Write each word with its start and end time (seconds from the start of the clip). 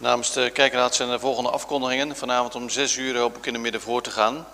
Namens 0.00 0.32
de 0.32 0.50
kerkraad 0.50 0.94
zijn 0.94 1.10
de 1.10 1.18
volgende 1.18 1.50
afkondigingen. 1.50 2.16
Vanavond 2.16 2.54
om 2.54 2.68
6 2.68 2.96
uur 2.96 3.18
hoop 3.18 3.36
ik 3.36 3.46
in 3.46 3.52
de 3.52 3.58
midden 3.58 3.80
voor 3.80 4.02
te 4.02 4.10
gaan. 4.10 4.46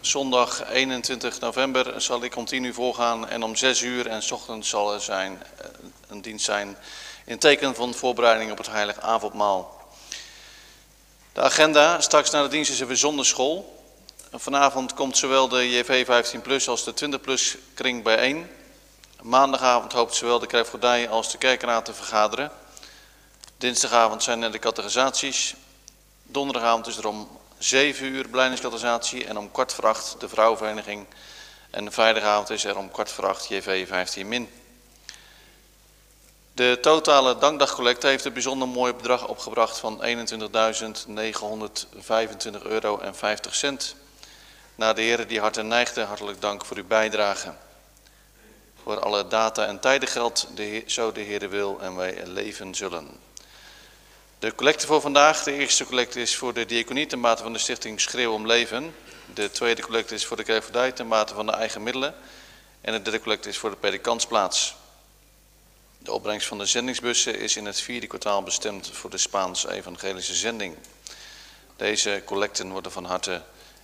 Zondag 0.00 0.70
21 0.70 1.40
november 1.40 2.00
zal 2.00 2.24
ik 2.24 2.30
continu 2.30 2.72
voorgaan 2.72 3.28
en 3.28 3.42
om 3.42 3.56
6 3.56 3.80
uur 3.80 4.06
en 4.06 4.22
ochtends 4.32 4.68
zal 4.68 4.94
er 4.94 5.00
zijn, 5.00 5.42
eh, 5.56 5.66
een 6.08 6.20
dienst 6.20 6.44
zijn 6.44 6.76
in 7.24 7.38
teken 7.38 7.74
van 7.74 7.94
voorbereiding 7.94 8.50
op 8.50 8.58
het 8.58 8.66
heilig 8.66 9.00
avondmaal. 9.00 9.80
De 11.32 11.40
agenda, 11.40 12.00
straks 12.00 12.30
na 12.30 12.42
de 12.42 12.48
dienst 12.48 12.70
is 12.70 12.80
er 12.80 12.86
weer 12.86 12.96
zonderschool. 12.96 13.84
Vanavond 14.32 14.94
komt 14.94 15.16
zowel 15.16 15.48
de 15.48 15.70
JV 15.70 16.04
15 16.04 16.40
plus 16.40 16.68
als 16.68 16.84
de 16.84 16.94
20 16.94 17.20
plus 17.20 17.56
kring 17.74 18.02
bijeen. 18.02 18.50
Maandagavond 19.22 19.92
hoopt 19.92 20.14
zowel 20.14 20.38
de 20.38 20.46
Krijfgordij 20.46 21.08
als 21.08 21.30
de 21.30 21.38
kerkraad 21.38 21.84
te 21.84 21.94
vergaderen. 21.94 22.50
Dinsdagavond 23.62 24.22
zijn 24.22 24.42
er 24.42 24.52
de 24.52 24.58
categorisaties. 24.58 25.54
Donderdagavond 26.22 26.86
is 26.86 26.96
er 26.96 27.06
om 27.06 27.28
7 27.58 28.06
uur 28.06 28.28
blijningscategorisatie 28.28 29.24
en 29.24 29.36
om 29.36 29.50
kwart 29.50 29.72
voor 29.72 29.86
acht 29.86 30.16
de 30.18 30.28
vrouwenvereniging. 30.28 31.06
En 31.70 31.92
vrijdagavond 31.92 32.50
is 32.50 32.64
er 32.64 32.76
om 32.76 32.90
kwart 32.90 33.10
voor 33.10 33.26
acht 33.26 33.48
JV 33.48 33.88
15 33.88 34.28
min. 34.28 34.50
De 36.52 36.78
totale 36.80 37.38
dankdagcollecte 37.38 38.06
heeft 38.06 38.24
een 38.24 38.32
bijzonder 38.32 38.68
mooi 38.68 38.92
bedrag 38.92 39.28
opgebracht 39.28 39.78
van 39.78 40.04
21.925 40.04 40.06
euro 42.62 42.98
en 42.98 43.14
50 43.14 43.54
cent. 43.54 43.94
Naar 44.74 44.94
de 44.94 45.02
heren 45.02 45.28
die 45.28 45.40
hart 45.40 45.56
en 45.56 45.68
neigden, 45.68 46.06
hartelijk 46.06 46.40
dank 46.40 46.64
voor 46.64 46.76
uw 46.76 46.86
bijdrage. 46.86 47.52
Voor 48.82 49.00
alle 49.00 49.28
data 49.28 49.66
en 49.66 49.80
tijden 49.80 50.08
geldt, 50.08 50.46
de, 50.54 50.82
zo 50.86 51.12
de 51.12 51.20
Heer 51.20 51.50
wil 51.50 51.78
en 51.80 51.96
wij 51.96 52.26
leven 52.26 52.74
zullen. 52.74 53.30
De 54.42 54.54
collecte 54.54 54.86
voor 54.86 55.00
vandaag, 55.00 55.42
de 55.42 55.52
eerste 55.52 55.84
collecte 55.84 56.20
is 56.20 56.36
voor 56.36 56.54
de 56.54 56.66
diaconie 56.66 57.06
ten 57.06 57.20
mate 57.20 57.42
van 57.42 57.52
de 57.52 57.58
stichting 57.58 58.00
Schreeuw 58.00 58.32
om 58.32 58.46
Leven. 58.46 58.94
De 59.34 59.50
tweede 59.50 59.82
collecte 59.82 60.14
is 60.14 60.26
voor 60.26 60.36
de 60.36 60.42
Kerkverdij 60.42 60.92
ten 60.92 61.06
mate 61.06 61.34
van 61.34 61.46
de 61.46 61.52
eigen 61.52 61.82
middelen. 61.82 62.14
En 62.80 62.92
de 62.92 63.02
derde 63.02 63.20
collecte 63.20 63.48
is 63.48 63.58
voor 63.58 63.70
de 63.70 63.76
predikantsplaats. 63.76 64.74
De 65.98 66.12
opbrengst 66.12 66.46
van 66.46 66.58
de 66.58 66.66
zendingsbussen 66.66 67.38
is 67.38 67.56
in 67.56 67.64
het 67.64 67.80
vierde 67.80 68.06
kwartaal 68.06 68.42
bestemd 68.42 68.90
voor 68.92 69.10
de 69.10 69.18
Spaans-evangelische 69.18 70.34
zending. 70.34 70.76
Deze 71.76 72.22
collecten 72.24 72.70
worden 72.70 72.92
van 72.92 73.04
harte 73.04 73.42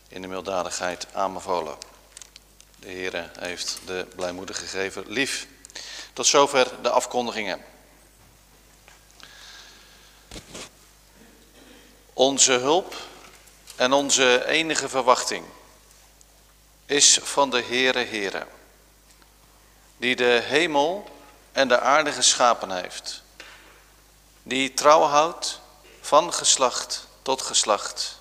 in 0.09 0.23
de 0.23 0.29
milddadigheid 0.29 1.07
aanbevolen. 1.13 1.77
De 2.79 2.89
Heere 2.91 3.31
heeft 3.39 3.79
de 3.87 4.07
blijmoedige 4.17 4.61
gegeven 4.61 5.05
lief. 5.07 5.47
Tot 6.13 6.27
zover 6.27 6.71
de 6.83 6.91
afkondigingen. 6.91 7.77
Onze 12.13 12.53
hulp 12.53 12.95
en 13.77 13.93
onze 13.93 14.47
enige 14.47 14.89
verwachting 14.89 15.45
is 16.87 17.19
van 17.23 17.51
de 17.51 17.63
Heere 17.63 18.05
Heere, 18.05 18.47
die 19.97 20.17
de 20.17 20.41
hemel 20.45 21.11
en 21.53 21.69
de 21.69 21.81
aarde 21.81 22.13
geschapen 22.13 22.71
heeft, 22.71 23.23
die 24.43 24.75
trouw 24.75 25.03
houdt 25.03 25.61
van 26.01 26.33
geslacht 26.33 27.07
tot 27.23 27.43
geslacht 27.43 28.21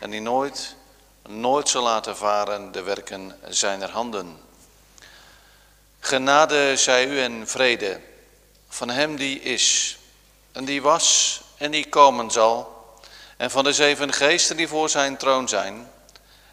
en 0.00 0.10
die 0.10 0.20
nooit, 0.20 0.74
nooit 1.22 1.68
zal 1.68 1.82
laten 1.82 2.16
varen 2.16 2.72
de 2.72 2.82
werken 2.82 3.38
zijner 3.48 3.90
handen. 3.90 4.40
Genade 6.00 6.76
zij 6.76 7.06
u 7.06 7.20
en 7.20 7.48
vrede 7.48 8.00
van 8.68 8.90
hem 8.90 9.16
die 9.16 9.40
is 9.40 9.98
en 10.60 10.66
die 10.66 10.82
was 10.82 11.40
en 11.56 11.70
die 11.70 11.88
komen 11.88 12.30
zal 12.30 12.84
en 13.36 13.50
van 13.50 13.64
de 13.64 13.72
zeven 13.72 14.12
geesten 14.12 14.56
die 14.56 14.68
voor 14.68 14.88
zijn 14.88 15.16
troon 15.16 15.48
zijn 15.48 15.90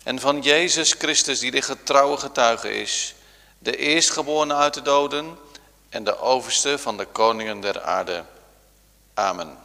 en 0.04 0.20
van 0.20 0.42
Jezus 0.42 0.92
Christus 0.92 1.40
die 1.40 1.52
de 1.52 1.62
getrouwe 1.62 2.18
getuige 2.18 2.80
is, 2.80 3.16
de 3.60 3.78
eerstgeborene 3.78 4.54
uit 4.54 4.74
de 4.74 4.82
doden 4.82 5.38
en 5.90 6.04
de 6.04 6.20
overste 6.20 6.78
van 6.78 6.98
de 6.98 7.06
koningen 7.06 7.62
der 7.62 7.82
aarde. 7.82 8.24
Amen. 9.14 9.58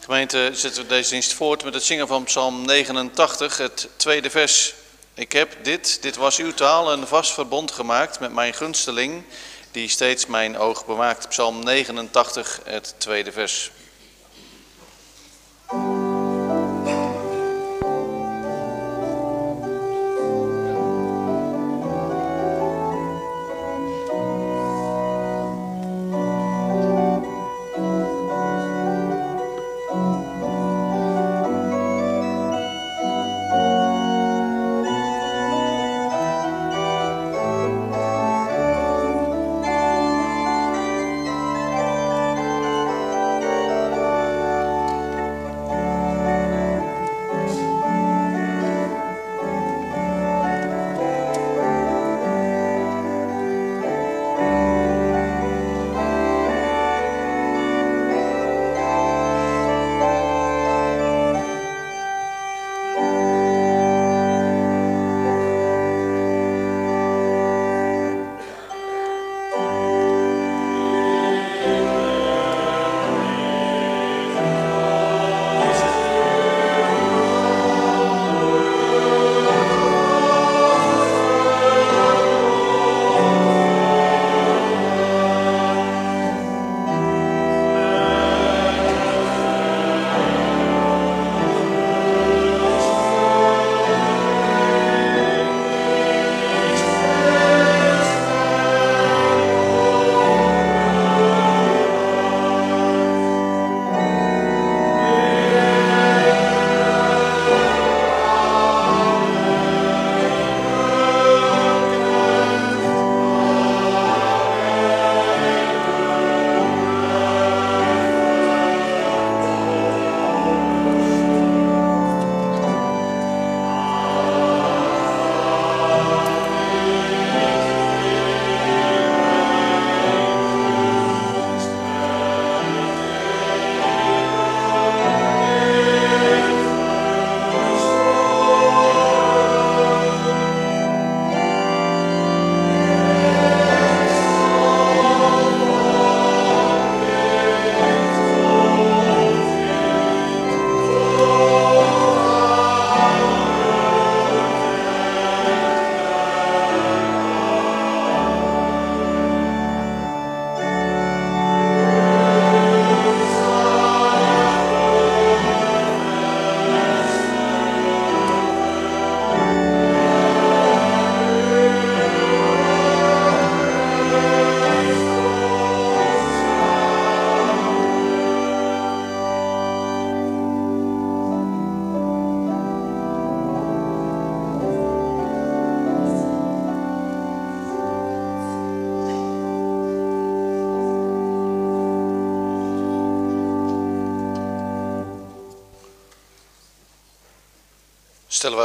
Gemeente, 0.00 0.50
zetten 0.52 0.82
we 0.82 0.88
deze 0.88 1.10
dienst 1.10 1.32
voort 1.32 1.64
met 1.64 1.74
het 1.74 1.84
zingen 1.84 2.06
van 2.06 2.24
Psalm 2.24 2.64
89, 2.64 3.56
het 3.56 3.88
tweede 3.96 4.30
vers. 4.30 4.74
Ik 5.16 5.32
heb 5.32 5.56
dit, 5.62 6.02
dit 6.02 6.16
was 6.16 6.38
uw 6.38 6.52
taal, 6.54 6.92
een 6.92 7.06
vast 7.06 7.32
verbond 7.32 7.70
gemaakt 7.70 8.20
met 8.20 8.32
mijn 8.32 8.54
gunsteling, 8.54 9.22
die 9.70 9.88
steeds 9.88 10.26
mijn 10.26 10.58
oog 10.58 10.86
bewaakt. 10.86 11.28
Psalm 11.28 11.64
89, 11.64 12.60
het 12.64 12.94
tweede 12.98 13.32
vers. 13.32 13.70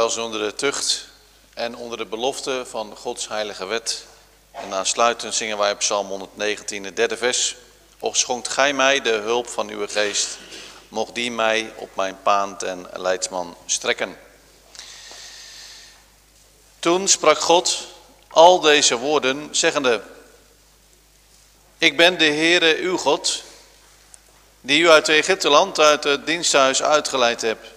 Ons 0.02 0.16
onder 0.16 0.40
de 0.40 0.54
tucht 0.54 1.04
en 1.54 1.76
onder 1.76 1.98
de 1.98 2.06
belofte 2.06 2.64
van 2.68 2.96
Gods 2.96 3.28
heilige 3.28 3.64
wet. 3.64 4.04
En 4.50 4.72
aansluitend 4.72 5.34
zingen 5.34 5.58
wij 5.58 5.72
op 5.72 5.78
Psalm 5.78 6.06
119, 6.06 6.84
het 6.84 6.96
derde 6.96 7.16
vers. 7.16 7.56
Och 7.98 8.16
schonkt 8.16 8.48
gij 8.48 8.72
mij 8.72 9.00
de 9.00 9.10
hulp 9.10 9.48
van 9.48 9.68
uw 9.68 9.86
geest, 9.88 10.38
mocht 10.88 11.14
die 11.14 11.30
mij 11.30 11.72
op 11.76 11.96
mijn 11.96 12.18
paand 12.22 12.62
en 12.62 12.88
leidsman 12.92 13.56
strekken. 13.66 14.18
Toen 16.78 17.08
sprak 17.08 17.38
God 17.38 17.78
al 18.28 18.60
deze 18.60 18.96
woorden, 18.96 19.48
zeggende, 19.50 20.02
Ik 21.78 21.96
ben 21.96 22.18
de 22.18 22.24
Heere 22.24 22.76
uw 22.76 22.96
God, 22.96 23.42
die 24.60 24.80
u 24.80 24.90
uit 24.90 25.08
Egypteland, 25.08 25.78
uit 25.78 26.04
het 26.04 26.26
diensthuis 26.26 26.82
uitgeleid 26.82 27.40
hebt. 27.40 27.71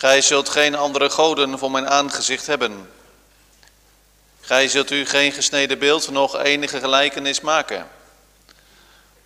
Gij 0.00 0.22
zult 0.22 0.48
geen 0.48 0.74
andere 0.74 1.10
goden 1.10 1.58
voor 1.58 1.70
mijn 1.70 1.88
aangezicht 1.88 2.46
hebben. 2.46 2.90
Gij 4.40 4.68
zult 4.68 4.90
u 4.90 5.06
geen 5.06 5.32
gesneden 5.32 5.78
beeld, 5.78 6.10
nog 6.10 6.38
enige 6.38 6.80
gelijkenis 6.80 7.40
maken. 7.40 7.88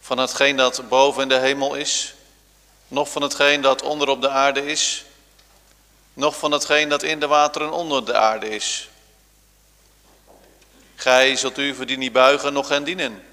Van 0.00 0.18
hetgeen 0.18 0.56
dat 0.56 0.88
boven 0.88 1.22
in 1.22 1.28
de 1.28 1.38
hemel 1.38 1.74
is, 1.74 2.14
nog 2.88 3.10
van 3.10 3.22
hetgeen 3.22 3.60
dat 3.60 3.82
onder 3.82 4.08
op 4.08 4.20
de 4.20 4.28
aarde 4.28 4.66
is, 4.66 5.04
nog 6.12 6.36
van 6.36 6.52
hetgeen 6.52 6.88
dat 6.88 7.02
in 7.02 7.20
de 7.20 7.26
wateren 7.26 7.72
onder 7.72 8.04
de 8.04 8.16
aarde 8.16 8.50
is. 8.50 8.88
Gij 10.94 11.36
zult 11.36 11.58
u 11.58 11.74
voor 11.74 11.86
die 11.86 11.98
niet 11.98 12.12
buigen, 12.12 12.52
nog 12.52 12.68
hen 12.68 12.84
dienen. 12.84 13.24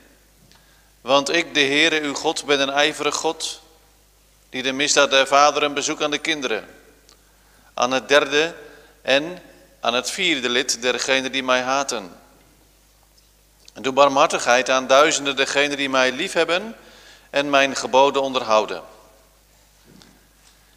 Want 1.01 1.30
ik, 1.30 1.54
de 1.54 1.60
Heere, 1.60 2.01
uw 2.01 2.13
God, 2.13 2.45
ben 2.45 2.60
een 2.60 2.69
ijverig 2.69 3.15
God, 3.15 3.62
die 4.49 4.63
de 4.63 4.71
misdaad 4.71 5.10
der 5.10 5.27
vaderen 5.27 5.73
bezoekt 5.73 6.04
aan 6.04 6.12
de 6.12 6.17
kinderen. 6.17 6.80
Aan 7.81 7.91
het 7.91 8.07
derde 8.07 8.55
en 9.01 9.41
aan 9.79 9.93
het 9.93 10.11
vierde 10.11 10.49
lid 10.49 10.81
dergenen 10.81 11.31
die 11.31 11.43
mij 11.43 11.61
haten. 11.61 12.19
En 13.73 13.81
doe 13.81 13.93
barmhartigheid 13.93 14.69
aan 14.69 14.87
duizenden 14.87 15.35
dergenen 15.35 15.77
die 15.77 15.89
mij 15.89 16.11
liefhebben 16.11 16.75
en 17.29 17.49
mijn 17.49 17.75
geboden 17.75 18.21
onderhouden. 18.21 18.81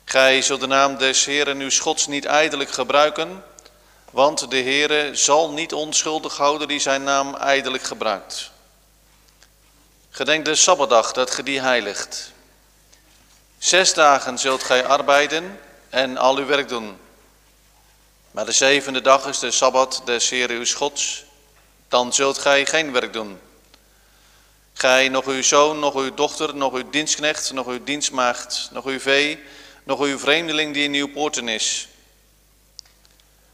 Gij 0.04 0.42
zult 0.42 0.60
de 0.60 0.66
naam 0.66 0.98
des 0.98 1.24
Heeren 1.24 1.60
uw 1.60 1.70
Schots 1.70 2.06
niet 2.06 2.24
ijdelijk 2.24 2.70
gebruiken, 2.70 3.44
want 4.10 4.50
de 4.50 4.62
Heere 4.62 5.14
zal 5.14 5.52
niet 5.52 5.72
onschuldig 5.72 6.36
houden 6.36 6.68
die 6.68 6.80
zijn 6.80 7.02
naam 7.02 7.34
ijdelijk 7.34 7.82
gebruikt. 7.82 8.50
Gedenk 10.10 10.44
de 10.44 10.54
Sabbatdag 10.54 11.12
dat 11.12 11.30
ge 11.30 11.42
die 11.42 11.60
heiligt. 11.60 12.32
Zes 13.58 13.94
dagen 13.94 14.38
zult 14.38 14.62
gij 14.62 14.86
arbeiden 14.86 15.58
en 15.94 16.16
al 16.16 16.37
uw 16.37 16.46
werk 16.46 16.68
doen. 16.68 16.98
Maar 18.30 18.44
de 18.44 18.52
zevende 18.52 19.00
dag 19.00 19.26
is 19.26 19.38
de 19.38 19.50
Sabbat 19.50 20.02
des 20.04 20.28
Heeren 20.30 20.57
uw 20.57 20.66
Gods. 20.74 21.24
Dan 21.88 22.12
zult 22.12 22.38
gij 22.38 22.66
geen 22.66 22.92
werk 22.92 23.12
doen. 23.12 23.40
Gij, 24.72 25.09
nog 25.09 25.26
uw 25.26 25.42
zoon, 25.42 25.78
nog 25.78 25.94
uw 25.94 26.14
dochter, 26.14 26.57
nog 26.57 26.72
uw 26.72 26.90
dienstknecht, 26.90 27.52
nog 27.52 27.66
uw 27.66 27.85
dienstmaagd, 27.85 28.68
nog 28.72 28.85
uw 28.85 29.00
vee, 29.00 29.42
nog 29.85 30.00
uw 30.00 30.18
vreemdeling 30.18 30.74
die 30.74 30.85
in 30.85 30.94
uw 30.94 31.09
poorten 31.09 31.48
is. 31.48 31.88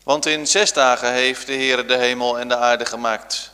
Want 0.03 0.27
in 0.27 0.47
zes 0.47 0.73
dagen 0.73 1.13
heeft 1.13 1.47
de 1.47 1.53
Heer 1.53 1.87
de 1.87 1.97
hemel 1.97 2.39
en 2.39 2.49
de 2.49 2.57
aarde 2.57 2.87
gemaakt, 2.87 3.53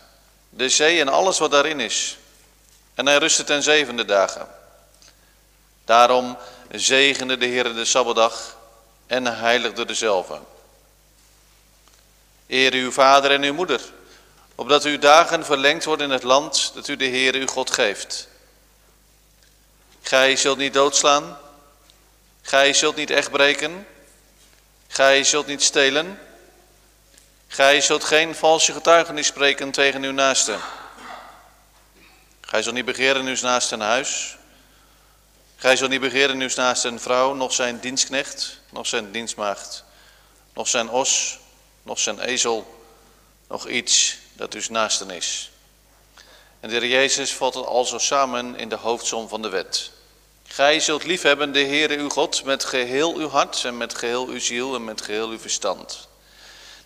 de 0.48 0.68
zee 0.68 1.00
en 1.00 1.08
alles 1.08 1.38
wat 1.38 1.50
daarin 1.50 1.80
is. 1.80 2.16
En 2.94 3.06
hij 3.06 3.18
rustte 3.18 3.44
ten 3.44 3.62
zevende 3.62 4.04
dagen. 4.04 4.48
Daarom 5.84 6.36
zegende 6.70 7.36
de 7.36 7.46
Heer 7.46 7.74
de 7.74 7.84
Sabbatdag 7.84 8.55
en 9.06 9.26
heiligde 9.38 9.84
dezelfde. 9.84 10.40
Eer 12.46 12.72
uw 12.72 12.92
vader 12.92 13.30
en 13.30 13.42
uw 13.42 13.54
moeder, 13.54 13.80
opdat 14.54 14.84
uw 14.84 14.98
dagen 14.98 15.44
verlengd 15.44 15.84
worden 15.84 16.06
in 16.06 16.12
het 16.12 16.22
land 16.22 16.70
dat 16.74 16.88
u 16.88 16.96
de 16.96 17.04
Heer 17.04 17.34
uw 17.34 17.46
God 17.46 17.70
geeft. 17.70 18.28
Gij 20.02 20.36
zult 20.36 20.58
niet 20.58 20.72
doodslaan, 20.72 21.38
gij 22.42 22.72
zult 22.72 22.96
niet 22.96 23.10
echt 23.10 23.30
breken, 23.30 23.86
gij 24.88 25.24
zult 25.24 25.46
niet 25.46 25.62
stelen, 25.62 26.18
gij 27.48 27.80
zult 27.80 28.04
geen 28.04 28.34
valse 28.34 28.72
getuigenis 28.72 29.26
spreken 29.26 29.70
tegen 29.70 30.02
uw 30.02 30.12
naaste. 30.12 30.56
Gij 32.40 32.62
zult 32.62 32.74
niet 32.74 32.84
begeren 32.84 33.26
uw 33.26 33.36
naaste 33.42 33.74
een 33.74 33.80
huis, 33.80 34.36
gij 35.56 35.76
zult 35.76 35.90
niet 35.90 36.00
begeren 36.00 36.40
uw 36.40 36.50
naaste 36.56 36.88
een 36.88 37.00
vrouw, 37.00 37.34
nog 37.34 37.52
zijn 37.52 37.80
dienstknecht, 37.80 38.60
nog 38.76 38.86
zijn 38.86 39.12
dienstmaagd, 39.12 39.84
nog 40.54 40.68
zijn 40.68 40.88
os, 40.88 41.38
nog 41.82 41.98
zijn 41.98 42.20
ezel, 42.20 42.84
nog 43.48 43.68
iets 43.68 44.16
dat 44.32 44.52
dus 44.52 44.68
naasten 44.68 45.10
is. 45.10 45.50
En 46.60 46.68
de 46.68 46.74
Heer 46.74 46.86
Jezus 46.86 47.32
vat 47.32 47.54
het 47.54 47.66
al 47.66 47.84
zo 47.84 47.98
samen 47.98 48.56
in 48.56 48.68
de 48.68 48.76
hoofdsom 48.76 49.28
van 49.28 49.42
de 49.42 49.48
wet. 49.48 49.90
Gij 50.46 50.80
zult 50.80 51.04
liefhebben 51.04 51.52
de 51.52 51.64
Heere 51.64 51.96
uw 51.96 52.08
God 52.08 52.44
met 52.44 52.64
geheel 52.64 53.14
uw 53.14 53.28
hart 53.28 53.64
en 53.64 53.76
met 53.76 53.94
geheel 53.94 54.26
uw 54.26 54.40
ziel 54.40 54.74
en 54.74 54.84
met 54.84 55.00
geheel 55.00 55.28
uw 55.28 55.38
verstand. 55.38 56.08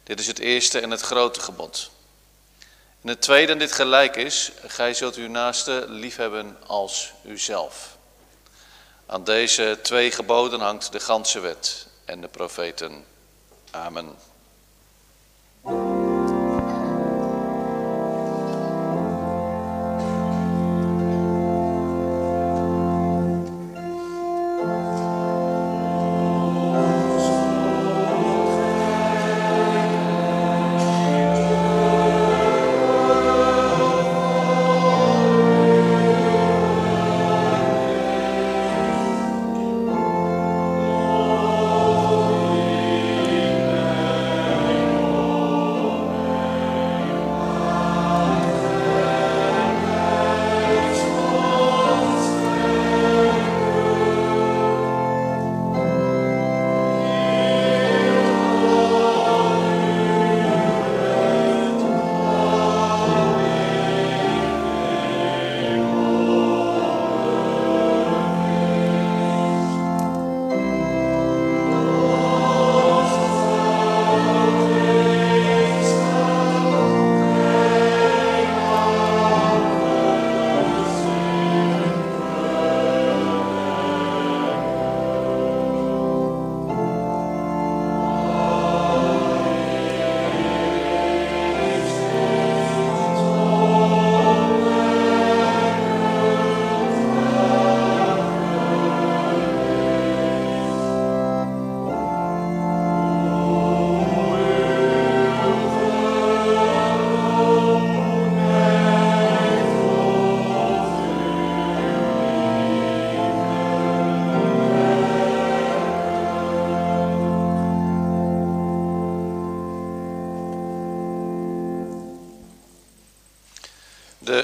Dit 0.02 0.20
is 0.20 0.26
het 0.26 0.38
eerste 0.38 0.80
en 0.80 0.90
het 0.90 1.00
grote 1.00 1.40
gebod. 1.40 1.90
En 3.02 3.08
het 3.08 3.20
tweede 3.20 3.52
en 3.52 3.58
dit 3.58 3.72
gelijk 3.72 4.16
is, 4.16 4.50
gij 4.66 4.94
zult 4.94 5.14
uw 5.14 5.28
naaste 5.28 5.84
liefhebben 5.88 6.56
als 6.66 7.12
uzelf. 7.24 7.98
Aan 9.10 9.24
deze 9.24 9.78
twee 9.82 10.10
geboden 10.10 10.60
hangt 10.60 10.92
de 10.92 11.00
ganse 11.00 11.40
wet 11.40 11.86
en 12.04 12.20
de 12.20 12.28
profeten. 12.28 13.04
Amen. 13.70 14.16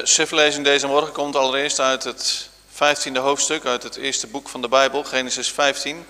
Schriftlezing 0.09 0.65
deze 0.65 0.87
morgen 0.87 1.13
komt 1.13 1.37
allereerst 1.37 1.81
uit 1.81 2.05
het 2.05 2.49
15e 2.73 3.13
hoofdstuk, 3.13 3.65
uit 3.65 3.83
het 3.83 3.97
eerste 3.97 4.27
boek 4.27 4.49
van 4.49 4.63
de 4.63 4.69
Bijbel, 4.69 5.05
Genesis 5.05 5.51
15. 5.51 6.07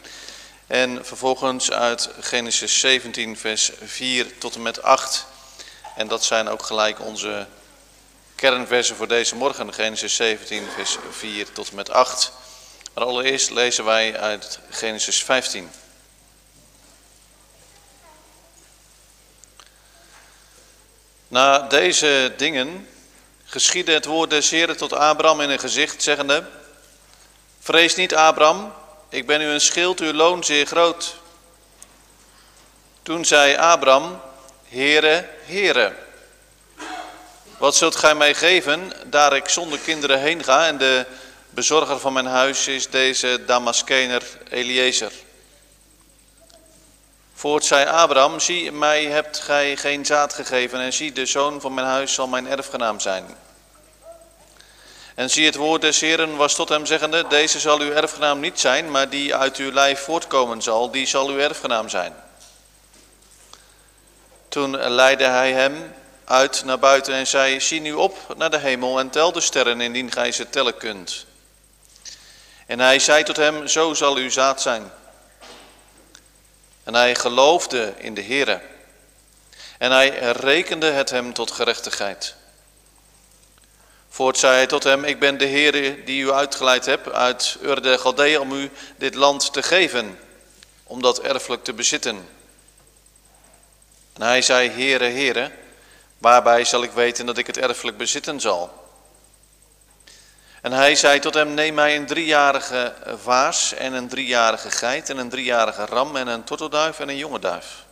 En 0.66 1.04
vervolgens 1.04 1.70
uit 1.70 2.10
Genesis 2.20 2.80
17, 2.80 3.36
vers 3.36 3.70
4 3.84 4.38
tot 4.38 4.54
en 4.54 4.62
met 4.62 4.82
8. 4.82 5.26
En 5.96 6.08
dat 6.08 6.24
zijn 6.24 6.48
ook 6.48 6.62
gelijk 6.62 7.00
onze 7.00 7.46
kernversen 8.34 8.96
voor 8.96 9.08
deze 9.08 9.36
morgen. 9.36 9.74
Genesis 9.74 10.16
17, 10.16 10.68
vers 10.74 10.96
4 11.10 11.52
tot 11.52 11.68
en 11.68 11.74
met 11.74 11.90
8. 11.90 12.32
Maar 12.94 13.04
allereerst 13.04 13.50
lezen 13.50 13.84
wij 13.84 14.18
uit 14.18 14.58
Genesis 14.70 15.24
15. 15.24 15.70
Na 21.28 21.58
deze 21.58 22.34
dingen 22.36 22.88
geschiedde 23.46 23.92
het 23.92 24.04
woord 24.04 24.30
des 24.30 24.50
Heren 24.50 24.76
tot 24.76 24.92
Abraham 24.92 25.40
in 25.40 25.50
een 25.50 25.58
gezicht, 25.58 26.02
zeggende... 26.02 26.44
Vrees 27.60 27.94
niet, 27.94 28.14
Abraham, 28.14 28.72
ik 29.08 29.26
ben 29.26 29.40
u 29.40 29.44
een 29.44 29.60
schild, 29.60 30.00
uw 30.00 30.12
loon 30.12 30.44
zeer 30.44 30.66
groot. 30.66 31.16
Toen 33.02 33.24
zei 33.24 33.56
Abraham, 33.56 34.20
Heere, 34.68 35.28
Heere, 35.44 35.94
wat 37.58 37.76
zult 37.76 37.96
gij 37.96 38.14
mij 38.14 38.34
geven, 38.34 38.92
daar 39.06 39.36
ik 39.36 39.48
zonder 39.48 39.78
kinderen 39.78 40.20
heen 40.20 40.44
ga 40.44 40.66
en 40.66 40.78
de 40.78 41.06
bezorger 41.50 41.98
van 41.98 42.12
mijn 42.12 42.26
huis 42.26 42.68
is 42.68 42.90
deze 42.90 43.44
Damaskener 43.46 44.22
Eliezer. 44.50 45.12
Voort 47.46 47.64
zei 47.64 47.86
Abraham, 47.86 48.40
zie 48.40 48.72
mij 48.72 49.04
hebt 49.04 49.38
gij 49.38 49.76
geen 49.76 50.06
zaad 50.06 50.34
gegeven 50.34 50.80
en 50.80 50.92
zie 50.92 51.12
de 51.12 51.26
zoon 51.26 51.60
van 51.60 51.74
mijn 51.74 51.86
huis 51.86 52.14
zal 52.14 52.26
mijn 52.26 52.48
erfgenaam 52.48 53.00
zijn. 53.00 53.36
En 55.14 55.30
zie 55.30 55.46
het 55.46 55.54
woord 55.54 55.80
des 55.80 56.00
Heren 56.00 56.36
was 56.36 56.54
tot 56.54 56.68
hem 56.68 56.86
zeggende, 56.86 57.26
deze 57.28 57.60
zal 57.60 57.80
uw 57.80 57.90
erfgenaam 57.90 58.40
niet 58.40 58.60
zijn, 58.60 58.90
maar 58.90 59.08
die 59.08 59.34
uit 59.34 59.56
uw 59.56 59.72
lijf 59.72 60.00
voortkomen 60.00 60.62
zal, 60.62 60.90
die 60.90 61.06
zal 61.06 61.28
uw 61.28 61.38
erfgenaam 61.38 61.88
zijn. 61.88 62.14
Toen 64.48 64.76
leidde 64.76 65.24
hij 65.24 65.52
hem 65.52 65.94
uit 66.24 66.64
naar 66.64 66.78
buiten 66.78 67.14
en 67.14 67.26
zei, 67.26 67.60
zie 67.60 67.80
nu 67.80 67.92
op 67.92 68.34
naar 68.36 68.50
de 68.50 68.58
hemel 68.58 68.98
en 68.98 69.10
tel 69.10 69.32
de 69.32 69.40
sterren 69.40 69.80
indien 69.80 70.12
gij 70.12 70.32
ze 70.32 70.50
tellen 70.50 70.76
kunt. 70.76 71.26
En 72.66 72.80
hij 72.80 72.98
zei 72.98 73.22
tot 73.22 73.36
hem, 73.36 73.68
zo 73.68 73.94
zal 73.94 74.16
uw 74.16 74.30
zaad 74.30 74.62
zijn. 74.62 74.90
En 76.86 76.94
hij 76.94 77.14
geloofde 77.14 77.94
in 77.96 78.14
de 78.14 78.22
Heere. 78.22 78.60
En 79.78 79.90
hij 79.90 80.08
rekende 80.32 80.90
het 80.90 81.10
hem 81.10 81.32
tot 81.32 81.50
gerechtigheid. 81.50 82.34
Voort 84.08 84.38
zei 84.38 84.54
hij 84.54 84.66
tot 84.66 84.84
hem, 84.84 85.04
ik 85.04 85.18
ben 85.18 85.38
de 85.38 85.46
Heere 85.46 86.04
die 86.04 86.22
u 86.22 86.32
uitgeleid 86.32 86.86
hebt 86.86 87.12
uit 87.12 87.56
Ur 87.62 87.82
de 87.82 87.98
Galdeeën 87.98 88.40
om 88.40 88.52
u 88.52 88.70
dit 88.96 89.14
land 89.14 89.52
te 89.52 89.62
geven, 89.62 90.18
om 90.84 91.02
dat 91.02 91.20
erfelijk 91.20 91.64
te 91.64 91.72
bezitten. 91.72 92.28
En 94.12 94.22
hij 94.22 94.42
zei, 94.42 94.68
Heere, 94.70 95.04
Heere, 95.04 95.52
waarbij 96.18 96.64
zal 96.64 96.82
ik 96.82 96.90
weten 96.90 97.26
dat 97.26 97.38
ik 97.38 97.46
het 97.46 97.58
erfelijk 97.58 97.96
bezitten 97.96 98.40
zal? 98.40 98.85
En 100.66 100.72
hij 100.72 100.96
zei 100.96 101.18
tot 101.18 101.34
hem, 101.34 101.54
neem 101.54 101.74
mij 101.74 101.96
een 101.96 102.06
driejarige 102.06 102.94
vaas 103.22 103.72
en 103.74 103.92
een 103.92 104.08
driejarige 104.08 104.70
geit 104.70 105.10
en 105.10 105.18
een 105.18 105.28
driejarige 105.28 105.84
ram 105.84 106.16
en 106.16 106.26
een 106.26 106.44
tortelduif 106.44 106.98
en 107.00 107.08
een 107.08 107.16
jonge 107.16 107.38
duif. 107.38 107.84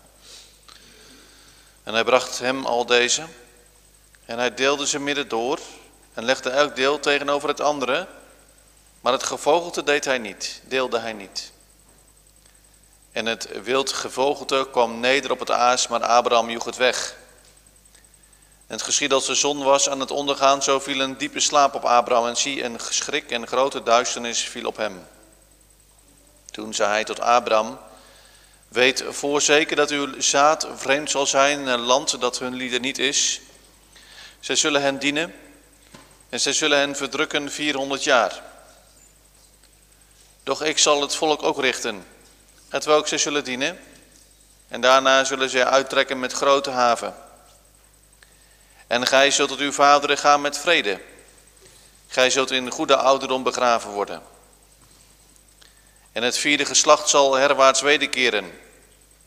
En 1.83 1.95
hij 1.95 2.05
bracht 2.05 2.39
hem 2.39 2.67
al 2.67 2.87
deze 2.87 3.23
en 4.25 4.39
hij 4.39 4.55
deelde 4.55 4.87
ze 4.87 4.99
midden 4.99 5.29
door 5.29 5.59
en 6.15 6.25
legde 6.25 6.51
elk 6.51 6.77
deel 6.77 7.01
tegenover 7.01 7.49
het 7.49 7.61
andere, 7.61 8.07
maar 9.01 9.13
het 9.13 9.23
gevogelte 9.23 9.83
deed 9.83 10.05
hij 10.05 10.19
niet, 10.19 10.61
deelde 10.65 10.99
hij 10.99 11.13
niet. 11.13 11.53
En 13.13 13.27
het 13.27 13.49
wild 13.63 13.93
gevogelte 13.93 14.69
kwam 14.71 15.01
neder 15.01 15.31
op 15.31 15.39
het 15.39 15.51
aas, 15.51 15.89
maar 15.89 16.03
Abraham 16.03 16.51
joeg 16.51 16.65
het 16.65 16.77
weg. 16.77 17.17
Het 18.75 18.83
geschiedde 18.83 19.15
als 19.15 19.27
de 19.27 19.35
zon 19.35 19.63
was 19.63 19.89
aan 19.89 20.01
het 20.01 20.11
ondergaan, 20.11 20.63
zo 20.63 20.81
viel 20.81 21.01
een 21.01 21.17
diepe 21.17 21.41
slaap 21.41 21.75
op 21.75 21.85
Abraham 21.85 22.27
en 22.27 22.37
zie, 22.37 22.65
een 22.65 22.77
schrik 22.89 23.31
en 23.31 23.47
grote 23.47 23.83
duisternis 23.83 24.41
viel 24.41 24.67
op 24.67 24.77
hem. 24.77 25.07
Toen 26.51 26.75
zei 26.75 26.91
hij 26.91 27.05
tot 27.05 27.21
Abraham, 27.21 27.79
weet 28.69 29.05
voorzeker 29.09 29.77
dat 29.77 29.91
uw 29.91 30.21
zaad 30.21 30.69
vreemd 30.75 31.11
zal 31.11 31.27
zijn 31.27 31.61
in 31.61 31.67
een 31.67 31.81
land 31.81 32.21
dat 32.21 32.39
hun 32.39 32.55
lieden 32.55 32.81
niet 32.81 32.99
is. 32.99 33.41
Zij 34.41 34.57
zullen 34.57 34.83
hen 34.83 34.99
dienen 34.99 35.35
en 36.29 36.41
zij 36.41 36.53
zullen 36.53 36.79
hen 36.79 36.97
verdrukken 36.97 37.51
400 37.51 38.05
jaar. 38.05 38.43
Doch 40.43 40.63
ik 40.63 40.79
zal 40.79 41.01
het 41.01 41.15
volk 41.15 41.43
ook 41.43 41.61
richten, 41.61 42.07
het 42.69 42.85
welk 42.85 43.09
zij 43.09 43.19
zullen 43.19 43.45
dienen. 43.45 43.79
En 44.69 44.81
daarna 44.81 45.25
zullen 45.25 45.51
zij 45.51 45.65
uittrekken 45.65 46.21
met 46.21 46.33
grote 46.33 46.71
haven. 46.71 47.15
En 48.95 49.07
gij 49.07 49.31
zult 49.31 49.49
tot 49.49 49.59
uw 49.59 49.73
vaderen 49.73 50.19
gaan 50.19 50.41
met 50.41 50.59
vrede. 50.59 51.01
Gij 52.07 52.31
zult 52.31 52.51
in 52.51 52.71
goede 52.71 52.97
ouderdom 52.97 53.43
begraven 53.43 53.91
worden. 53.91 54.23
En 56.13 56.23
het 56.23 56.39
vierde 56.39 56.65
geslacht 56.65 57.09
zal 57.09 57.35
herwaarts 57.35 57.81
wederkeren. 57.81 58.53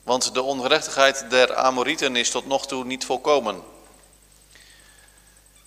Want 0.03 0.33
de 0.33 0.41
ongerechtigheid 0.41 1.29
der 1.29 1.55
Amorieten 1.55 2.15
is 2.15 2.29
tot 2.29 2.45
nog 2.45 2.67
toe 2.67 2.85
niet 2.85 3.05
volkomen. 3.05 3.63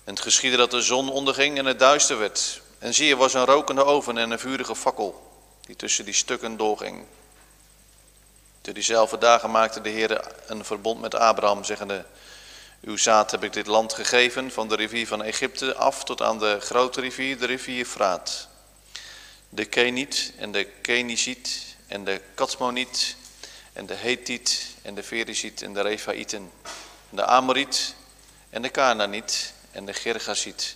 En 0.03 0.13
het 0.13 0.21
geschiedde 0.21 0.57
dat 0.57 0.71
de 0.71 0.81
zon 0.81 1.09
onderging 1.09 1.57
en 1.57 1.65
het 1.65 1.79
duister 1.79 2.17
werd. 2.17 2.61
En 2.79 2.93
zie, 2.93 3.11
er 3.11 3.17
was 3.17 3.33
een 3.33 3.45
rokende 3.45 3.83
oven 3.83 4.17
en 4.17 4.31
een 4.31 4.39
vurige 4.39 4.75
fakkel 4.75 5.31
die 5.61 5.75
tussen 5.75 6.05
die 6.05 6.13
stukken 6.13 6.57
doorging. 6.57 7.05
Te 8.61 8.71
diezelfde 8.71 9.17
dagen 9.17 9.51
maakte 9.51 9.81
de 9.81 9.89
Heer 9.89 10.27
een 10.45 10.65
verbond 10.65 11.01
met 11.01 11.15
Abraham, 11.15 11.63
zeggende... 11.63 12.05
Uw 12.81 12.97
zaad 12.97 13.31
heb 13.31 13.43
ik 13.43 13.53
dit 13.53 13.67
land 13.67 13.93
gegeven, 13.93 14.51
van 14.51 14.67
de 14.67 14.75
rivier 14.75 15.07
van 15.07 15.23
Egypte 15.23 15.75
af 15.75 16.03
tot 16.03 16.21
aan 16.21 16.39
de 16.39 16.57
grote 16.59 17.01
rivier, 17.01 17.37
de 17.39 17.45
rivier 17.45 17.85
Fraat. 17.85 18.47
De 19.49 19.65
Keniet 19.65 20.33
en 20.37 20.51
de 20.51 20.63
Kenisiet 20.63 21.75
en 21.87 22.03
de 22.03 22.21
Katsmoniet 22.33 23.15
en 23.73 23.85
de 23.85 23.93
Hetiet 23.93 24.65
en 24.81 24.95
de 24.95 25.03
Ferisiet 25.03 25.61
en 25.61 25.73
de 25.73 25.81
Refaïten. 25.81 26.51
De 27.09 27.25
Amoriet 27.25 27.95
en 28.49 28.61
de 28.61 28.71
Canaaniet 28.71 29.53
en 29.71 29.85
de 29.85 29.93
Gergasiet 29.93 30.75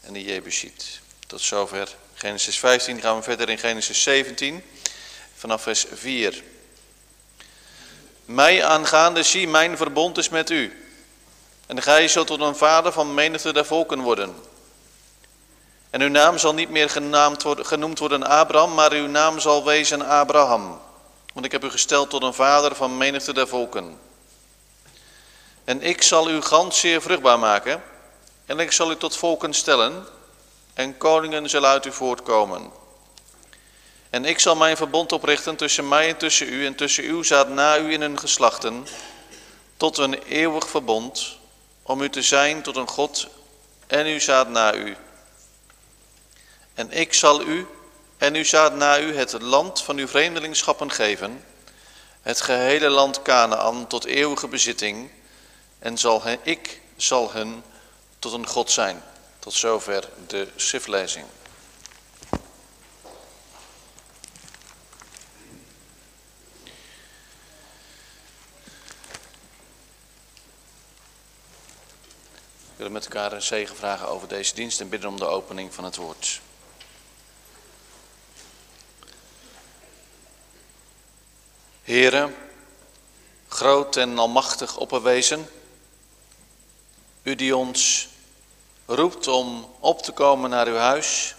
en 0.00 0.12
de 0.12 0.22
Jebusiet. 0.24 1.00
Tot 1.26 1.40
zover 1.40 1.96
Genesis 2.14 2.58
15, 2.58 3.00
gaan 3.00 3.16
we 3.16 3.22
verder 3.22 3.48
in 3.48 3.58
Genesis 3.58 4.02
17, 4.02 4.64
vanaf 5.36 5.62
vers 5.62 5.86
4. 5.92 6.42
Mij 8.24 8.64
aangaande, 8.64 9.22
zie 9.22 9.48
mijn 9.48 9.76
verbond 9.76 10.18
is 10.18 10.28
met 10.28 10.50
u 10.50 10.81
en 11.72 11.82
gij 11.82 12.08
zult 12.08 12.26
tot 12.26 12.40
een 12.40 12.56
vader 12.56 12.92
van 12.92 13.14
menigte 13.14 13.52
der 13.52 13.64
volken 13.64 14.00
worden. 14.00 14.34
En 15.90 16.00
uw 16.00 16.08
naam 16.08 16.38
zal 16.38 16.54
niet 16.54 16.68
meer 16.68 16.90
genoemd 17.44 17.98
worden 17.98 18.26
Abraham, 18.26 18.74
maar 18.74 18.92
uw 18.92 19.06
naam 19.06 19.40
zal 19.40 19.64
wezen 19.64 20.06
Abraham. 20.06 20.80
Want 21.32 21.46
ik 21.46 21.52
heb 21.52 21.64
u 21.64 21.70
gesteld 21.70 22.10
tot 22.10 22.22
een 22.22 22.34
vader 22.34 22.74
van 22.74 22.96
menigte 22.96 23.32
der 23.32 23.48
volken. 23.48 23.98
En 25.64 25.82
ik 25.82 26.02
zal 26.02 26.30
u 26.30 26.42
gans 26.42 26.80
zeer 26.80 27.02
vruchtbaar 27.02 27.38
maken. 27.38 27.82
En 28.46 28.58
ik 28.58 28.72
zal 28.72 28.90
u 28.90 28.96
tot 28.96 29.16
volken 29.16 29.54
stellen. 29.54 30.06
En 30.74 30.96
koningen 30.96 31.50
zullen 31.50 31.68
uit 31.68 31.86
u 31.86 31.92
voortkomen. 31.92 32.70
En 34.10 34.24
ik 34.24 34.38
zal 34.38 34.56
mijn 34.56 34.76
verbond 34.76 35.12
oprichten 35.12 35.56
tussen 35.56 35.88
mij 35.88 36.08
en 36.08 36.16
tussen 36.16 36.52
u. 36.52 36.66
En 36.66 36.74
tussen 36.74 37.04
uw 37.04 37.22
zaad 37.22 37.48
na 37.48 37.78
u 37.78 37.92
in 37.92 38.00
hun 38.00 38.18
geslachten. 38.18 38.86
Tot 39.76 39.98
een 39.98 40.22
eeuwig 40.22 40.68
verbond 40.68 41.40
om 41.82 42.00
u 42.00 42.10
te 42.10 42.22
zijn 42.22 42.62
tot 42.62 42.76
een 42.76 42.88
God 42.88 43.28
en 43.86 44.06
u 44.06 44.20
zaad 44.20 44.48
na 44.48 44.74
u. 44.74 44.96
En 46.74 46.90
ik 46.90 47.14
zal 47.14 47.42
u 47.42 47.66
en 48.18 48.34
u 48.34 48.44
zaad 48.44 48.74
na 48.74 49.00
u 49.00 49.16
het 49.16 49.40
land 49.40 49.82
van 49.82 49.96
uw 49.96 50.08
vreemdelingschappen 50.08 50.90
geven, 50.90 51.44
het 52.22 52.40
gehele 52.40 52.88
land 52.88 53.22
Canaan 53.22 53.86
tot 53.86 54.04
eeuwige 54.04 54.48
bezitting, 54.48 55.10
en 55.78 55.98
zal 55.98 56.22
hen, 56.22 56.38
ik 56.42 56.80
zal 56.96 57.32
hen 57.32 57.64
tot 58.18 58.32
een 58.32 58.46
God 58.46 58.70
zijn. 58.70 59.02
Tot 59.38 59.52
zover 59.52 60.08
de 60.26 60.48
schriftlezing. 60.56 61.26
Willen 72.82 72.96
met 72.96 73.12
elkaar 73.12 73.32
een 73.32 73.42
zegen 73.42 73.76
vragen 73.76 74.08
over 74.08 74.28
deze 74.28 74.54
dienst 74.54 74.80
en 74.80 74.88
bidden 74.88 75.08
om 75.08 75.16
de 75.16 75.26
opening 75.26 75.74
van 75.74 75.84
het 75.84 75.96
woord. 75.96 76.40
Heren, 81.82 82.34
groot 83.48 83.96
en 83.96 84.18
almachtig 84.18 84.76
opperwezen, 84.76 85.48
u 87.22 87.34
die 87.34 87.56
ons 87.56 88.08
roept 88.86 89.26
om 89.26 89.74
op 89.80 90.02
te 90.02 90.12
komen 90.12 90.50
naar 90.50 90.66
uw 90.66 90.76
huis, 90.76 91.34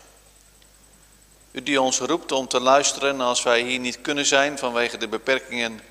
U 1.51 1.63
die 1.63 1.81
ons 1.81 1.99
roept 1.99 2.31
om 2.31 2.47
te 2.47 2.59
luisteren 2.59 3.21
als 3.21 3.43
wij 3.43 3.61
hier 3.61 3.79
niet 3.79 4.01
kunnen 4.01 4.25
zijn 4.25 4.57
vanwege 4.57 4.97
de 4.97 5.07
beperkingen. 5.07 5.81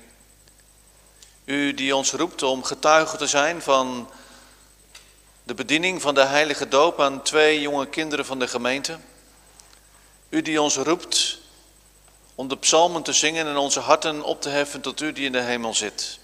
U 1.45 1.73
die 1.73 1.95
ons 1.95 2.11
roept 2.11 2.43
om 2.43 2.63
getuige 2.63 3.17
te 3.17 3.27
zijn 3.27 3.61
van 3.61 4.09
de 5.43 5.53
bediening 5.53 6.01
van 6.01 6.13
de 6.13 6.23
heilige 6.23 6.67
doop 6.67 7.01
aan 7.01 7.21
twee 7.21 7.61
jonge 7.61 7.87
kinderen 7.87 8.25
van 8.25 8.39
de 8.39 8.47
gemeente. 8.47 8.97
U 10.29 10.41
die 10.41 10.61
ons 10.61 10.75
roept 10.75 11.39
om 12.35 12.47
de 12.47 12.57
psalmen 12.57 13.03
te 13.03 13.13
zingen 13.13 13.47
en 13.47 13.57
onze 13.57 13.79
harten 13.79 14.23
op 14.23 14.41
te 14.41 14.49
heffen 14.49 14.81
tot 14.81 15.01
u 15.01 15.13
die 15.13 15.25
in 15.25 15.31
de 15.31 15.41
hemel 15.41 15.73
zit. 15.73 16.19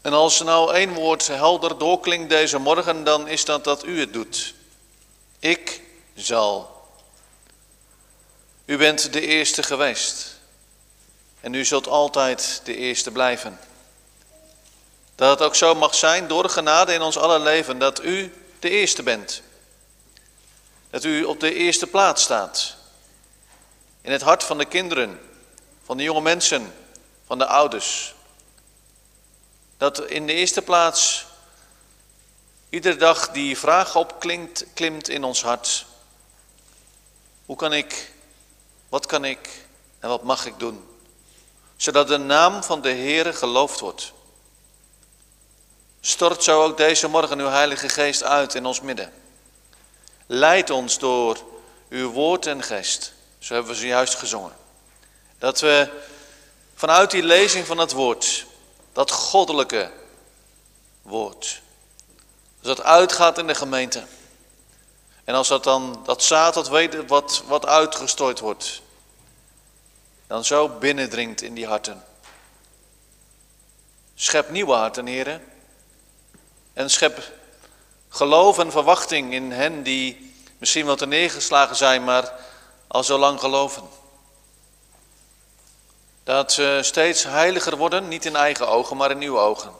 En 0.00 0.12
als 0.12 0.38
er 0.38 0.44
nou 0.44 0.74
één 0.74 0.94
woord 0.94 1.26
helder 1.26 1.78
doorklinkt 1.78 2.30
deze 2.30 2.58
morgen, 2.58 3.04
dan 3.04 3.28
is 3.28 3.44
dat 3.44 3.64
dat 3.64 3.84
u 3.84 4.00
het 4.00 4.12
doet. 4.12 4.54
Ik 5.38 5.82
zal. 6.14 6.78
U 8.64 8.76
bent 8.76 9.12
de 9.12 9.26
eerste 9.26 9.62
geweest. 9.62 10.38
En 11.40 11.54
u 11.54 11.64
zult 11.64 11.88
altijd 11.88 12.60
de 12.64 12.76
eerste 12.76 13.10
blijven. 13.10 13.58
Dat 15.20 15.30
het 15.30 15.42
ook 15.42 15.54
zo 15.54 15.74
mag 15.74 15.94
zijn 15.94 16.28
door 16.28 16.42
de 16.42 16.48
genade 16.48 16.94
in 16.94 17.02
ons 17.02 17.18
aller 17.18 17.40
leven 17.40 17.78
dat 17.78 18.04
u 18.04 18.34
de 18.58 18.70
eerste 18.70 19.02
bent. 19.02 19.42
Dat 20.90 21.04
u 21.04 21.24
op 21.24 21.40
de 21.40 21.54
eerste 21.54 21.86
plaats 21.86 22.22
staat. 22.22 22.76
In 24.00 24.12
het 24.12 24.22
hart 24.22 24.44
van 24.44 24.58
de 24.58 24.64
kinderen, 24.64 25.20
van 25.84 25.96
de 25.96 26.02
jonge 26.02 26.20
mensen, 26.20 26.74
van 27.26 27.38
de 27.38 27.46
ouders. 27.46 28.14
Dat 29.76 30.06
in 30.06 30.26
de 30.26 30.32
eerste 30.32 30.62
plaats 30.62 31.26
iedere 32.68 32.96
dag 32.96 33.30
die 33.30 33.58
vraag 33.58 33.96
opklinkt, 33.96 34.64
klimt 34.74 35.08
in 35.08 35.24
ons 35.24 35.42
hart. 35.42 35.86
Hoe 37.46 37.56
kan 37.56 37.72
ik, 37.72 38.12
wat 38.88 39.06
kan 39.06 39.24
ik 39.24 39.66
en 39.98 40.08
wat 40.08 40.22
mag 40.22 40.46
ik 40.46 40.58
doen? 40.58 40.88
Zodat 41.76 42.08
de 42.08 42.18
naam 42.18 42.62
van 42.62 42.80
de 42.80 42.92
Heere 42.92 43.32
geloofd 43.32 43.80
wordt. 43.80 44.12
Stort 46.00 46.44
zo 46.44 46.64
ook 46.64 46.76
deze 46.76 47.08
morgen 47.08 47.38
uw 47.38 47.48
Heilige 47.48 47.88
Geest 47.88 48.22
uit 48.22 48.54
in 48.54 48.66
ons 48.66 48.80
midden. 48.80 49.12
Leid 50.26 50.70
ons 50.70 50.98
door 50.98 51.38
uw 51.88 52.10
woord 52.10 52.46
en 52.46 52.62
geest. 52.62 53.12
Zo 53.38 53.54
hebben 53.54 53.72
we 53.72 53.78
zojuist 53.78 54.14
gezongen. 54.14 54.52
Dat 55.38 55.60
we 55.60 55.88
vanuit 56.74 57.10
die 57.10 57.22
lezing 57.22 57.66
van 57.66 57.78
het 57.78 57.92
woord, 57.92 58.46
dat 58.92 59.10
goddelijke 59.10 59.90
woord, 61.02 61.62
dat 62.60 62.82
uitgaat 62.82 63.38
in 63.38 63.46
de 63.46 63.54
gemeente. 63.54 64.04
En 65.24 65.34
als 65.34 65.48
dat 65.48 65.64
dan, 65.64 66.02
dat 66.04 66.22
zaad 66.22 66.54
dat 66.54 66.68
weet 66.68 67.06
wat, 67.06 67.42
wat 67.46 67.66
uitgestort 67.66 68.38
wordt, 68.38 68.82
dan 70.26 70.44
zo 70.44 70.68
binnendringt 70.68 71.42
in 71.42 71.54
die 71.54 71.66
harten. 71.66 72.04
Schep 74.14 74.50
nieuwe 74.50 74.72
harten, 74.72 75.06
heren. 75.06 75.49
En 76.80 76.90
schep 76.90 77.32
geloof 78.08 78.58
en 78.58 78.70
verwachting 78.70 79.32
in 79.32 79.52
hen 79.52 79.82
die 79.82 80.34
misschien 80.58 80.86
wel 80.86 80.96
te 80.96 81.06
neergeslagen 81.06 81.76
zijn, 81.76 82.04
maar 82.04 82.32
al 82.86 83.04
zo 83.04 83.18
lang 83.18 83.40
geloven. 83.40 83.82
Dat 86.24 86.52
ze 86.52 86.78
steeds 86.82 87.22
heiliger 87.22 87.76
worden, 87.76 88.08
niet 88.08 88.24
in 88.24 88.36
eigen 88.36 88.68
ogen, 88.68 88.96
maar 88.96 89.10
in 89.10 89.20
uw 89.20 89.40
ogen. 89.40 89.72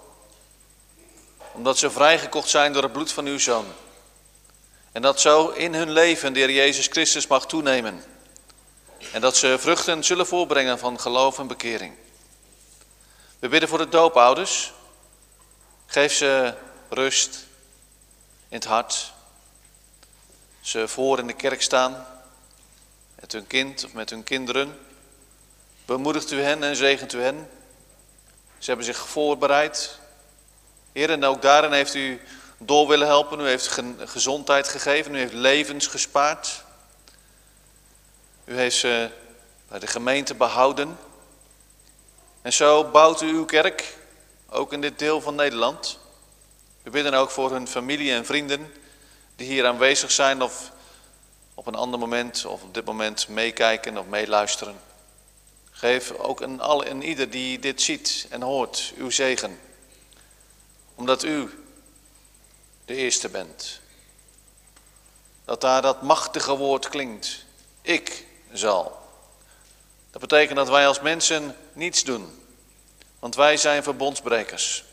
Omdat 1.53 1.79
ze 1.79 1.91
vrijgekocht 1.91 2.49
zijn 2.49 2.73
door 2.73 2.83
het 2.83 2.93
bloed 2.93 3.13
van 3.13 3.27
uw 3.27 3.39
zoon. 3.39 3.67
En 4.93 5.03
dat 5.03 5.21
zo 5.21 5.49
in 5.49 5.75
hun 5.75 5.91
leven 5.91 6.33
de 6.33 6.39
Heer 6.39 6.51
Jezus 6.51 6.87
Christus 6.87 7.27
mag 7.27 7.47
toenemen. 7.47 8.05
En 9.13 9.21
dat 9.21 9.37
ze 9.37 9.57
vruchten 9.59 10.05
zullen 10.05 10.27
voorbrengen 10.27 10.79
van 10.79 11.01
geloof 11.01 11.39
en 11.39 11.47
bekering. 11.47 11.95
We 13.39 13.49
bidden 13.49 13.69
voor 13.69 13.79
de 13.79 13.89
doopouders. 13.89 14.73
Geef 15.87 16.13
ze 16.13 16.55
rust 16.91 17.47
in 18.49 18.57
het 18.57 18.65
hart. 18.65 19.13
Ze 20.61 20.89
voor 20.89 21.19
in 21.19 21.27
de 21.27 21.33
kerk 21.33 21.63
staan 21.63 22.07
met 23.21 23.33
hun 23.33 23.47
kind 23.47 23.85
of 23.85 23.93
met 23.93 24.11
hun 24.11 24.25
kinderen. 24.25 24.79
Bemoedigt 25.85 26.31
u 26.31 26.41
hen 26.41 26.63
en 26.63 26.77
zegent 26.77 27.13
u 27.13 27.21
hen. 27.21 27.51
Ze 28.59 28.67
hebben 28.67 28.87
zich 28.87 29.09
voorbereid. 29.09 29.99
Heer, 30.93 31.11
en 31.11 31.25
ook 31.25 31.43
daarin 31.43 31.73
heeft 31.73 31.95
u 31.95 32.21
door 32.59 32.89
willen 32.89 33.07
helpen. 33.07 33.41
U 33.41 33.47
heeft 33.47 33.81
gezondheid 33.99 34.69
gegeven. 34.69 35.15
U 35.15 35.19
heeft 35.19 35.33
levens 35.33 35.87
gespaard. 35.87 36.65
U 38.45 38.57
heeft 38.57 38.77
ze 38.77 39.11
bij 39.69 39.79
de 39.79 39.87
gemeente 39.87 40.35
behouden. 40.35 40.99
En 42.43 42.53
zo 42.53 42.85
bouwt 42.85 43.21
u 43.21 43.29
uw 43.29 43.45
kerk, 43.45 43.97
ook 44.49 44.73
in 44.73 44.81
dit 44.81 44.99
deel 44.99 45.21
van 45.21 45.35
Nederland. 45.35 46.00
We 46.83 46.91
bidden 46.91 47.15
ook 47.15 47.31
voor 47.31 47.51
hun 47.51 47.69
familie 47.69 48.13
en 48.13 48.27
vrienden 48.27 48.73
die 49.37 49.47
hier 49.47 49.67
aanwezig 49.67 50.11
zijn 50.11 50.43
of 50.43 50.73
op 51.55 51.67
een 51.67 51.75
ander 51.75 51.99
moment 51.99 52.45
of 52.45 52.63
op 52.63 52.75
dit 52.75 52.85
moment 52.85 53.29
meekijken 53.29 53.99
of 53.99 54.07
meeluisteren. 54.07 54.81
Geef 55.71 56.11
ook 56.11 56.43
al 56.43 56.85
en 56.85 57.03
ieder 57.03 57.31
die 57.31 57.59
dit 57.59 57.83
ziet 57.83 58.27
en 58.31 58.43
hoort 58.43 58.93
uw 58.97 59.11
zegen. 59.11 59.61
Omdat 60.95 61.23
u 61.23 61.65
de 62.85 62.95
eerste 62.95 63.29
bent. 63.29 63.81
Dat 65.45 65.61
daar 65.61 65.83
dat 65.83 66.03
machtige 66.03 66.57
woord 66.57 66.89
klinkt. 66.89 67.45
Ik 67.83 68.27
zal. 68.53 68.99
Dat 70.11 70.21
betekent 70.21 70.57
dat 70.57 70.69
wij 70.69 70.87
als 70.87 71.01
mensen 71.01 71.57
niets 71.73 72.05
doen. 72.05 72.45
Want 73.19 73.35
wij 73.35 73.57
zijn 73.57 73.83
verbondsbrekers. 73.83 74.85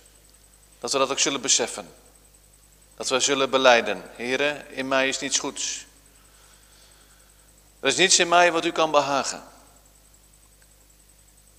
Dat 0.80 0.92
we 0.92 0.98
dat 0.98 1.12
ook 1.12 1.20
zullen 1.20 1.42
beseffen. 1.42 1.94
Dat 2.96 3.10
we 3.10 3.20
zullen 3.20 3.50
beleiden. 3.50 4.04
Heren, 4.16 4.72
in 4.72 4.88
mij 4.88 5.08
is 5.08 5.20
niets 5.20 5.40
goeds. 5.40 5.86
Er 7.80 7.88
is 7.88 7.96
niets 7.96 8.20
in 8.20 8.28
mij 8.28 8.52
wat 8.52 8.66
u 8.66 8.72
kan 8.72 8.92
behagen. 8.92 9.44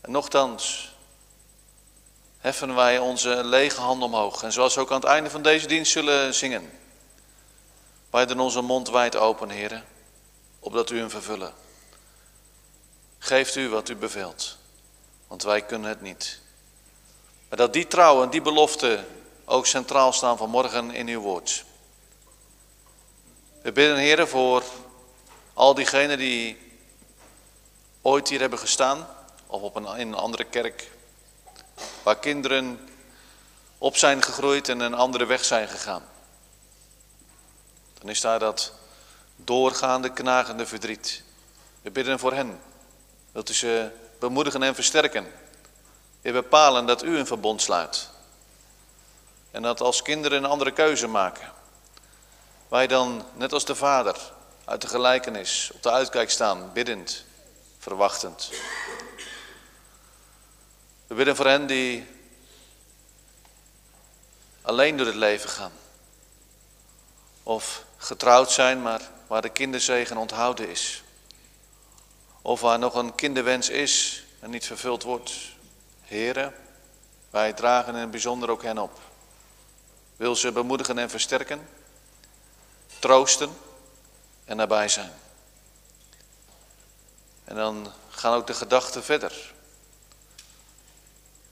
En 0.00 0.10
nochtans 0.10 0.92
heffen 2.38 2.74
wij 2.74 2.98
onze 2.98 3.44
lege 3.44 3.80
hand 3.80 4.02
omhoog. 4.02 4.42
En 4.42 4.52
zoals 4.52 4.74
we 4.74 4.80
ook 4.80 4.90
aan 4.90 5.00
het 5.00 5.08
einde 5.08 5.30
van 5.30 5.42
deze 5.42 5.66
dienst 5.66 5.92
zullen 5.92 6.34
zingen. 6.34 6.70
Wij 8.10 8.26
doen 8.26 8.40
onze 8.40 8.60
mond 8.60 8.90
wijd 8.90 9.16
open, 9.16 9.50
heren, 9.50 9.84
opdat 10.58 10.90
u 10.90 10.98
hem 10.98 11.10
vervullen. 11.10 11.54
Geeft 13.18 13.54
u 13.54 13.68
wat 13.68 13.88
u 13.88 13.96
beveelt, 13.96 14.56
want 15.26 15.42
wij 15.42 15.62
kunnen 15.62 15.88
het 15.88 16.00
niet. 16.00 16.40
Maar 17.48 17.58
dat 17.58 17.72
die 17.72 17.86
trouw 17.86 18.22
en 18.22 18.30
die 18.30 18.42
belofte 18.42 19.04
ook 19.44 19.66
centraal 19.66 20.12
staan 20.12 20.36
vanmorgen 20.36 20.90
in 20.90 21.08
uw 21.08 21.20
woord. 21.20 21.64
We 23.62 23.72
bidden, 23.72 23.96
heren, 23.96 24.28
voor 24.28 24.62
al 25.54 25.74
diegenen 25.74 26.18
die 26.18 26.58
ooit 28.02 28.28
hier 28.28 28.40
hebben 28.40 28.58
gestaan, 28.58 29.08
of 29.46 29.62
op 29.62 29.76
een, 29.76 29.96
in 29.96 30.08
een 30.08 30.14
andere 30.14 30.44
kerk, 30.44 30.90
waar 32.02 32.18
kinderen 32.18 32.88
op 33.78 33.96
zijn 33.96 34.22
gegroeid 34.22 34.68
en 34.68 34.80
een 34.80 34.94
andere 34.94 35.26
weg 35.26 35.44
zijn 35.44 35.68
gegaan. 35.68 36.02
Dan 37.98 38.08
is 38.08 38.20
daar 38.20 38.38
dat 38.38 38.72
doorgaande, 39.36 40.12
knagende 40.12 40.66
verdriet. 40.66 41.22
We 41.82 41.90
bidden 41.90 42.18
voor 42.18 42.32
hen. 42.32 42.60
Wilt 43.32 43.50
u 43.50 43.54
ze 43.54 43.90
bemoedigen 44.18 44.62
en 44.62 44.74
versterken. 44.74 45.26
We 46.28 46.34
bepalen 46.34 46.86
dat 46.86 47.02
u 47.02 47.18
een 47.18 47.26
verbond 47.26 47.62
sluit. 47.62 48.08
En 49.50 49.62
dat 49.62 49.80
als 49.80 50.02
kinderen 50.02 50.38
een 50.38 50.50
andere 50.50 50.72
keuze 50.72 51.06
maken. 51.06 51.52
Wij 52.68 52.86
dan, 52.86 53.24
net 53.34 53.52
als 53.52 53.64
de 53.64 53.74
vader, 53.74 54.16
uit 54.64 54.80
de 54.80 54.88
gelijkenis 54.88 55.70
op 55.74 55.82
de 55.82 55.90
uitkijk 55.90 56.30
staan, 56.30 56.72
biddend, 56.72 57.24
verwachtend. 57.78 58.50
We 61.06 61.14
bidden 61.14 61.36
voor 61.36 61.46
hen 61.46 61.66
die 61.66 62.06
alleen 64.62 64.96
door 64.96 65.06
het 65.06 65.14
leven 65.14 65.50
gaan. 65.50 65.72
Of 67.42 67.84
getrouwd 67.96 68.50
zijn, 68.50 68.82
maar 68.82 69.00
waar 69.26 69.42
de 69.42 69.48
kinderzegen 69.48 70.16
onthouden 70.16 70.68
is. 70.68 71.02
Of 72.42 72.60
waar 72.60 72.78
nog 72.78 72.94
een 72.94 73.14
kinderwens 73.14 73.68
is 73.68 74.24
en 74.40 74.50
niet 74.50 74.66
vervuld 74.66 75.02
wordt. 75.02 75.56
Heren, 76.08 76.54
wij 77.30 77.52
dragen 77.52 77.94
in 77.94 78.00
het 78.00 78.10
bijzonder 78.10 78.50
ook 78.50 78.62
hen 78.62 78.78
op. 78.78 79.00
Wil 80.16 80.36
ze 80.36 80.52
bemoedigen 80.52 80.98
en 80.98 81.10
versterken, 81.10 81.68
troosten 82.98 83.56
en 84.44 84.56
nabij 84.56 84.88
zijn. 84.88 85.12
En 87.44 87.56
dan 87.56 87.92
gaan 88.08 88.34
ook 88.34 88.46
de 88.46 88.54
gedachten 88.54 89.04
verder. 89.04 89.54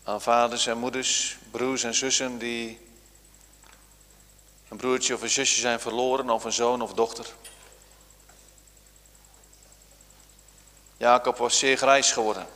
Aan 0.05 0.23
vaders 0.23 0.67
en 0.67 0.79
moeders, 0.79 1.37
broers 1.51 1.85
en 1.85 1.95
zussen 1.95 2.39
die 2.39 2.81
een 4.69 4.77
broertje 4.77 5.15
of 5.15 5.23
een 5.23 5.31
zusje 5.31 5.61
zijn 5.61 5.81
verloren, 5.81 6.31
of 6.31 6.45
een 6.45 6.53
zoon 6.53 6.83
of 6.83 6.95
dochter. 6.95 7.27
Jacob 10.97 11.37
was 11.37 11.59
zeer 11.59 11.77
grijs 11.77 12.13
geworden. 12.13 12.56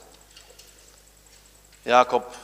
Jacob 1.83 2.37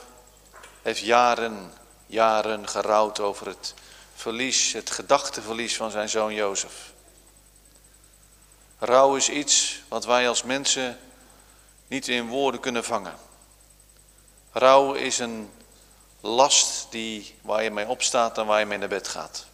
heeft 0.81 0.99
jaren, 0.99 1.73
jaren 2.05 2.67
gerouwd 2.67 3.19
over 3.19 3.47
het 3.47 3.73
verlies, 4.15 4.73
het 4.73 4.89
gedachteverlies 4.89 5.75
van 5.75 5.91
zijn 5.91 6.09
zoon 6.09 6.33
Jozef. 6.33 6.93
Rouw 8.79 9.15
is 9.15 9.29
iets 9.29 9.81
wat 9.87 10.05
wij 10.05 10.27
als 10.27 10.43
mensen 10.43 10.99
niet 11.87 12.07
in 12.07 12.27
woorden 12.27 12.59
kunnen 12.61 12.83
vangen. 12.83 13.15
Rouw 14.51 14.93
is 14.93 15.19
een 15.19 15.51
last 16.21 16.87
die, 16.89 17.35
waar 17.41 17.63
je 17.63 17.71
mee 17.71 17.87
opstaat 17.87 18.37
en 18.37 18.45
waar 18.45 18.59
je 18.59 18.65
mee 18.65 18.77
naar 18.77 18.87
bed 18.87 19.07
gaat. 19.07 19.45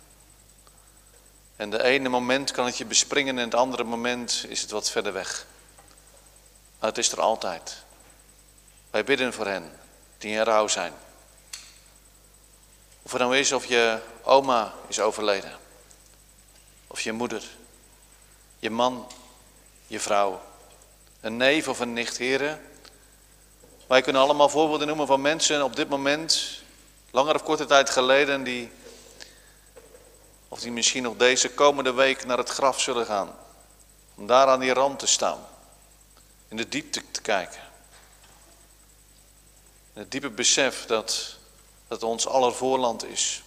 En 1.55 1.69
de 1.69 1.83
ene 1.83 2.09
moment 2.09 2.51
kan 2.51 2.65
het 2.65 2.77
je 2.77 2.85
bespringen 2.85 3.37
en 3.37 3.43
het 3.43 3.55
andere 3.55 3.83
moment 3.83 4.45
is 4.47 4.61
het 4.61 4.71
wat 4.71 4.89
verder 4.89 5.13
weg. 5.13 5.45
Maar 6.79 6.89
het 6.89 6.97
is 6.97 7.11
er 7.11 7.21
altijd. 7.21 7.82
Wij 8.93 9.03
bidden 9.03 9.33
voor 9.33 9.47
hen 9.47 9.71
die 10.17 10.31
in 10.31 10.41
rouw 10.41 10.67
zijn. 10.67 10.93
Of 13.01 13.11
het 13.11 13.21
nou 13.21 13.37
is 13.37 13.51
of 13.51 13.65
je 13.65 13.99
oma 14.23 14.73
is 14.87 14.99
overleden. 14.99 15.57
Of 16.87 17.01
je 17.01 17.11
moeder. 17.11 17.43
Je 18.59 18.69
man. 18.69 19.11
Je 19.87 19.99
vrouw. 19.99 20.41
Een 21.21 21.37
neef 21.37 21.67
of 21.67 21.79
een 21.79 21.93
nicht, 21.93 22.17
heren. 22.17 22.61
Wij 23.87 24.01
kunnen 24.01 24.21
allemaal 24.21 24.49
voorbeelden 24.49 24.87
noemen 24.87 25.07
van 25.07 25.21
mensen 25.21 25.63
op 25.63 25.75
dit 25.75 25.89
moment, 25.89 26.61
langer 27.11 27.35
of 27.35 27.43
korte 27.43 27.65
tijd 27.65 27.89
geleden, 27.89 28.43
die, 28.43 28.71
of 30.47 30.59
die 30.59 30.71
misschien 30.71 31.03
nog 31.03 31.15
deze 31.17 31.49
komende 31.49 31.93
week 31.93 32.25
naar 32.25 32.37
het 32.37 32.49
graf 32.49 32.81
zullen 32.81 33.05
gaan. 33.05 33.35
Om 34.15 34.27
daar 34.27 34.47
aan 34.47 34.59
die 34.59 34.73
rand 34.73 34.99
te 34.99 35.07
staan. 35.07 35.39
In 36.47 36.57
de 36.57 36.69
diepte 36.69 37.01
te 37.11 37.21
kijken. 37.21 37.72
Het 39.93 40.11
diepe 40.11 40.29
besef 40.29 40.85
dat 40.85 41.37
het 41.87 42.03
ons 42.03 42.27
aller 42.27 42.53
voorland 42.53 43.05
is. 43.05 43.43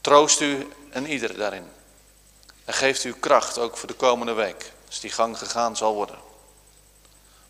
Troost 0.00 0.40
u 0.40 0.68
en 0.90 1.06
ieder 1.06 1.36
daarin. 1.36 1.68
En 2.64 2.74
geeft 2.74 3.04
u 3.04 3.12
kracht 3.12 3.58
ook 3.58 3.76
voor 3.76 3.88
de 3.88 3.94
komende 3.94 4.32
week, 4.32 4.72
als 4.86 5.00
die 5.00 5.10
gang 5.10 5.38
gegaan 5.38 5.76
zal 5.76 5.94
worden. 5.94 6.18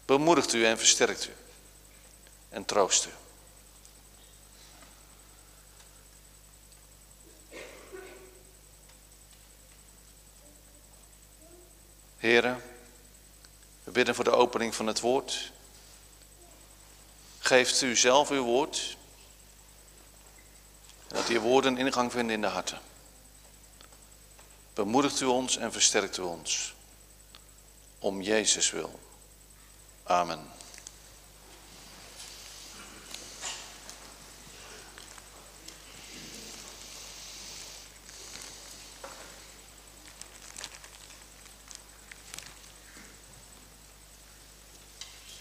Bemoedigt 0.04 0.52
u 0.52 0.66
en 0.66 0.78
versterkt 0.78 1.28
u. 1.28 1.32
En 2.48 2.64
troost 2.64 3.06
u. 3.06 3.10
Heren, 12.16 12.62
we 13.84 13.90
bidden 13.90 14.14
voor 14.14 14.24
de 14.24 14.30
opening 14.30 14.74
van 14.74 14.86
het 14.86 15.00
woord. 15.00 15.52
Geeft 17.48 17.82
u 17.82 17.96
zelf 17.96 18.30
uw 18.30 18.42
woord. 18.42 18.96
Dat 21.06 21.26
die 21.26 21.40
woorden 21.40 21.76
ingang 21.78 22.12
vinden 22.12 22.34
in 22.34 22.40
de 22.40 22.46
harten. 22.46 22.80
Bemoedigt 24.74 25.20
u 25.20 25.24
ons 25.24 25.56
en 25.56 25.72
versterkt 25.72 26.16
u 26.16 26.22
ons. 26.22 26.74
Om 27.98 28.22
Jezus 28.22 28.70
wil. 28.70 29.00
Amen. 30.02 30.50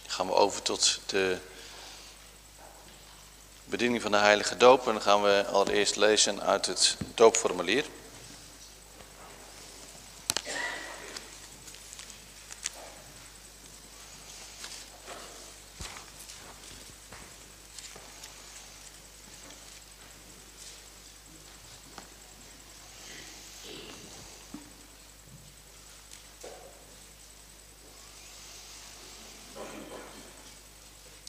gaan 0.08 0.28
we 0.28 0.34
over 0.34 0.62
tot 0.62 1.02
de 1.06 1.38
bediening 3.70 4.02
van 4.02 4.12
de 4.12 4.18
heilige 4.18 4.58
doop. 4.58 4.88
En 4.88 4.94
dan 4.94 5.02
gaan 5.02 5.22
we 5.22 5.46
allereerst 5.52 5.96
lezen 5.96 6.42
uit 6.42 6.66
het 6.66 6.98
doopformulier. 7.16 7.86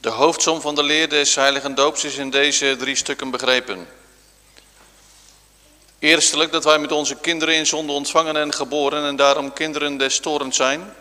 De 0.01 0.15
hoofdsom 0.45 0.61
van 0.61 0.75
de 0.75 0.83
leer 0.83 1.09
des 1.09 1.35
heiligen 1.35 1.75
doops 1.75 2.05
is 2.05 2.17
in 2.17 2.31
deze 2.31 2.77
drie 2.79 2.95
stukken 2.97 3.31
begrepen. 3.31 3.89
Eerstelijk 5.99 6.53
dat 6.53 6.65
wij 6.65 6.79
met 6.79 6.93
onze 6.93 7.15
kinderen 7.15 7.55
in 7.55 7.67
zonde 7.67 7.93
ontvangen 7.93 8.37
en 8.37 8.55
geboren 8.55 9.05
en 9.05 9.17
daarom 9.17 9.53
kinderen 9.53 9.97
des 9.97 10.21
torens 10.21 10.57
zijn. 10.57 10.95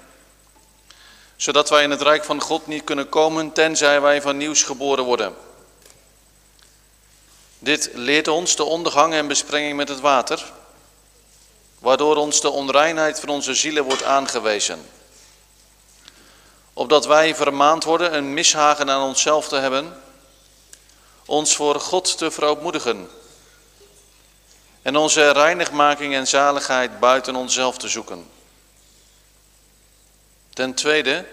Zodat 1.36 1.70
wij 1.70 1.84
in 1.84 1.92
het 1.92 2.02
rijk 2.02 2.24
van 2.24 2.42
God 2.42 2.68
niet 2.68 2.84
kunnen 2.84 3.10
komen 3.10 3.52
tenzij 3.52 4.02
wij 4.02 4.22
van 4.22 4.38
nieuws 4.38 4.64
geboren 4.64 5.04
worden. 5.04 5.36
Dit 7.60 7.90
leert 7.94 8.28
ons 8.28 8.56
de 8.56 8.64
ondergang 8.64 9.14
en 9.14 9.28
besprenging 9.28 9.76
met 9.76 9.90
het 9.90 10.00
water, 10.00 10.44
waardoor 11.80 12.16
ons 12.16 12.42
de 12.42 12.50
onreinheid 12.50 13.20
van 13.20 13.30
onze 13.30 13.54
zielen 13.54 13.84
wordt 13.84 14.04
aangewezen 14.04 14.97
opdat 16.78 17.06
wij 17.06 17.36
vermaand 17.36 17.84
worden 17.84 18.14
een 18.14 18.34
mishagen 18.34 18.90
aan 18.90 19.08
onszelf 19.08 19.48
te 19.48 19.56
hebben, 19.56 20.02
ons 21.26 21.56
voor 21.56 21.80
God 21.80 22.18
te 22.18 22.32
verootmoedigen 22.32 23.10
en 24.82 24.96
onze 24.96 25.32
reinigmaking 25.32 26.14
en 26.14 26.28
zaligheid 26.28 27.00
buiten 27.00 27.36
onszelf 27.36 27.78
te 27.78 27.88
zoeken. 27.88 28.30
Ten 30.54 30.74
tweede 30.74 31.26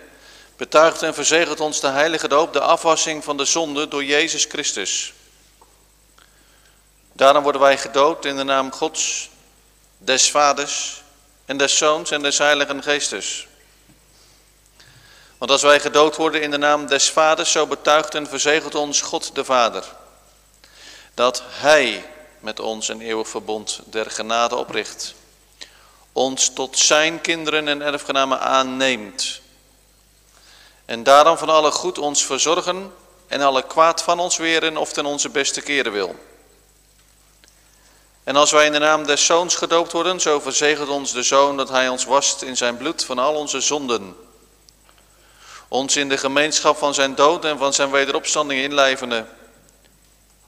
betuigt 0.57 1.03
en 1.03 1.15
verzegelt 1.15 1.61
ons 1.61 1.81
de 1.81 1.89
heilige 1.89 2.29
doop 2.29 2.53
de 2.53 2.61
afwassing 2.61 3.25
van 3.25 3.37
de 3.37 3.45
zonde 3.45 3.89
door 3.89 4.05
Jezus 4.05 4.45
Christus. 4.45 5.13
Daarom 7.13 7.43
worden 7.43 7.61
wij 7.61 7.79
gedoopt 7.79 8.25
in 8.25 8.37
de 8.37 8.45
naam 8.45 8.73
Gods, 8.73 9.31
des 9.99 10.31
Vaders 10.31 11.03
en 11.45 11.57
des 11.57 11.77
Zoons 11.77 12.11
en 12.11 12.23
des 12.23 12.39
Heiligen 12.39 12.83
Geestes. 12.83 13.47
Want 15.45 15.57
als 15.57 15.71
wij 15.71 15.81
gedood 15.81 16.17
worden 16.17 16.43
in 16.43 16.51
de 16.51 16.57
naam 16.57 16.87
des 16.87 17.11
Vaders, 17.11 17.53
zo 17.53 17.67
betuigt 17.67 18.15
en 18.15 18.27
verzegelt 18.27 18.75
ons 18.75 19.01
God 19.01 19.35
de 19.35 19.45
Vader. 19.45 19.85
Dat 21.15 21.43
Hij 21.47 22.07
met 22.41 22.61
ons 22.61 22.89
een 22.89 23.01
eeuwig 23.01 23.29
verbond 23.29 23.81
der 23.85 24.11
genade 24.11 24.57
opricht. 24.57 25.15
Ons 26.13 26.51
tot 26.55 26.79
zijn 26.79 27.21
kinderen 27.21 27.69
en 27.69 27.83
erfgenamen 27.83 28.41
aanneemt. 28.41 29.41
En 30.85 31.03
daarom 31.03 31.39
van 31.39 31.49
alle 31.49 31.71
goed 31.71 31.99
ons 31.99 32.25
verzorgen 32.25 32.93
en 33.27 33.41
alle 33.41 33.63
kwaad 33.63 34.03
van 34.03 34.21
ons 34.21 34.37
weren 34.37 34.77
of 34.77 34.93
ten 34.93 35.07
onze 35.07 35.29
beste 35.29 35.61
keren 35.61 35.93
wil. 35.93 36.15
En 38.23 38.37
als 38.37 38.51
wij 38.51 38.67
in 38.67 38.73
de 38.73 38.79
naam 38.79 39.07
des 39.07 39.27
Zoons 39.27 39.55
gedoopt 39.55 39.93
worden, 39.93 40.21
zo 40.21 40.41
verzegelt 40.41 40.89
ons 40.89 41.13
de 41.13 41.23
Zoon 41.23 41.57
dat 41.57 41.69
Hij 41.69 41.89
ons 41.89 42.05
wast 42.05 42.43
in 42.43 42.57
zijn 42.57 42.77
bloed 42.77 43.05
van 43.05 43.19
al 43.19 43.35
onze 43.35 43.61
zonden 43.61 44.24
ons 45.75 45.97
in 45.97 46.09
de 46.09 46.19
gemeenschap 46.19 46.77
van 46.77 46.95
zijn 46.95 47.15
dood 47.15 47.45
en 47.45 47.59
van 47.59 47.73
zijn 47.73 47.91
wederopstanding 47.91 48.63
inlijvende. 48.63 49.25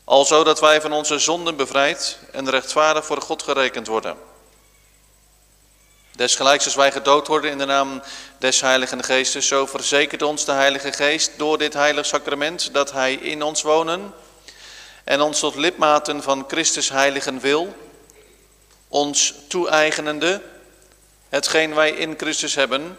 Alzo 0.04 0.44
dat 0.44 0.60
wij 0.60 0.80
van 0.80 0.92
onze 0.92 1.18
zonden 1.18 1.56
bevrijd 1.56 2.18
en 2.32 2.50
rechtvaardig 2.50 3.04
voor 3.04 3.20
God 3.20 3.42
gerekend 3.42 3.86
worden. 3.86 4.16
Desgelijks 6.12 6.64
als 6.64 6.74
wij 6.74 6.92
gedood 6.92 7.26
worden 7.26 7.50
in 7.50 7.58
de 7.58 7.64
naam 7.64 8.02
des 8.38 8.60
Heiligen 8.60 9.04
Geestes, 9.04 9.46
zo 9.46 9.66
verzekert 9.66 10.22
ons 10.22 10.44
de 10.44 10.52
Heilige 10.52 10.92
Geest 10.92 11.30
door 11.36 11.58
dit 11.58 11.72
heilig 11.72 12.06
sacrament 12.06 12.74
dat 12.74 12.92
Hij 12.92 13.14
in 13.14 13.42
ons 13.42 13.62
wonen 13.62 14.14
en 15.04 15.20
ons 15.20 15.38
tot 15.38 15.54
lidmaten 15.54 16.22
van 16.22 16.44
Christus 16.48 16.88
heiligen 16.88 17.40
wil, 17.40 17.76
ons 18.88 19.34
toe-eigenende, 19.48 20.42
hetgeen 21.28 21.74
wij 21.74 21.90
in 21.90 22.14
Christus 22.16 22.54
hebben, 22.54 22.98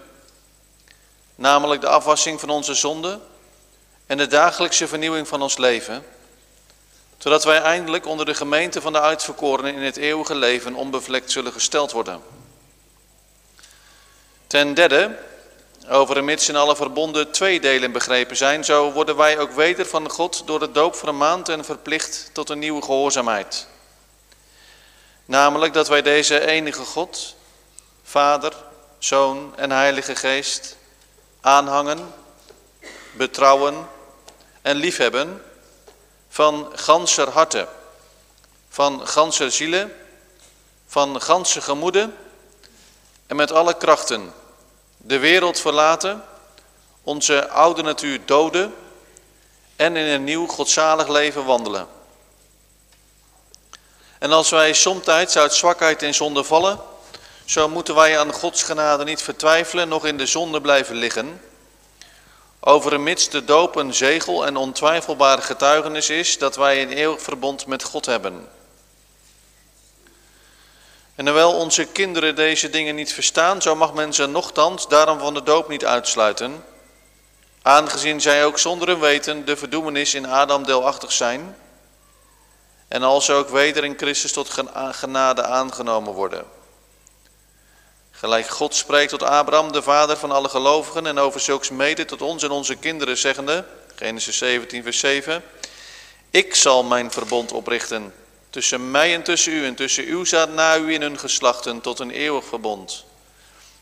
namelijk 1.37 1.81
de 1.81 1.87
afwassing 1.87 2.39
van 2.39 2.49
onze 2.49 2.73
zonden 2.73 3.21
en 4.05 4.17
de 4.17 4.27
dagelijkse 4.27 4.87
vernieuwing 4.87 5.27
van 5.27 5.41
ons 5.41 5.57
leven, 5.57 6.05
zodat 7.17 7.43
wij 7.43 7.61
eindelijk 7.61 8.05
onder 8.05 8.25
de 8.25 8.33
gemeente 8.33 8.81
van 8.81 8.93
de 8.93 9.01
uitverkorenen 9.01 9.73
in 9.73 9.81
het 9.81 9.97
eeuwige 9.97 10.35
leven 10.35 10.75
onbevlekt 10.75 11.31
zullen 11.31 11.51
gesteld 11.51 11.91
worden. 11.91 12.21
Ten 14.47 14.73
derde, 14.73 15.17
over 15.89 16.23
mits 16.23 16.49
in 16.49 16.55
alle 16.55 16.75
verbonden 16.75 17.31
twee 17.31 17.59
delen 17.59 17.91
begrepen 17.91 18.37
zijn, 18.37 18.65
zo 18.65 18.91
worden 18.91 19.15
wij 19.15 19.39
ook 19.39 19.51
weder 19.51 19.85
van 19.85 20.09
God 20.09 20.43
door 20.45 20.59
de 20.59 20.71
doop 20.71 20.95
vermaand 20.95 21.49
en 21.49 21.65
verplicht 21.65 22.29
tot 22.33 22.49
een 22.49 22.59
nieuwe 22.59 22.81
gehoorzaamheid. 22.81 23.67
Namelijk 25.25 25.73
dat 25.73 25.87
wij 25.87 26.01
deze 26.01 26.45
enige 26.45 26.83
God, 26.83 27.35
Vader, 28.03 28.53
Zoon 28.97 29.53
en 29.55 29.71
Heilige 29.71 30.15
Geest 30.15 30.76
aanhangen, 31.47 32.13
betrouwen 33.11 33.87
en 34.61 34.75
liefhebben 34.75 35.43
van 36.29 36.71
ganser 36.73 37.29
harte, 37.29 37.67
van 38.69 39.07
ganser 39.07 39.51
zielen, 39.51 39.93
van 40.87 41.21
ganse 41.21 41.61
gemoeden 41.61 42.17
en 43.27 43.35
met 43.35 43.51
alle 43.51 43.77
krachten 43.77 44.33
de 44.97 45.19
wereld 45.19 45.59
verlaten, 45.59 46.23
onze 47.03 47.49
oude 47.49 47.81
natuur 47.81 48.19
doden 48.25 48.75
en 49.75 49.95
in 49.95 50.07
een 50.07 50.23
nieuw 50.23 50.47
godzalig 50.47 51.07
leven 51.07 51.45
wandelen. 51.45 51.87
En 54.19 54.31
als 54.31 54.49
wij 54.49 54.73
somtijds 54.73 55.37
uit 55.37 55.53
zwakheid 55.53 56.01
in 56.01 56.13
zonde 56.13 56.43
vallen, 56.43 56.79
zo 57.47 57.69
moeten 57.69 57.95
wij 57.95 58.19
aan 58.19 58.33
Gods 58.33 58.63
genade 58.63 59.03
niet 59.03 59.21
vertwijfelen, 59.21 59.87
nog 59.87 60.05
in 60.05 60.17
de 60.17 60.25
zonde 60.25 60.61
blijven 60.61 60.95
liggen. 60.95 61.41
Over 62.59 62.93
een 62.93 63.03
mits 63.03 63.29
de 63.29 63.45
doop 63.45 63.75
een 63.75 63.93
zegel 63.93 64.45
en 64.45 64.57
ontwijfelbare 64.57 65.41
getuigenis 65.41 66.09
is 66.09 66.37
dat 66.37 66.55
wij 66.55 66.81
een 66.81 66.91
eeuwig 66.91 67.21
verbond 67.21 67.65
met 67.65 67.83
God 67.83 68.05
hebben. 68.05 68.47
En 71.15 71.25
hoewel 71.25 71.53
onze 71.53 71.85
kinderen 71.85 72.35
deze 72.35 72.69
dingen 72.69 72.95
niet 72.95 73.13
verstaan, 73.13 73.61
zo 73.61 73.75
mag 73.75 73.93
men 73.93 74.13
ze 74.13 74.25
nogthans 74.25 74.87
daarom 74.87 75.19
van 75.19 75.33
de 75.33 75.43
doop 75.43 75.69
niet 75.69 75.85
uitsluiten, 75.85 76.63
aangezien 77.61 78.21
zij 78.21 78.45
ook 78.45 78.59
zonder 78.59 78.87
hun 78.87 78.99
weten 78.99 79.45
de 79.45 79.57
verdoemenis 79.57 80.13
in 80.13 80.27
Adam 80.27 80.65
deelachtig 80.65 81.11
zijn, 81.11 81.57
en 82.87 83.03
als 83.03 83.29
ook 83.29 83.49
weder 83.49 83.83
in 83.83 83.97
Christus 83.97 84.31
tot 84.31 84.63
genade 84.91 85.43
aangenomen 85.43 86.13
worden. 86.13 86.57
Gelijk 88.19 88.47
God 88.47 88.75
spreekt 88.75 89.09
tot 89.09 89.23
Abraham, 89.23 89.71
de 89.71 89.81
vader 89.81 90.17
van 90.17 90.31
alle 90.31 90.49
gelovigen, 90.49 91.05
en 91.05 91.19
over 91.19 91.39
zulks 91.39 91.69
mede 91.69 92.05
tot 92.05 92.21
ons 92.21 92.43
en 92.43 92.51
onze 92.51 92.75
kinderen, 92.75 93.17
zeggende, 93.17 93.65
Genesis 93.95 94.37
17, 94.37 94.83
vers 94.83 94.99
7, 94.99 95.43
Ik 96.29 96.55
zal 96.55 96.83
mijn 96.83 97.11
verbond 97.11 97.51
oprichten 97.51 98.13
tussen 98.49 98.91
mij 98.91 99.13
en 99.13 99.23
tussen 99.23 99.53
u, 99.53 99.65
en 99.65 99.75
tussen 99.75 100.05
uw 100.05 100.25
zaad 100.25 100.49
na 100.49 100.77
u 100.77 100.93
in 100.93 101.01
hun 101.01 101.19
geslachten, 101.19 101.81
tot 101.81 101.99
een 101.99 102.11
eeuwig 102.11 102.45
verbond. 102.45 103.05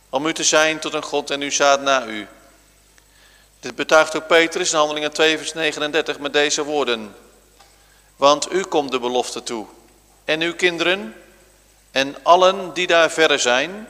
Om 0.10 0.26
u 0.26 0.34
te 0.34 0.44
zijn 0.44 0.80
tot 0.80 0.94
een 0.94 1.04
God 1.04 1.32
en 1.32 1.42
uw 1.42 1.52
zaad 1.52 1.82
na 1.82 2.06
u. 2.06 2.28
Dit 3.60 3.76
betuigt 3.76 4.16
ook 4.16 4.28
Petrus 4.28 4.72
in 4.72 4.78
Handelingen 4.78 5.12
2, 5.12 5.38
vers 5.38 5.54
39 5.54 6.20
met 6.20 6.34
deze 6.34 6.64
woorden. 6.64 7.16
Want 8.16 8.52
u 8.52 8.64
komt 8.64 8.92
de 8.92 9.00
belofte 9.00 9.44
toe, 9.44 9.66
en 10.26 10.42
uw 10.42 10.56
kinderen, 10.56 11.16
en 11.92 12.16
allen 12.24 12.74
die 12.74 12.88
daar 12.88 13.12
verre 13.12 13.38
zijn, 13.38 13.88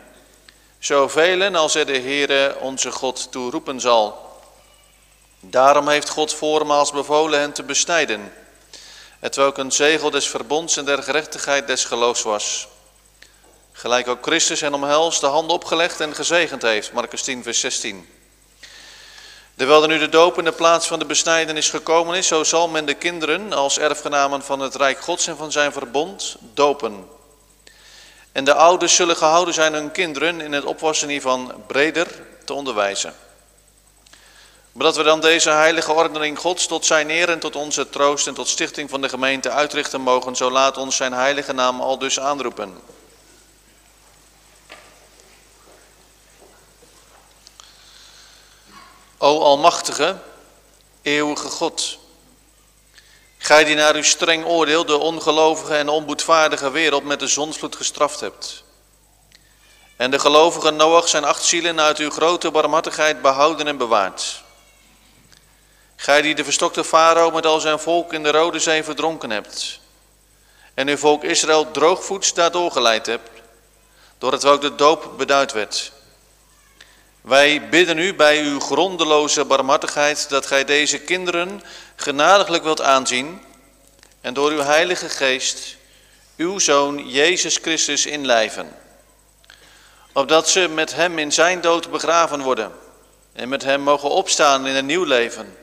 zoveel 0.86 1.56
als 1.56 1.76
er 1.76 1.86
de 1.86 2.00
Heere 2.00 2.56
onze 2.60 2.92
God 2.92 3.32
toe 3.32 3.52
roepen 3.52 3.80
zal. 3.80 4.34
Daarom 5.40 5.88
heeft 5.88 6.10
God 6.10 6.34
voormaals 6.34 6.92
bevolen 6.92 7.40
hen 7.40 7.52
te 7.52 7.64
bestijden, 7.64 8.34
het 9.20 9.36
welk 9.36 9.58
een 9.58 9.72
zegel 9.72 10.10
des 10.10 10.28
verbonds 10.28 10.78
en 10.78 10.86
der 10.86 11.04
gerechtigheid 11.04 11.68
des 11.68 11.86
geloofs 11.86 12.22
was. 12.22 12.68
Gelijk 13.72 14.08
ook 14.08 14.26
Christus 14.26 14.62
hen 14.62 14.74
omhelst, 14.74 15.22
de 15.22 15.28
hand 15.28 15.52
opgelegd 15.52 16.00
en 16.00 16.16
gezegend 16.16 16.62
heeft, 16.62 16.92
Marcus 16.92 17.22
10 17.22 17.44
vers 17.44 17.60
16. 17.60 18.10
Terwijl 19.56 19.82
er 19.82 19.88
nu 19.88 19.98
de 19.98 20.10
doop 20.10 20.38
in 20.38 20.46
de 20.46 20.52
plaats 20.52 20.88
van 20.88 21.00
de 21.00 21.06
besnijdenis 21.06 21.70
gekomen 21.70 22.16
is, 22.16 22.28
zo 22.28 22.44
zal 22.44 22.68
men 22.68 22.86
de 22.86 22.94
kinderen 22.94 23.54
als 23.54 23.80
erfgenamen 23.80 24.44
van 24.44 24.60
het 24.60 24.76
Rijk 24.76 25.00
Gods 25.00 25.28
en 25.28 25.38
van 25.38 25.52
zijn 25.52 25.72
verbond 25.72 26.36
dopen. 26.54 27.08
En 28.36 28.44
de 28.44 28.54
ouders 28.54 28.96
zullen 28.96 29.16
gehouden 29.16 29.54
zijn 29.54 29.74
hun 29.74 29.92
kinderen 29.92 30.42
in 30.42 30.52
het 30.52 30.64
opwassen 30.64 31.10
hiervan 31.10 31.54
breder 31.68 32.08
te 32.46 32.54
onderwijzen. 32.54 33.14
Maar 34.72 34.86
dat 34.86 34.96
we 34.96 35.04
dan 35.04 35.22
deze 35.22 35.50
heilige 35.50 35.92
ordening 35.92 36.40
Gods 36.40 36.68
tot 36.68 36.86
zijn 36.86 37.10
eer 37.10 37.30
en 37.30 37.40
tot 37.40 37.56
onze 37.56 37.90
troost 37.90 38.28
en 38.28 38.34
tot 38.34 38.48
stichting 38.48 38.90
van 38.90 39.02
de 39.02 39.10
gemeente 39.10 39.50
uitrichten 39.50 40.02
mogen, 40.02 40.36
zo 40.36 40.52
laat 40.52 40.78
ons 40.78 40.96
zijn 40.96 41.14
heilige 41.14 41.54
naam 41.54 41.82
al 41.82 41.98
dus 41.98 42.20
aanroepen. 42.20 42.80
O 49.18 49.42
Almachtige, 49.42 50.18
eeuwige 51.02 51.48
God, 51.48 51.98
Gij 53.46 53.64
die 53.64 53.76
naar 53.76 53.96
uw 53.96 54.04
streng 54.04 54.46
oordeel 54.46 54.86
de 54.86 54.98
ongelovige 54.98 55.76
en 55.76 55.90
onboedvaardige 55.90 56.72
wereld 56.72 57.04
met 57.04 57.20
de 57.20 57.28
zonsvloed 57.28 57.76
gestraft 57.76 58.20
hebt. 58.20 58.64
En 59.96 60.12
de 60.12 60.20
gelovige 60.20 60.72
Noach 60.72 61.08
zijn 61.08 61.24
acht 61.24 61.44
zielen 61.44 61.82
uit 61.82 61.98
uw 61.98 62.10
grote 62.10 62.52
barmhartigheid 62.52 63.22
behouden 63.22 63.68
en 63.68 63.78
bewaard. 63.78 64.44
Gij 65.96 66.22
die 66.22 66.36
de 66.36 66.44
verstokte 66.44 66.84
farao 66.84 67.32
met 67.32 67.46
al 67.46 67.60
zijn 67.60 67.80
volk 67.80 68.14
in 68.14 68.24
de 68.24 68.32
Rode 68.32 68.60
Zee 68.60 68.84
verdronken 68.84 69.30
hebt. 69.30 69.80
En 70.74 70.88
uw 70.88 70.98
volk 70.98 71.24
Israël 71.24 71.72
droogvoets 71.72 72.34
daardoor 72.34 72.72
geleid 72.72 73.06
hebt, 73.06 73.30
door 74.18 74.32
het 74.32 74.44
welk 74.44 74.62
de 74.62 74.76
doop 74.76 75.14
beduid 75.18 75.52
werd. 75.52 75.92
Wij 77.26 77.70
bidden 77.70 77.98
u 77.98 78.16
bij 78.16 78.44
uw 78.44 78.60
grondeloze 78.60 79.46
barmhartigheid 79.46 80.30
dat 80.30 80.46
gij 80.46 80.66
deze 80.66 81.00
kinderen 81.00 81.64
genadiglijk 81.96 82.64
wilt 82.64 82.82
aanzien 82.82 83.42
en 84.22 84.34
door 84.34 84.52
uw 84.52 84.60
heilige 84.60 85.10
geest 85.10 85.78
uw 86.38 86.60
Zoon 86.60 87.10
Jezus 87.10 87.58
Christus 87.58 88.06
inlijven. 88.06 88.76
Opdat 90.14 90.50
ze 90.50 90.68
met 90.68 90.96
hem 90.96 91.20
in 91.20 91.32
zijn 91.32 91.62
dood 91.62 91.92
begraven 91.92 92.42
worden 92.42 92.72
en 93.34 93.50
met 93.50 93.64
hem 93.64 93.82
mogen 93.82 94.10
opstaan 94.10 94.68
in 94.68 94.76
een 94.76 94.86
nieuw 94.86 95.04
leven. 95.04 95.58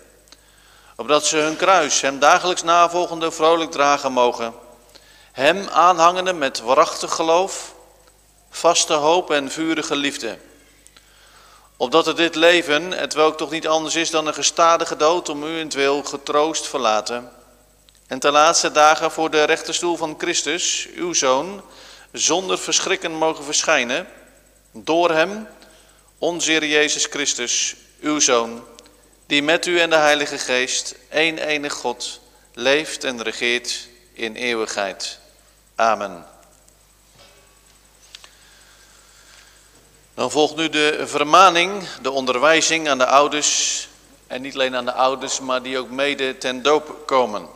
Opdat 0.96 1.26
ze 1.26 1.36
hun 1.36 1.56
kruis, 1.56 2.00
hem 2.00 2.18
dagelijks 2.18 2.62
navolgende, 2.62 3.30
vrolijk 3.30 3.70
dragen 3.70 4.12
mogen. 4.12 4.54
Hem 5.32 5.68
aanhangende 5.68 6.32
met 6.32 6.60
waarachtig 6.60 7.14
geloof, 7.14 7.74
vaste 8.50 8.92
hoop 8.92 9.30
en 9.30 9.50
vurige 9.50 9.96
liefde 9.96 10.38
Opdat 11.82 12.06
het 12.06 12.16
dit 12.16 12.34
leven, 12.34 12.90
het 12.90 13.14
welk 13.14 13.36
toch 13.36 13.50
niet 13.50 13.66
anders 13.66 13.94
is 13.94 14.10
dan 14.10 14.26
een 14.26 14.34
gestadige 14.34 14.96
dood 14.96 15.28
om 15.28 15.44
u 15.44 15.66
wil 15.68 16.02
getroost 16.02 16.68
verlaten. 16.68 17.30
En 18.06 18.18
ten 18.18 18.32
laatste 18.32 18.72
dagen 18.72 19.10
voor 19.10 19.30
de 19.30 19.44
rechterstoel 19.44 19.96
van 19.96 20.14
Christus, 20.18 20.88
uw 20.94 21.12
Zoon, 21.12 21.62
zonder 22.12 22.58
verschrikken 22.58 23.12
mogen 23.12 23.44
verschijnen. 23.44 24.06
Door 24.72 25.10
hem, 25.10 25.48
onze 26.18 26.68
Jezus 26.68 27.04
Christus, 27.04 27.76
uw 28.00 28.20
Zoon, 28.20 28.64
die 29.26 29.42
met 29.42 29.66
u 29.66 29.80
en 29.80 29.90
de 29.90 29.96
Heilige 29.96 30.38
Geest, 30.38 30.94
één 31.08 31.38
enig 31.38 31.72
God, 31.72 32.20
leeft 32.54 33.04
en 33.04 33.22
regeert 33.22 33.88
in 34.12 34.34
eeuwigheid. 34.34 35.18
Amen. 35.74 36.31
Dan 40.14 40.30
volgt 40.30 40.56
nu 40.56 40.68
de 40.68 41.02
vermaning, 41.04 41.88
de 42.02 42.10
onderwijzing 42.10 42.88
aan 42.88 42.98
de 42.98 43.06
ouders. 43.06 43.88
En 44.26 44.42
niet 44.42 44.54
alleen 44.54 44.76
aan 44.76 44.84
de 44.84 44.92
ouders, 44.92 45.40
maar 45.40 45.62
die 45.62 45.78
ook 45.78 45.90
mede 45.90 46.38
ten 46.38 46.62
doop 46.62 47.06
komen. 47.06 47.48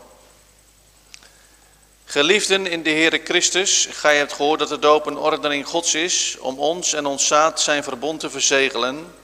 Geliefden 2.04 2.66
in 2.66 2.82
de 2.82 2.90
Heere 2.90 3.20
Christus, 3.24 3.88
gij 3.90 4.16
hebt 4.16 4.32
gehoord 4.32 4.58
dat 4.58 4.68
de 4.68 4.78
doop 4.78 5.06
een 5.06 5.16
ordening 5.18 5.66
Gods 5.66 5.94
is 5.94 6.36
om 6.40 6.58
ons 6.58 6.92
en 6.92 7.06
ons 7.06 7.26
zaad 7.26 7.60
zijn 7.60 7.82
verbond 7.82 8.20
te 8.20 8.30
verzegelen. 8.30 9.14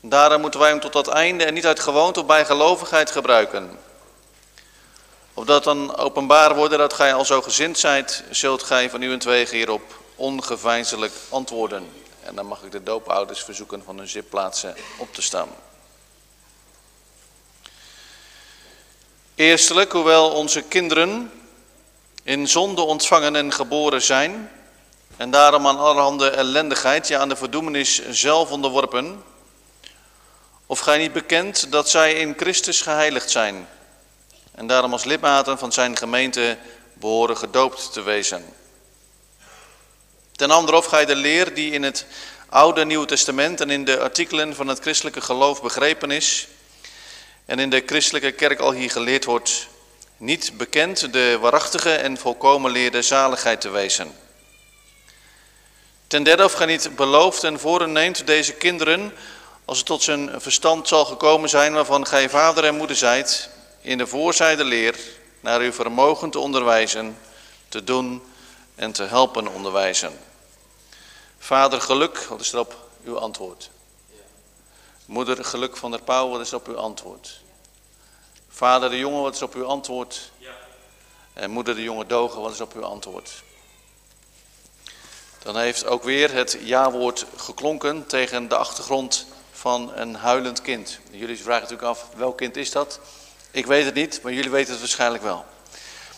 Daarom 0.00 0.40
moeten 0.40 0.60
wij 0.60 0.68
hem 0.68 0.80
tot 0.80 0.92
dat 0.92 1.08
einde 1.08 1.44
en 1.44 1.54
niet 1.54 1.66
uit 1.66 1.80
gewoonte 1.80 2.20
of 2.20 2.26
bijgelovigheid 2.26 3.10
gebruiken. 3.10 3.78
Opdat 5.34 5.64
dan 5.64 5.96
openbaar 5.96 6.54
worden 6.54 6.78
dat 6.78 6.92
gij 6.92 7.14
al 7.14 7.24
zo 7.24 7.42
gezind 7.42 7.78
zijt, 7.78 8.24
zult 8.30 8.62
gij 8.62 8.90
van 8.90 9.02
uw 9.02 9.16
twegen 9.16 9.56
hierop 9.56 10.00
ongeveinselijk 10.16 11.12
antwoorden. 11.28 12.01
En 12.22 12.34
dan 12.34 12.46
mag 12.46 12.62
ik 12.62 12.72
de 12.72 12.82
doopouders 12.82 13.44
verzoeken 13.44 13.82
van 13.84 13.98
hun 13.98 14.08
zitplaatsen 14.08 14.76
op 14.98 15.14
te 15.14 15.22
staan. 15.22 15.48
Eerstelijk, 19.34 19.92
hoewel 19.92 20.30
onze 20.30 20.62
kinderen 20.62 21.32
in 22.22 22.48
zonde 22.48 22.80
ontvangen 22.80 23.36
en 23.36 23.52
geboren 23.52 24.02
zijn, 24.02 24.50
en 25.16 25.30
daarom 25.30 25.66
aan 25.66 25.78
allerhande 25.78 26.30
ellendigheid, 26.30 27.08
ja 27.08 27.18
aan 27.18 27.28
de 27.28 27.36
verdoemenis 27.36 28.08
zelf 28.08 28.50
onderworpen, 28.50 29.24
of 30.66 30.78
gij 30.78 30.98
niet 30.98 31.12
bekend 31.12 31.72
dat 31.72 31.90
zij 31.90 32.14
in 32.14 32.34
Christus 32.36 32.80
geheiligd 32.80 33.30
zijn, 33.30 33.68
en 34.52 34.66
daarom 34.66 34.92
als 34.92 35.04
lidmaten 35.04 35.58
van 35.58 35.72
zijn 35.72 35.96
gemeente 35.96 36.58
behoren 36.94 37.36
gedoopt 37.36 37.92
te 37.92 38.02
wezen. 38.02 38.44
Ten 40.42 40.50
andere 40.50 40.76
of 40.76 40.86
gij 40.86 41.04
de 41.04 41.16
leer 41.16 41.54
die 41.54 41.72
in 41.72 41.82
het 41.82 42.06
Oude 42.48 42.80
en 42.80 42.86
Nieuwe 42.86 43.06
Testament 43.06 43.60
en 43.60 43.70
in 43.70 43.84
de 43.84 44.00
artikelen 44.00 44.54
van 44.54 44.68
het 44.68 44.78
christelijke 44.78 45.20
geloof 45.20 45.62
begrepen 45.62 46.10
is 46.10 46.48
en 47.44 47.58
in 47.58 47.70
de 47.70 47.82
christelijke 47.86 48.32
kerk 48.32 48.60
al 48.60 48.72
hier 48.72 48.90
geleerd 48.90 49.24
wordt, 49.24 49.68
niet 50.16 50.52
bekend 50.56 51.12
de 51.12 51.38
waarachtige 51.40 51.94
en 51.94 52.18
volkomen 52.18 52.70
leerde 52.70 53.02
zaligheid 53.02 53.60
te 53.60 53.70
wezen. 53.70 54.12
Ten 56.06 56.22
derde 56.22 56.44
of 56.44 56.52
gij 56.52 56.66
niet 56.66 56.96
belooft 56.96 57.44
en 57.44 57.60
voorneemt 57.60 58.26
deze 58.26 58.52
kinderen 58.52 59.12
als 59.64 59.78
het 59.78 59.86
tot 59.86 60.02
zijn 60.02 60.30
verstand 60.40 60.88
zal 60.88 61.04
gekomen 61.04 61.48
zijn 61.48 61.72
waarvan 61.72 62.06
gij 62.06 62.28
vader 62.30 62.64
en 62.64 62.76
moeder 62.76 62.96
zijt, 62.96 63.48
in 63.80 63.98
de 63.98 64.06
voorzijde 64.06 64.64
leer, 64.64 64.94
naar 65.40 65.60
uw 65.60 65.72
vermogen 65.72 66.30
te 66.30 66.38
onderwijzen, 66.38 67.18
te 67.68 67.84
doen 67.84 68.22
en 68.74 68.92
te 68.92 69.02
helpen 69.02 69.48
onderwijzen. 69.48 70.30
Vader, 71.42 71.80
geluk, 71.80 72.18
wat 72.18 72.40
is 72.40 72.52
erop 72.52 72.76
uw 73.04 73.18
antwoord? 73.18 73.70
Moeder, 75.06 75.44
geluk 75.44 75.76
van 75.76 75.90
der 75.90 76.02
Pauw, 76.02 76.28
wat 76.28 76.40
is 76.40 76.52
op 76.52 76.68
uw 76.68 76.76
antwoord? 76.76 77.40
Vader 78.48 78.90
de 78.90 78.98
jongen, 78.98 79.22
wat 79.22 79.34
is 79.34 79.42
op 79.42 79.54
uw 79.54 79.64
antwoord? 79.64 80.30
En 81.32 81.50
moeder 81.50 81.74
de 81.74 81.82
jonge 81.82 82.06
Dogen, 82.06 82.40
wat 82.40 82.52
is 82.52 82.60
op 82.60 82.74
uw 82.74 82.84
antwoord? 82.84 83.42
Dan 85.38 85.56
heeft 85.56 85.86
ook 85.86 86.02
weer 86.02 86.32
het 86.32 86.58
ja-woord 86.60 87.26
geklonken 87.36 88.06
tegen 88.06 88.48
de 88.48 88.56
achtergrond 88.56 89.26
van 89.52 89.92
een 89.94 90.14
huilend 90.14 90.62
kind. 90.62 90.98
Jullie 91.10 91.42
vragen 91.42 91.62
natuurlijk 91.62 91.88
af, 91.88 92.06
welk 92.16 92.36
kind 92.36 92.56
is 92.56 92.70
dat? 92.70 93.00
Ik 93.50 93.66
weet 93.66 93.84
het 93.84 93.94
niet, 93.94 94.22
maar 94.22 94.32
jullie 94.32 94.50
weten 94.50 94.70
het 94.70 94.80
waarschijnlijk 94.80 95.22
wel. 95.22 95.44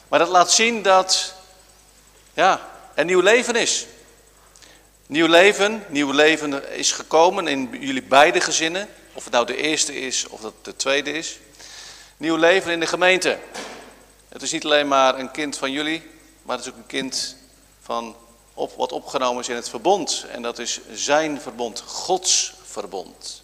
Maar 0.08 0.18
dat 0.18 0.28
laat 0.28 0.52
zien 0.52 0.82
dat 0.82 1.34
ja, 2.34 2.70
er 2.94 3.04
nieuw 3.04 3.20
leven 3.20 3.56
is. 3.56 3.86
Nieuw 5.06 5.26
leven, 5.26 5.84
nieuw 5.88 6.10
leven 6.10 6.72
is 6.72 6.92
gekomen 6.92 7.48
in 7.48 7.76
jullie 7.80 8.02
beide 8.02 8.40
gezinnen. 8.40 8.88
Of 9.12 9.24
het 9.24 9.32
nou 9.32 9.46
de 9.46 9.56
eerste 9.56 10.00
is 10.00 10.28
of 10.28 10.40
dat 10.40 10.54
de 10.62 10.76
tweede 10.76 11.12
is. 11.12 11.38
Nieuw 12.16 12.36
leven 12.36 12.72
in 12.72 12.80
de 12.80 12.86
gemeente. 12.86 13.38
Het 14.28 14.42
is 14.42 14.52
niet 14.52 14.64
alleen 14.64 14.88
maar 14.88 15.18
een 15.18 15.30
kind 15.30 15.56
van 15.56 15.72
jullie, 15.72 16.10
maar 16.42 16.56
het 16.56 16.66
is 16.66 16.72
ook 16.72 16.78
een 16.78 16.86
kind 16.86 17.36
van 17.82 18.16
op, 18.54 18.72
wat 18.76 18.92
opgenomen 18.92 19.40
is 19.40 19.48
in 19.48 19.54
het 19.54 19.68
verbond. 19.68 20.26
En 20.30 20.42
dat 20.42 20.58
is 20.58 20.80
zijn 20.92 21.40
verbond, 21.40 21.80
Gods 21.86 22.54
verbond. 22.62 23.42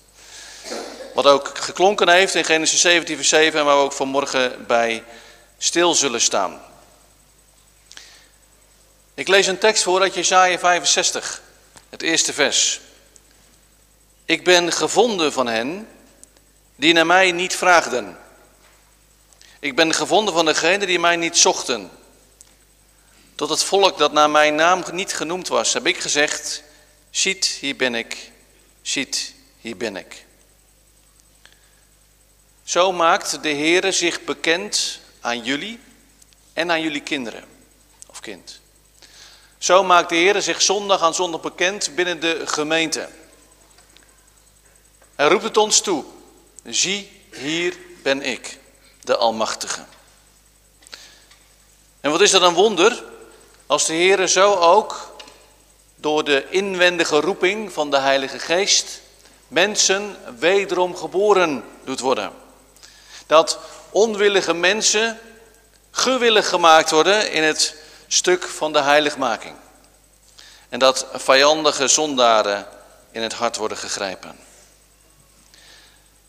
Wat 1.15 1.27
ook 1.27 1.59
geklonken 1.59 2.09
heeft 2.09 2.35
in 2.35 2.45
Genesis 2.45 2.81
17 2.81 3.17
vers 3.17 3.29
7 3.29 3.61
en 3.61 3.65
waar 3.65 3.77
we 3.77 3.83
ook 3.83 3.93
vanmorgen 3.93 4.67
bij 4.67 5.05
stil 5.59 5.95
zullen 5.95 6.21
staan. 6.21 6.61
Ik 9.15 9.29
lees 9.29 9.47
een 9.47 9.59
tekst 9.59 9.83
voor 9.83 10.01
uit 10.01 10.15
Jesaja 10.15 10.59
65, 10.59 11.43
het 11.91 12.03
eerste 12.03 12.33
vers. 12.33 12.81
Ik 14.25 14.45
ben 14.45 14.73
gevonden 14.73 15.33
van 15.33 15.47
hen 15.47 15.89
die 16.77 16.93
naar 16.93 17.07
mij 17.07 17.33
niet 17.33 17.57
vraagden. 17.57 18.19
Ik 19.61 19.77
ben 19.77 19.95
gevonden 19.95 20.35
van 20.35 20.45
degenen 20.45 20.87
die 20.87 20.99
mij 20.99 21.17
niet 21.17 21.39
zochten. 21.39 21.91
Tot 23.35 23.49
het 23.49 23.63
volk 23.63 23.99
dat 23.99 24.13
naar 24.13 24.31
mijn 24.31 24.55
naam 24.55 24.85
niet 24.93 25.13
genoemd 25.13 25.49
was, 25.49 25.73
heb 25.73 25.87
ik 25.87 25.99
gezegd, 25.99 26.63
ziet, 27.11 27.47
hier 27.47 27.77
ben 27.77 27.95
ik, 27.95 28.31
ziet, 28.83 29.35
hier 29.61 29.77
ben 29.77 29.97
ik. 29.97 30.25
Zo 32.65 32.93
maakt 32.93 33.43
de 33.43 33.49
Heere 33.49 33.93
zich 33.93 34.25
bekend 34.25 35.01
aan 35.21 35.45
jullie 35.45 35.81
en 36.53 36.71
aan 36.71 36.83
jullie 36.83 37.03
kinderen 37.03 37.45
of 38.07 38.21
kind. 38.21 38.60
Zo 39.61 39.85
maakt 39.85 40.09
de 40.09 40.15
Heere 40.15 40.41
zich 40.41 40.63
zondag 40.63 41.03
aan 41.03 41.15
zondag 41.15 41.41
bekend 41.41 41.95
binnen 41.95 42.21
de 42.21 42.43
gemeente. 42.45 43.09
Hij 45.15 45.29
roept 45.29 45.43
het 45.43 45.57
ons 45.57 45.81
toe. 45.81 46.05
Zie, 46.65 47.23
hier 47.33 47.77
ben 48.03 48.23
ik, 48.23 48.59
de 49.01 49.17
Almachtige. 49.17 49.85
En 52.01 52.11
wat 52.11 52.21
is 52.21 52.31
dat 52.31 52.43
een 52.43 52.55
wonder 52.55 53.05
als 53.67 53.87
de 53.87 53.93
Heere 53.93 54.29
zo 54.29 54.55
ook 54.55 55.15
door 55.97 56.25
de 56.25 56.47
inwendige 56.51 57.21
roeping 57.21 57.73
van 57.73 57.91
de 57.91 57.99
Heilige 57.99 58.39
Geest 58.39 59.01
mensen 59.49 60.17
wederom 60.39 60.97
geboren 60.97 61.65
doet 61.85 62.01
worden. 62.01 62.33
Dat 63.27 63.59
onwillige 63.91 64.55
mensen 64.55 65.21
gewillig 65.91 66.49
gemaakt 66.49 66.91
worden 66.91 67.33
in 67.33 67.43
het 67.43 67.75
stuk 68.13 68.45
van 68.45 68.73
de 68.73 68.81
heiligmaking. 68.81 69.55
En 70.69 70.79
dat 70.79 71.07
vijandige 71.13 71.89
zondaren 71.89 72.67
in 73.11 73.23
het 73.23 73.33
hart 73.33 73.57
worden 73.57 73.79
gegrepen. 73.79 74.39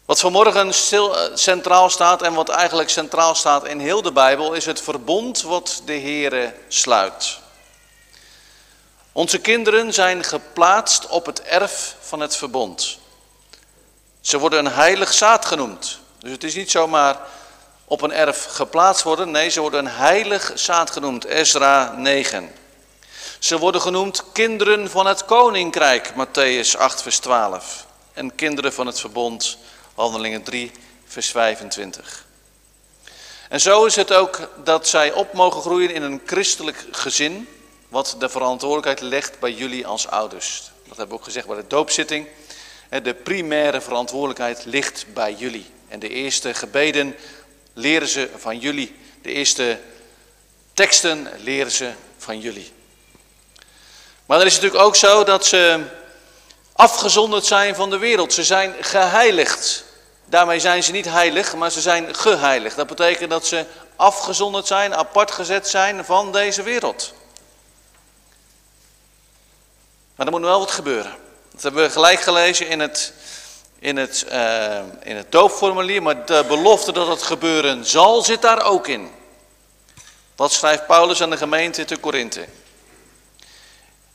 Wat 0.06 0.20
vanmorgen 0.20 0.70
eh, 0.70 1.32
centraal 1.34 1.90
staat 1.90 2.22
en 2.22 2.34
wat 2.34 2.50
eigenlijk 2.50 2.90
centraal 2.90 3.36
staat 3.36 3.66
in 3.66 3.80
heel 3.80 4.02
de 4.02 4.12
Bijbel 4.12 4.54
is 4.54 4.66
het 4.66 4.82
verbond 4.82 5.42
wat 5.42 5.82
de 5.86 6.00
Heere 6.00 6.54
sluit. 6.68 7.40
Onze 9.12 9.40
kinderen 9.40 9.94
zijn 9.94 10.24
geplaatst 10.24 11.08
op 11.08 11.26
het 11.26 11.42
erf 11.42 11.96
van 12.00 12.20
het 12.20 12.36
verbond. 12.36 12.98
Ze 14.22 14.40
worden 14.40 14.66
een 14.66 14.72
heilig 14.72 15.14
zaad 15.14 15.46
genoemd. 15.46 16.00
Dus 16.20 16.32
het 16.32 16.44
is 16.44 16.56
niet 16.56 16.72
zomaar 16.72 17.20
op 17.92 18.02
een 18.02 18.14
erf 18.14 18.46
geplaatst 18.46 19.04
worden. 19.04 19.32
Nee, 19.32 19.50
ze 19.50 19.62
worden 19.62 19.86
een 19.86 19.92
heilig 19.92 20.52
zaad 20.56 20.92
genoemd. 20.92 21.26
Ezra 21.26 21.94
9. 21.98 22.52
Ze 23.40 23.58
worden 23.58 23.82
genoemd 23.82 24.24
kinderen 24.32 24.90
van 24.90 25.06
het 25.06 25.26
koninkrijk. 25.26 26.12
Matthäus 26.14 26.78
8 26.78 27.02
vers 27.02 27.20
12. 27.20 27.86
En 28.14 28.36
kinderen 28.36 28.74
van 28.74 28.86
het 28.86 29.00
verbond. 29.00 29.58
Handelingen 29.96 30.44
3 30.44 30.72
vers 31.06 31.32
25. 31.32 32.26
En 33.50 33.60
zo 33.62 33.86
is 33.86 33.96
het 33.96 34.14
ook 34.14 34.50
dat 34.64 34.88
zij 34.88 35.12
op 35.12 35.34
mogen 35.34 35.62
groeien 35.62 35.94
in 35.94 36.02
een 36.02 36.22
christelijk 36.26 36.86
gezin. 36.92 37.48
Wat 37.90 38.16
de 38.20 38.30
verantwoordelijkheid 38.30 39.02
legt 39.02 39.40
bij 39.40 39.52
jullie 39.52 39.88
als 39.88 40.08
ouders. 40.08 40.72
Dat 40.88 40.98
hebben 40.98 41.08
we 41.08 41.22
ook 41.22 41.28
gezegd 41.28 41.48
bij 41.48 41.56
de 41.56 41.68
doopzitting. 41.68 42.28
De 43.04 43.14
primaire 43.14 43.82
verantwoordelijkheid 43.82 44.66
ligt 44.66 45.06
bij 45.14 45.34
jullie. 45.34 45.66
En 45.88 46.00
de 46.00 46.10
eerste 46.10 46.54
gebeden 46.54 47.16
leren 47.74 48.08
ze 48.08 48.30
van 48.38 48.60
jullie. 48.60 48.96
De 49.22 49.32
eerste 49.32 49.80
teksten 50.74 51.30
leren 51.44 51.72
ze 51.72 51.92
van 52.18 52.40
jullie. 52.40 52.74
Maar 54.26 54.38
dan 54.38 54.48
is 54.48 54.54
het 54.54 54.62
natuurlijk 54.62 54.90
ook 54.90 54.96
zo 54.96 55.24
dat 55.24 55.46
ze 55.46 55.84
afgezonderd 56.74 57.46
zijn 57.46 57.76
van 57.76 57.90
de 57.90 57.98
wereld. 57.98 58.34
Ze 58.34 58.44
zijn 58.44 58.76
geheiligd. 58.82 59.84
Daarmee 60.26 60.60
zijn 60.60 60.84
ze 60.84 60.92
niet 60.92 61.06
heilig, 61.06 61.56
maar 61.56 61.72
ze 61.72 61.82
zijn 61.82 62.16
geheiligd. 62.16 62.76
Dat 62.76 62.88
betekent 62.88 63.30
dat 63.30 63.46
ze 63.46 63.66
afgezonderd 63.96 64.68
zijn, 64.68 64.96
apart 64.96 65.32
gezet 65.32 65.68
zijn 65.68 66.06
van 66.06 66.32
deze 66.32 66.64
wereld. 66.64 67.14
Maar 70.16 70.26
er 70.26 70.32
moet 70.32 70.42
wel 70.42 70.60
wat 70.60 70.72
gebeuren. 70.72 71.16
Dat 71.52 71.62
hebben 71.62 71.84
we 71.84 71.90
gelijk 71.90 72.22
gelezen 72.22 72.68
in 72.68 72.80
het, 72.80 73.14
in 73.82 73.98
het, 73.98 74.26
uh, 74.32 74.80
in 75.04 75.16
het 75.16 75.32
doopformulier, 75.32 76.02
maar 76.02 76.26
de 76.26 76.46
belofte 76.48 76.92
dat 76.92 77.08
het 77.08 77.22
gebeuren 77.22 77.86
zal 77.86 78.22
zit 78.22 78.42
daar 78.42 78.64
ook 78.64 78.88
in. 78.88 79.12
Wat 80.36 80.52
schrijft 80.52 80.88
Paulus 80.88 81.22
aan 81.22 81.30
de 81.30 81.38
gemeente 81.38 81.86
te 81.86 81.98
Korinthe? 81.98 82.46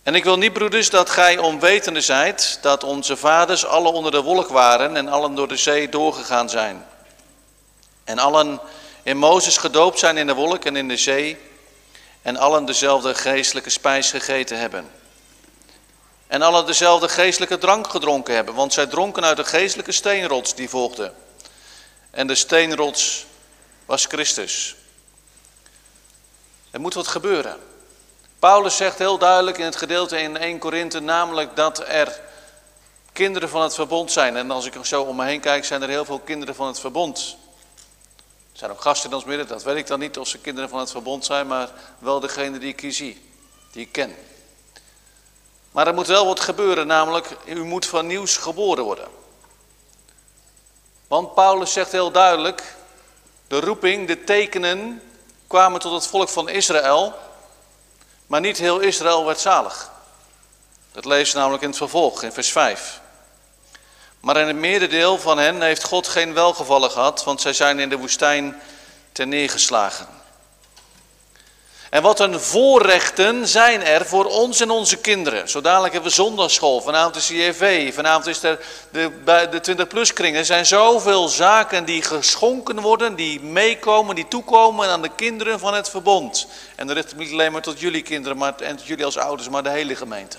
En 0.02 0.14
ik 0.14 0.24
wil 0.24 0.38
niet, 0.38 0.52
broeders, 0.52 0.90
dat 0.90 1.10
gij 1.10 1.38
onwetende 1.38 2.00
zijt 2.00 2.58
dat 2.62 2.84
onze 2.84 3.16
vaders 3.16 3.66
alle 3.66 3.88
onder 3.88 4.12
de 4.12 4.22
wolk 4.22 4.48
waren 4.48 4.96
en 4.96 5.08
allen 5.08 5.34
door 5.34 5.48
de 5.48 5.56
zee 5.56 5.88
doorgegaan 5.88 6.50
zijn. 6.50 6.86
En 8.04 8.18
allen 8.18 8.60
in 9.02 9.16
Mozes 9.16 9.56
gedoopt 9.56 9.98
zijn 9.98 10.16
in 10.16 10.26
de 10.26 10.34
wolk 10.34 10.64
en 10.64 10.76
in 10.76 10.88
de 10.88 10.96
zee 10.96 11.38
en 12.22 12.36
allen 12.36 12.64
dezelfde 12.64 13.14
geestelijke 13.14 13.70
spijs 13.70 14.10
gegeten 14.10 14.58
hebben. 14.58 14.90
En 16.26 16.42
alle 16.42 16.64
dezelfde 16.64 17.08
geestelijke 17.08 17.58
drank 17.58 17.88
gedronken 17.88 18.34
hebben, 18.34 18.54
want 18.54 18.72
zij 18.72 18.86
dronken 18.86 19.24
uit 19.24 19.36
de 19.36 19.44
geestelijke 19.44 19.92
steenrots 19.92 20.54
die 20.54 20.68
volgde. 20.68 21.12
En 22.10 22.26
de 22.26 22.34
steenrots 22.34 23.26
was 23.84 24.04
Christus. 24.04 24.76
Er 26.70 26.80
moet 26.80 26.94
wat 26.94 27.06
gebeuren. 27.06 27.56
Paulus 28.38 28.76
zegt 28.76 28.98
heel 28.98 29.18
duidelijk 29.18 29.58
in 29.58 29.64
het 29.64 29.76
gedeelte 29.76 30.20
in 30.20 30.36
1 30.36 30.58
Korinthe 30.58 31.00
namelijk 31.00 31.56
dat 31.56 31.88
er 31.88 32.20
kinderen 33.12 33.48
van 33.48 33.62
het 33.62 33.74
verbond 33.74 34.12
zijn. 34.12 34.36
En 34.36 34.50
als 34.50 34.66
ik 34.66 34.74
zo 34.82 35.02
om 35.02 35.16
me 35.16 35.24
heen 35.24 35.40
kijk, 35.40 35.64
zijn 35.64 35.82
er 35.82 35.88
heel 35.88 36.04
veel 36.04 36.18
kinderen 36.18 36.54
van 36.54 36.66
het 36.66 36.80
verbond. 36.80 37.36
Er 38.52 38.58
zijn 38.58 38.70
ook 38.70 38.80
gasten 38.80 39.10
in 39.10 39.16
ons 39.16 39.24
midden, 39.24 39.46
dat 39.46 39.62
weet 39.62 39.76
ik 39.76 39.86
dan 39.86 39.98
niet 39.98 40.18
of 40.18 40.28
ze 40.28 40.38
kinderen 40.38 40.68
van 40.68 40.78
het 40.78 40.90
verbond 40.90 41.24
zijn, 41.24 41.46
maar 41.46 41.70
wel 41.98 42.20
degene 42.20 42.58
die 42.58 42.68
ik 42.68 42.80
hier 42.80 42.92
zie, 42.92 43.30
die 43.72 43.82
ik 43.82 43.92
ken. 43.92 44.16
Maar 45.76 45.86
er 45.86 45.94
moet 45.94 46.06
wel 46.06 46.26
wat 46.26 46.40
gebeuren, 46.40 46.86
namelijk 46.86 47.36
u 47.44 47.64
moet 47.64 47.86
van 47.86 48.06
nieuws 48.06 48.36
geboren 48.36 48.84
worden. 48.84 49.08
Want 51.08 51.34
Paulus 51.34 51.72
zegt 51.72 51.92
heel 51.92 52.10
duidelijk, 52.10 52.74
de 53.48 53.60
roeping, 53.60 54.06
de 54.06 54.24
tekenen 54.24 55.02
kwamen 55.46 55.80
tot 55.80 55.92
het 55.92 56.06
volk 56.06 56.28
van 56.28 56.48
Israël, 56.48 57.14
maar 58.26 58.40
niet 58.40 58.58
heel 58.58 58.78
Israël 58.78 59.24
werd 59.24 59.40
zalig. 59.40 59.90
Dat 60.92 61.04
lees 61.04 61.30
je 61.30 61.36
namelijk 61.36 61.62
in 61.62 61.68
het 61.68 61.78
vervolg, 61.78 62.22
in 62.22 62.32
vers 62.32 62.52
5. 62.52 63.00
Maar 64.20 64.36
in 64.36 64.46
het 64.46 64.56
meerderdeel 64.56 65.18
van 65.18 65.38
hen 65.38 65.62
heeft 65.62 65.84
God 65.84 66.08
geen 66.08 66.34
welgevallen 66.34 66.90
gehad, 66.90 67.24
want 67.24 67.40
zij 67.40 67.52
zijn 67.52 67.78
in 67.78 67.88
de 67.88 67.98
woestijn 67.98 68.60
ten 69.12 69.28
neergeslagen. 69.28 70.06
En 71.90 72.02
wat 72.02 72.20
een 72.20 72.40
voorrechten 72.40 73.48
zijn 73.48 73.82
er 73.82 74.06
voor 74.06 74.24
ons 74.24 74.60
en 74.60 74.70
onze 74.70 74.96
kinderen. 74.96 75.48
Zo 75.48 75.60
dadelijk 75.60 75.92
hebben 75.92 76.10
we 76.10 76.16
zondagschool, 76.16 76.80
vanavond 76.80 77.16
is 77.16 77.26
CFV, 77.26 77.94
vanavond 77.94 78.26
is 78.26 78.42
er 78.42 78.58
de, 78.90 79.10
de 79.24 79.76
20-plus 79.76 80.12
kring. 80.12 80.36
Er 80.36 80.44
zijn 80.44 80.66
zoveel 80.66 81.28
zaken 81.28 81.84
die 81.84 82.02
geschonken 82.02 82.80
worden, 82.80 83.14
die 83.14 83.40
meekomen, 83.40 84.14
die 84.14 84.28
toekomen 84.28 84.88
aan 84.88 85.02
de 85.02 85.10
kinderen 85.16 85.58
van 85.58 85.74
het 85.74 85.90
verbond. 85.90 86.46
En 86.76 86.86
dat 86.86 86.96
richt 86.96 87.12
ik 87.12 87.18
niet 87.18 87.32
alleen 87.32 87.52
maar 87.52 87.62
tot 87.62 87.80
jullie 87.80 88.02
kinderen 88.02 88.36
maar, 88.36 88.54
en 88.56 88.78
jullie 88.84 89.04
als 89.04 89.18
ouders, 89.18 89.48
maar 89.48 89.62
de 89.62 89.70
hele 89.70 89.96
gemeente. 89.96 90.36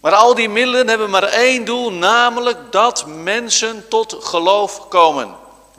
Maar 0.00 0.14
al 0.14 0.34
die 0.34 0.48
middelen 0.48 0.88
hebben 0.88 1.10
maar 1.10 1.22
één 1.22 1.64
doel, 1.64 1.92
namelijk 1.92 2.58
dat 2.70 3.06
mensen 3.06 3.88
tot 3.88 4.16
geloof 4.20 4.88
komen. 4.88 5.34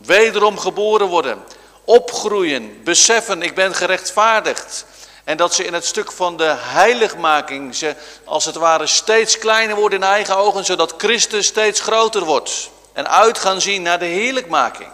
Wederom 0.05 0.57
geboren 0.57 1.07
worden 1.07 1.43
opgroeien, 1.85 2.83
beseffen, 2.83 3.41
ik 3.41 3.55
ben 3.55 3.75
gerechtvaardigd. 3.75 4.85
En 5.23 5.37
dat 5.37 5.53
ze 5.53 5.63
in 5.63 5.73
het 5.73 5.85
stuk 5.85 6.11
van 6.11 6.37
de 6.37 6.55
heiligmaking, 6.57 7.75
ze 7.75 7.95
als 8.23 8.45
het 8.45 8.55
ware 8.55 8.87
steeds 8.87 9.37
kleiner 9.37 9.75
worden 9.75 10.01
in 10.01 10.07
eigen 10.07 10.37
ogen, 10.37 10.65
zodat 10.65 10.93
Christus 10.97 11.45
steeds 11.45 11.79
groter 11.81 12.23
wordt. 12.23 12.69
En 12.93 13.09
uit 13.09 13.37
gaan 13.37 13.61
zien 13.61 13.81
naar 13.81 13.99
de 13.99 14.05
heerlijkmaking. 14.05 14.89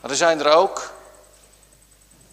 Maar 0.00 0.10
er 0.10 0.16
zijn 0.16 0.40
er 0.40 0.52
ook 0.52 0.92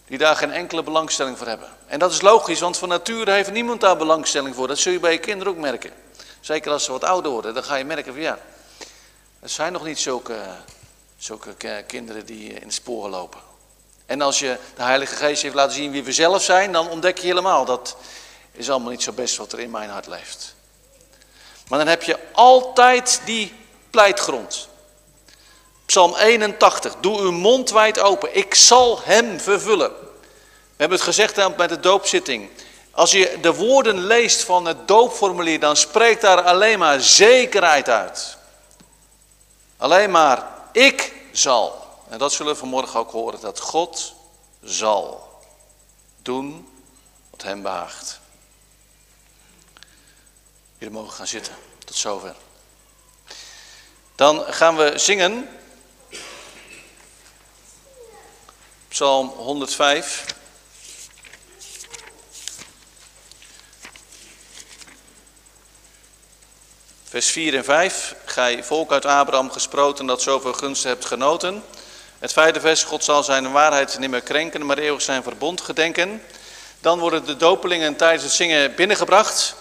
die 0.07 0.18
daar 0.18 0.36
geen 0.36 0.51
enkele 0.51 0.84
belangstelling 0.84 1.38
voor 1.38 1.47
hebben. 1.47 1.70
En 1.88 1.99
dat 1.99 2.12
is 2.12 2.22
logisch, 2.22 2.60
want 2.60 2.78
van 2.78 2.89
nature 2.89 3.32
heeft 3.32 3.51
niemand 3.51 3.82
daar 3.82 3.97
belangstelling 3.97 4.55
voor. 4.55 4.68
Dat 4.68 4.78
zul 4.78 4.91
je 4.91 4.99
bij 4.99 5.12
je 5.12 5.18
kinderen 5.18 5.53
ook 5.53 5.60
merken. 5.60 5.91
Zeker 6.39 6.72
als 6.72 6.84
ze 6.84 6.91
wat 6.91 7.03
ouder 7.03 7.32
worden, 7.32 7.53
dan 7.53 7.64
ga 7.64 7.76
je 7.76 7.86
merken 7.86 8.14
van 8.14 8.22
ja, 8.22 8.39
het 9.39 9.51
zijn 9.51 9.74
nog 9.74 9.84
niet 9.84 9.99
zulke 9.99 10.36
Zulke 11.20 11.84
kinderen 11.88 12.26
die 12.26 12.53
in 12.53 12.67
de 12.67 12.74
sporen 12.74 13.09
lopen. 13.09 13.39
En 14.05 14.22
als 14.22 14.39
je 14.39 14.57
de 14.76 14.82
Heilige 14.82 15.15
Geest 15.15 15.41
heeft 15.41 15.55
laten 15.55 15.76
zien 15.76 15.91
wie 15.91 16.03
we 16.03 16.11
zelf 16.11 16.43
zijn, 16.43 16.72
dan 16.72 16.89
ontdek 16.89 17.17
je 17.17 17.28
helemaal 17.28 17.65
dat 17.65 17.95
is 18.51 18.70
allemaal 18.70 18.91
niet 18.91 19.03
zo 19.03 19.11
best 19.11 19.38
wat 19.38 19.51
er 19.51 19.59
in 19.59 19.72
mijn 19.72 19.89
hart 19.89 20.07
leeft. 20.07 20.55
Maar 21.67 21.80
dan 21.80 21.88
heb 21.88 22.03
je 22.03 22.17
altijd 22.32 23.22
die 23.26 23.53
pleitgrond. 23.89 24.67
Psalm 25.86 26.15
81, 26.15 26.95
doe 26.95 27.20
uw 27.20 27.32
mond 27.32 27.70
wijd 27.70 27.99
open, 27.99 28.36
ik 28.36 28.55
zal 28.55 29.01
hem 29.03 29.39
vervullen. 29.39 29.89
We 29.89 30.86
hebben 30.86 30.97
het 30.97 31.07
gezegd 31.07 31.57
met 31.57 31.70
de 31.70 31.80
doopzitting. 31.80 32.49
Als 32.91 33.11
je 33.11 33.38
de 33.41 33.53
woorden 33.53 34.05
leest 34.05 34.43
van 34.43 34.65
het 34.65 34.88
doopformulier, 34.88 35.59
dan 35.59 35.76
spreekt 35.76 36.22
daar 36.22 36.41
alleen 36.41 36.80
maar 36.80 37.01
zekerheid 37.01 37.89
uit. 37.89 38.38
Alleen 39.78 40.11
maar 40.11 40.57
ik 40.80 41.13
zal. 41.32 41.88
En 42.09 42.17
dat 42.17 42.34
zullen 42.34 42.53
we 42.53 42.59
vanmorgen 42.59 42.99
ook 42.99 43.11
horen, 43.11 43.39
dat 43.39 43.59
God 43.59 44.15
zal 44.63 45.30
doen 46.21 46.69
wat 47.30 47.41
hem 47.41 47.61
behaagt. 47.61 48.19
Jullie 50.77 50.93
mogen 50.93 51.13
gaan 51.13 51.27
zitten. 51.27 51.55
Tot 51.86 51.95
zover. 51.95 52.36
Dan 54.15 54.53
gaan 54.53 54.75
we 54.75 54.93
zingen. 54.95 55.49
Psalm 58.88 59.27
105. 59.27 60.25
Vers 67.10 67.28
4 67.28 67.55
en 67.55 67.64
5. 67.64 68.16
Gij 68.26 68.64
volk 68.64 68.91
uit 68.91 69.05
Abraham 69.05 69.51
gesproten 69.51 70.05
dat 70.05 70.22
zoveel 70.22 70.53
gunsten 70.53 70.89
hebt 70.89 71.05
genoten. 71.05 71.64
Het 72.20 72.34
vijfde 72.34 72.60
vers. 72.60 72.84
God 72.84 73.03
zal 73.03 73.24
zijn 73.24 73.51
waarheid 73.51 73.99
niet 73.99 74.10
meer 74.10 74.22
krenken, 74.22 74.66
maar 74.66 74.78
eeuwig 74.78 75.01
zijn 75.01 75.24
verbond 75.24 75.62
gedenken. 75.62 76.22
Dan 76.80 76.99
worden 76.99 77.26
de 77.26 77.38
dopelingen 77.38 77.95
tijdens 77.95 78.24
het 78.24 78.32
zingen 78.32 78.76
binnengebracht. 78.76 79.55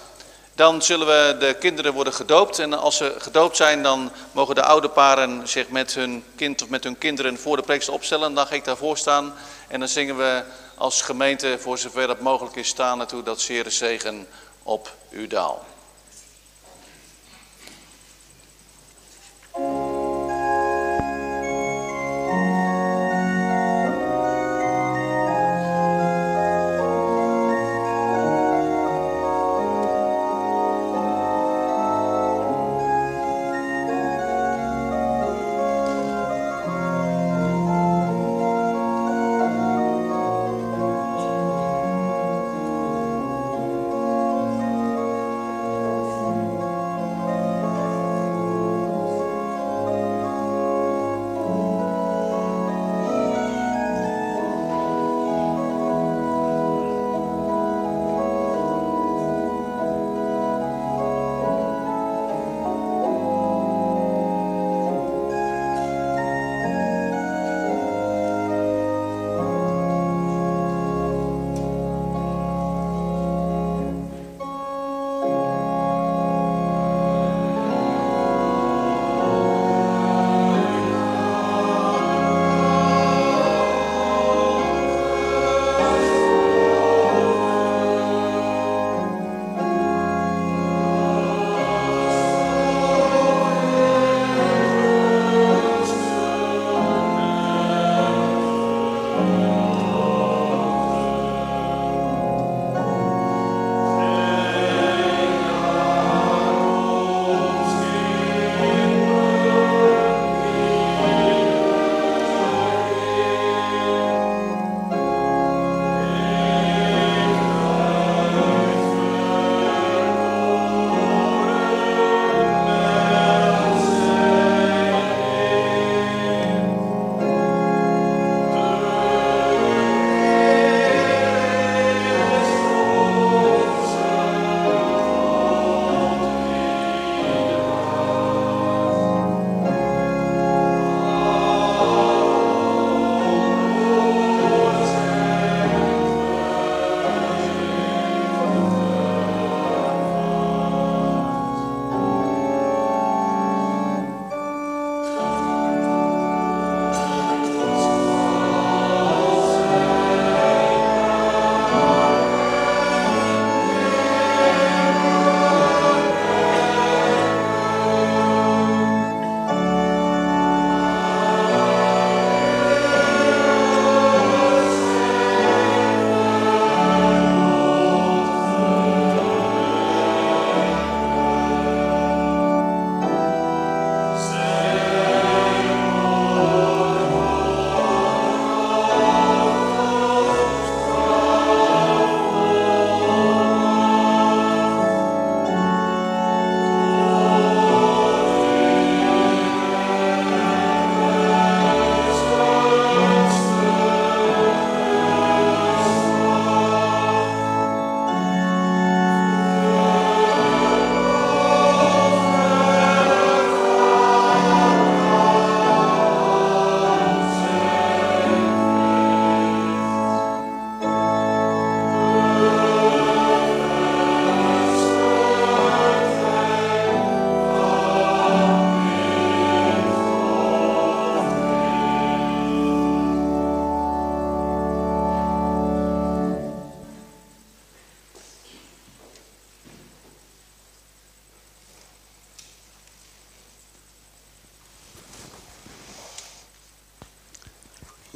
Dan 0.54 0.82
zullen 0.82 1.06
we 1.06 1.36
de 1.38 1.54
kinderen 1.54 1.92
worden 1.92 2.12
gedoopt. 2.12 2.58
En 2.58 2.72
als 2.72 2.96
ze 2.96 3.14
gedoopt 3.18 3.56
zijn, 3.56 3.82
dan 3.82 4.12
mogen 4.32 4.54
de 4.54 4.62
oude 4.62 4.88
paren 4.88 5.48
zich 5.48 5.68
met 5.68 5.94
hun 5.94 6.24
kind 6.36 6.62
of 6.62 6.68
met 6.68 6.84
hun 6.84 6.98
kinderen 6.98 7.38
voor 7.38 7.56
de 7.56 7.62
preekst 7.62 7.88
opstellen. 7.88 8.34
Dan 8.34 8.46
ga 8.46 8.54
ik 8.54 8.64
daarvoor 8.64 8.96
staan. 8.96 9.34
En 9.68 9.78
dan 9.78 9.88
zingen 9.88 10.16
we 10.16 10.42
als 10.74 11.02
gemeente, 11.02 11.58
voor 11.58 11.78
zover 11.78 12.06
dat 12.06 12.20
mogelijk 12.20 12.56
is, 12.56 12.68
staan 12.68 12.98
naartoe 12.98 13.22
dat 13.22 13.40
zere 13.40 13.70
zegen 13.70 14.26
op 14.62 14.94
uw 15.10 15.26
daal. 15.26 15.66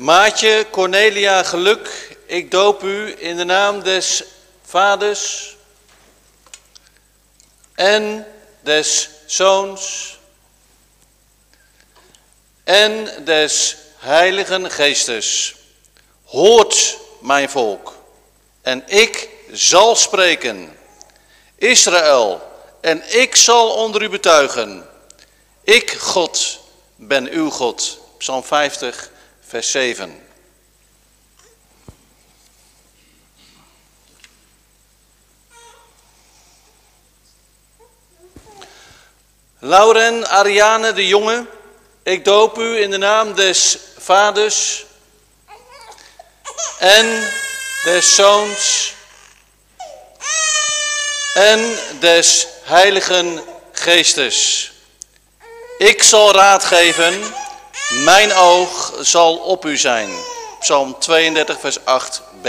Maatje 0.02 0.66
Cornelia 0.70 1.42
Geluk, 1.42 2.16
ik 2.26 2.50
doop 2.50 2.82
u 2.82 3.14
in 3.18 3.36
de 3.36 3.44
naam 3.44 3.82
des 3.82 4.24
Vaders 4.62 5.56
en 7.74 8.26
des 8.60 9.10
Zoons 9.26 10.18
en 12.64 13.24
des 13.24 13.76
Heiligen 13.98 14.70
Geestes. 14.70 15.54
Hoort 16.24 16.98
mijn 17.20 17.50
volk 17.50 17.94
en 18.62 18.82
ik 18.86 19.28
zal 19.52 19.96
spreken. 19.96 20.76
Israël 21.56 22.42
en 22.80 23.20
ik 23.20 23.36
zal 23.36 23.70
onder 23.70 24.02
u 24.02 24.08
betuigen. 24.08 24.88
Ik, 25.64 25.90
God, 25.90 26.58
ben 26.96 27.28
uw 27.30 27.50
God. 27.50 27.98
Psalm 28.18 28.44
50, 28.44 29.10
vers 29.52 29.70
7. 29.70 30.26
Lauren 39.58 40.28
Ariane 40.28 40.92
de 40.92 41.06
Jonge, 41.06 41.46
ik 42.02 42.24
doop 42.24 42.58
u 42.58 42.80
in 42.80 42.90
de 42.90 42.96
naam 42.96 43.34
des 43.34 43.78
Vaders 43.98 44.84
en 46.78 47.28
des 47.84 48.14
Zoons 48.14 48.94
en 51.34 51.78
des 52.00 52.46
Heiligen 52.62 53.42
Geestes. 53.72 54.70
Ik 55.78 56.02
zal 56.02 56.32
raad 56.32 56.64
geven, 56.64 57.34
mijn 58.04 58.32
oog 58.32 58.92
zal 59.00 59.36
op 59.36 59.64
u 59.64 59.76
zijn. 59.76 60.10
Psalm 60.60 60.98
32, 60.98 61.60
vers 61.60 61.78
8b. 61.78 62.48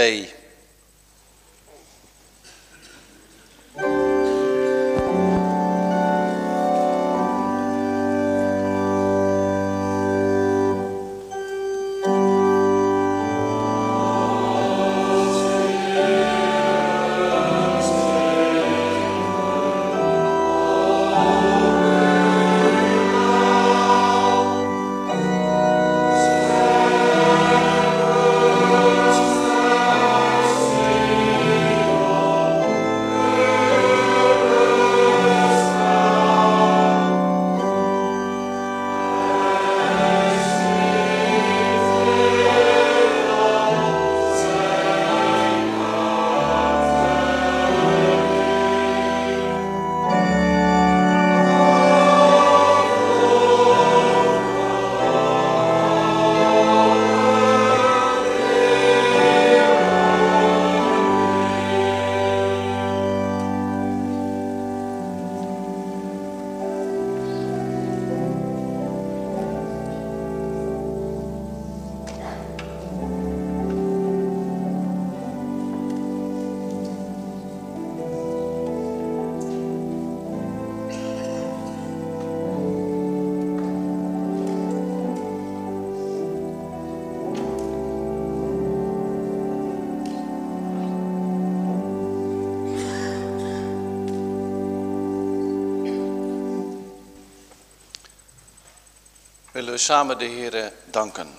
Willen 99.54 99.72
we 99.72 99.78
samen 99.78 100.18
de 100.18 100.24
Heer 100.24 100.72
danken. 100.90 101.34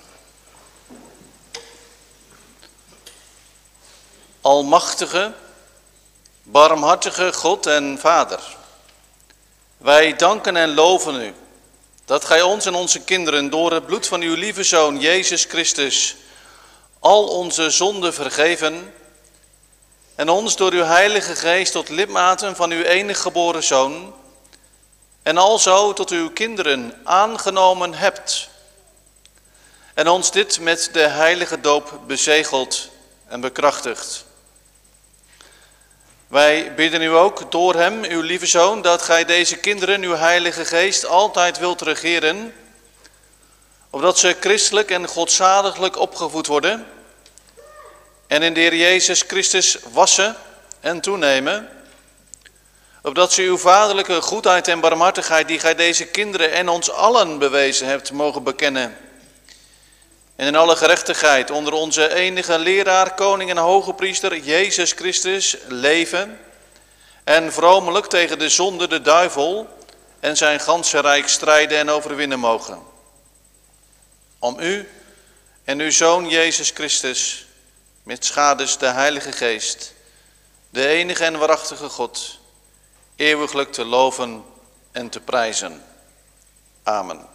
Almachtige, 4.42 5.34
barmhartige 6.44 7.34
God 7.34 7.66
en 7.66 7.98
Vader, 8.00 8.40
wij 9.78 10.16
danken 10.16 10.56
en 10.56 10.74
loven 10.74 11.22
u 11.22 11.34
dat 12.06 12.26
gij 12.26 12.42
ons 12.42 12.66
en 12.66 12.74
onze 12.74 13.00
kinderen 13.00 13.50
door 13.50 13.72
het 13.72 13.86
bloed 13.86 14.08
van 14.08 14.22
uw 14.22 14.36
lieve 14.36 14.64
Zoon 14.64 15.00
Jezus 15.00 15.44
Christus 15.44 16.16
al 17.00 17.28
onze 17.28 17.70
zonden 17.70 18.14
vergeven 18.14 18.94
en 20.16 20.30
ons 20.30 20.56
door 20.56 20.72
uw 20.72 20.84
heilige 20.84 21.36
geest 21.36 21.72
tot 21.72 21.90
lidmaten 21.90 22.56
van 22.56 22.72
uw 22.72 22.84
enige 22.84 23.22
geboren 23.22 23.64
Zoon 23.64 24.14
en 25.26 25.38
alzo 25.38 25.94
tot 25.94 26.10
uw 26.10 26.30
kinderen 26.30 26.94
aangenomen 27.04 27.94
hebt. 27.94 28.50
En 29.94 30.08
ons 30.08 30.32
dit 30.32 30.60
met 30.60 30.90
de 30.92 31.00
heilige 31.08 31.62
doop 31.62 32.00
bezegeld 32.08 32.90
en 33.28 33.42
bekrachtigt. 33.42 34.26
Wij 36.28 36.74
bidden 36.74 37.02
u 37.02 37.10
ook 37.10 37.52
door 37.52 37.76
hem, 37.76 38.04
uw 38.04 38.22
lieve 38.22 38.46
zoon, 38.46 38.82
dat 38.82 39.02
gij 39.02 39.26
deze 39.26 39.58
kinderen, 39.58 40.02
uw 40.02 40.16
heilige 40.16 40.66
geest, 40.66 41.06
altijd 41.06 41.60
wilt 41.60 41.82
regeren, 41.82 42.54
opdat 43.90 44.20
ze 44.20 44.38
christelijk 44.40 44.92
en 44.92 45.08
godzaliglijk 45.08 45.98
opgevoed 45.98 46.48
worden 46.48 46.88
en 48.28 48.44
in 48.44 48.54
de 48.54 48.60
Heer 48.60 48.76
Jezus 48.76 49.24
Christus 49.28 49.78
wassen 49.92 50.36
en 50.80 51.02
toenemen, 51.02 51.70
opdat 53.06 53.34
ze 53.34 53.42
uw 53.42 53.58
vaderlijke 53.58 54.22
goedheid 54.22 54.68
en 54.68 54.80
barmhartigheid, 54.80 55.48
die 55.48 55.60
gij 55.60 55.76
deze 55.76 56.06
kinderen 56.06 56.52
en 56.52 56.70
ons 56.70 56.92
allen 56.92 57.38
bewezen 57.38 57.88
hebt, 57.88 58.12
mogen 58.12 58.44
bekennen. 58.44 58.98
En 60.36 60.48
in 60.48 60.56
alle 60.56 60.76
gerechtigheid 60.76 61.52
onder 61.52 61.74
onze 61.74 62.14
enige 62.14 62.60
leraar, 62.60 63.14
koning 63.14 63.50
en 63.50 63.58
hoge 63.58 63.94
priester, 63.94 64.38
Jezus 64.38 64.92
Christus, 64.92 65.58
leven 65.68 66.40
en 67.24 67.54
vromelijk 67.54 68.06
tegen 68.06 68.40
de 68.40 68.50
zonde, 68.50 68.88
de 68.88 69.02
duivel 69.02 69.68
en 70.20 70.38
zijn 70.38 70.60
ganse 70.60 71.00
rijk 71.00 71.28
strijden 71.28 71.78
en 71.78 71.90
overwinnen 71.90 72.40
mogen. 72.40 72.80
Om 74.40 74.60
u 74.60 74.90
en 75.64 75.80
uw 75.80 75.92
Zoon 75.92 76.30
Jezus 76.30 76.70
Christus, 76.70 77.46
met 78.04 78.26
schades 78.26 78.78
de 78.78 78.88
Heilige 78.88 79.32
Geest, 79.32 79.94
de 80.70 80.88
enige 80.88 81.24
en 81.24 81.38
waarachtige 81.38 81.90
God, 81.90 82.44
eeuwiglijk 83.16 83.72
te 83.72 83.86
loven 83.86 84.44
en 84.92 85.10
te 85.10 85.20
prijzen. 85.20 85.84
Amen. 86.84 87.28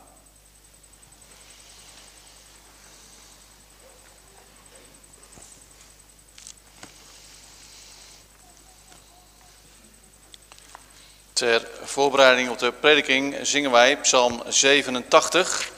Ter 11.33 11.69
voorbereiding 11.83 12.51
op 12.51 12.59
de 12.59 12.73
prediking 12.73 13.37
zingen 13.43 13.71
wij 13.71 13.97
Psalm 13.97 14.43
87, 14.47 15.71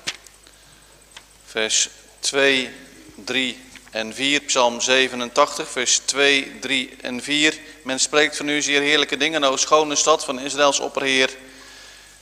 vers 1.44 1.90
2, 2.20 2.70
3 3.14 3.71
en 3.92 4.14
4, 4.14 4.40
Psalm 4.40 4.80
87, 4.80 5.68
vers 5.68 5.98
2, 5.98 6.58
3 6.60 6.96
en 7.00 7.22
4. 7.22 7.58
Men 7.82 8.00
spreekt 8.00 8.36
van 8.36 8.48
u 8.48 8.62
zeer 8.62 8.80
heerlijke 8.80 9.16
dingen, 9.16 9.44
o 9.44 9.56
schone 9.56 9.94
stad 9.94 10.24
van 10.24 10.40
Israëls 10.40 10.80
opperheer. 10.80 11.30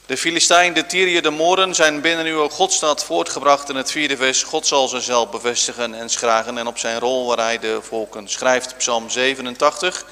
De 0.06 0.16
Filistijn, 0.16 0.72
de 0.72 0.86
Tyrië, 0.86 1.20
de 1.20 1.30
Moren 1.30 1.74
zijn 1.74 2.00
binnen 2.00 2.26
uw 2.26 2.48
Godstad 2.48 3.04
voortgebracht 3.04 3.68
in 3.68 3.76
het 3.76 3.90
vierde 3.90 4.16
vers. 4.16 4.42
God 4.42 4.66
zal 4.66 4.88
ze 4.88 5.00
zelf 5.00 5.30
bevestigen 5.30 5.94
en 5.94 6.08
schragen 6.08 6.58
en 6.58 6.66
op 6.66 6.78
zijn 6.78 6.98
rol 6.98 7.26
waar 7.26 7.38
hij 7.38 7.58
de 7.58 7.78
volken 7.82 8.28
schrijft. 8.28 8.76
Psalm 8.76 9.10
87, 9.10 10.04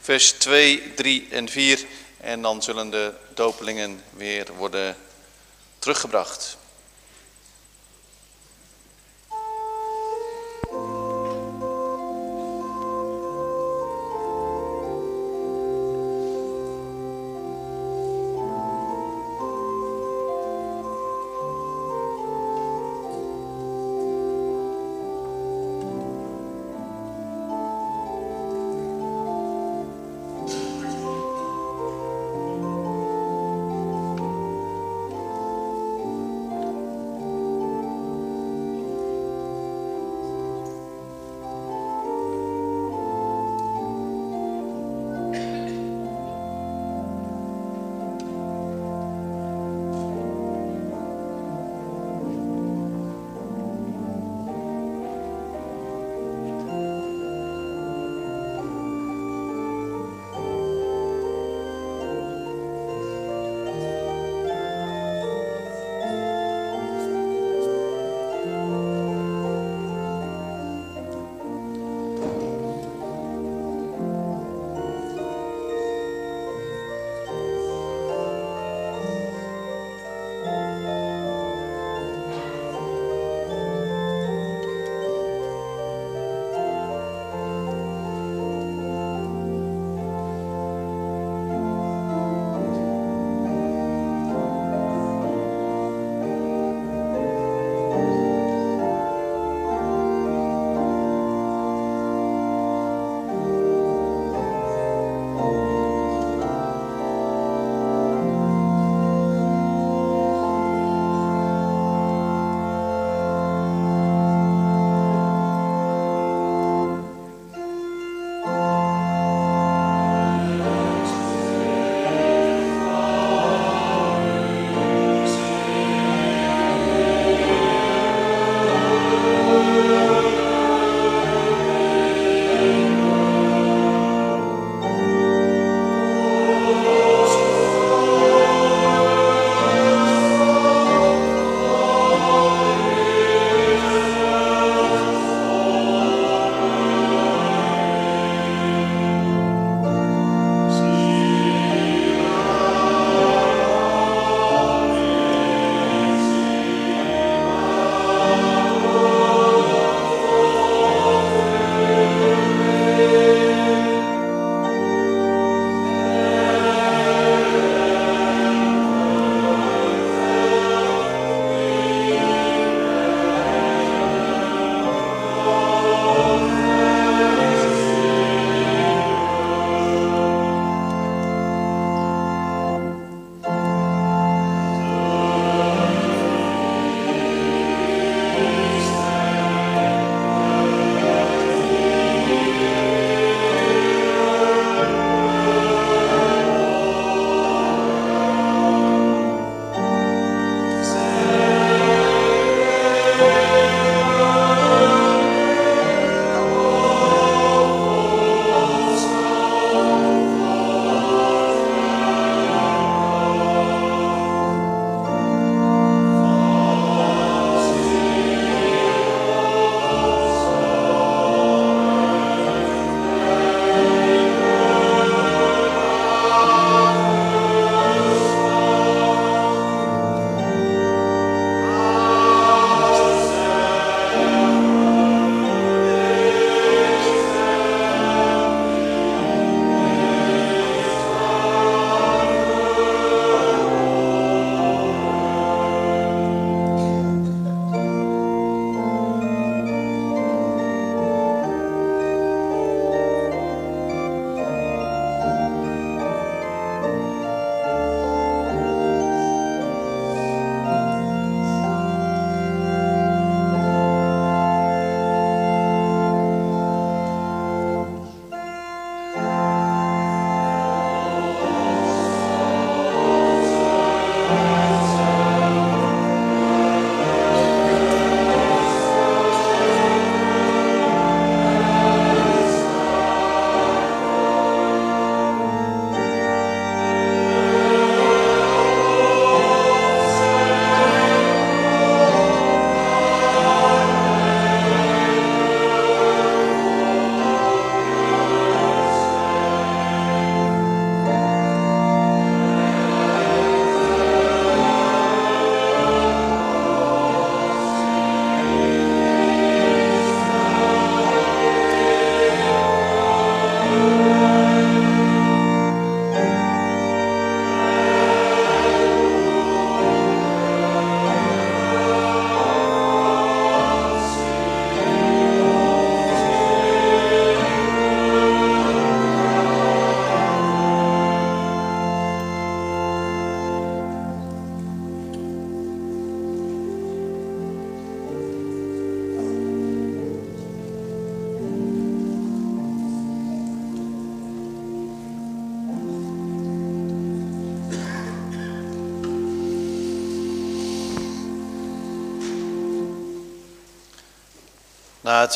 vers 0.00 0.32
2, 0.32 0.92
3 0.94 1.28
en 1.30 1.48
4. 1.48 1.84
En 2.20 2.42
dan 2.42 2.62
zullen 2.62 2.90
de 2.90 3.12
dopelingen 3.34 4.02
weer 4.16 4.46
worden 4.56 4.96
teruggebracht. 5.78 6.56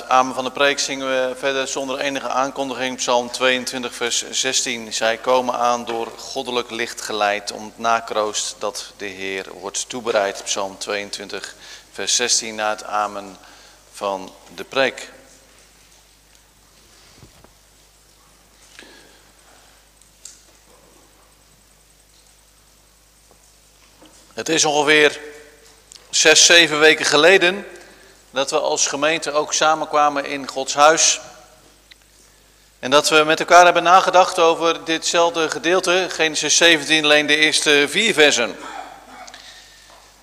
Amen 0.09 0.35
van 0.35 0.45
de 0.45 0.51
preek 0.51 0.79
zingen 0.79 1.07
we 1.07 1.35
verder 1.37 1.69
zonder 1.69 1.99
enige 1.99 2.29
aankondiging 2.29 2.97
Psalm 2.97 3.31
22 3.31 3.95
vers 3.95 4.31
16. 4.31 4.93
Zij 4.93 5.17
komen 5.17 5.55
aan 5.55 5.85
door 5.85 6.13
goddelijk 6.17 6.71
licht 6.71 7.01
geleid 7.01 7.53
om 7.53 7.65
het 7.65 7.79
nakroost 7.79 8.57
dat 8.59 8.93
de 8.97 9.07
Heer 9.07 9.47
wordt 9.53 9.89
toebereid. 9.89 10.43
Psalm 10.45 10.79
22 10.79 11.55
vers 11.93 12.17
16 12.17 12.55
na 12.55 12.71
het 12.71 12.85
amen 12.85 13.37
van 13.93 14.33
de 14.55 14.65
preek. 14.65 15.13
Het 24.35 24.49
is 24.49 24.65
ongeveer 24.65 25.21
zes, 26.11 26.47
zeven 26.47 26.79
weken 26.79 27.07
geleden 27.07 27.67
dat 28.31 28.51
we 28.51 28.61
als 28.61 28.87
gemeente 28.87 29.33
ook 29.33 29.53
samenkwamen 29.53 30.25
in 30.25 30.49
Gods 30.49 30.75
huis. 30.75 31.21
En 32.79 32.91
dat 32.91 33.09
we 33.09 33.23
met 33.25 33.41
elkaar 33.41 33.65
hebben 33.65 33.83
nagedacht 33.83 34.39
over 34.39 34.85
ditzelfde 34.85 35.51
gedeelte, 35.51 36.07
Genesis 36.11 36.57
17, 36.57 37.05
alleen 37.05 37.27
de 37.27 37.37
eerste 37.37 37.87
vier 37.89 38.15
versen. 38.15 38.57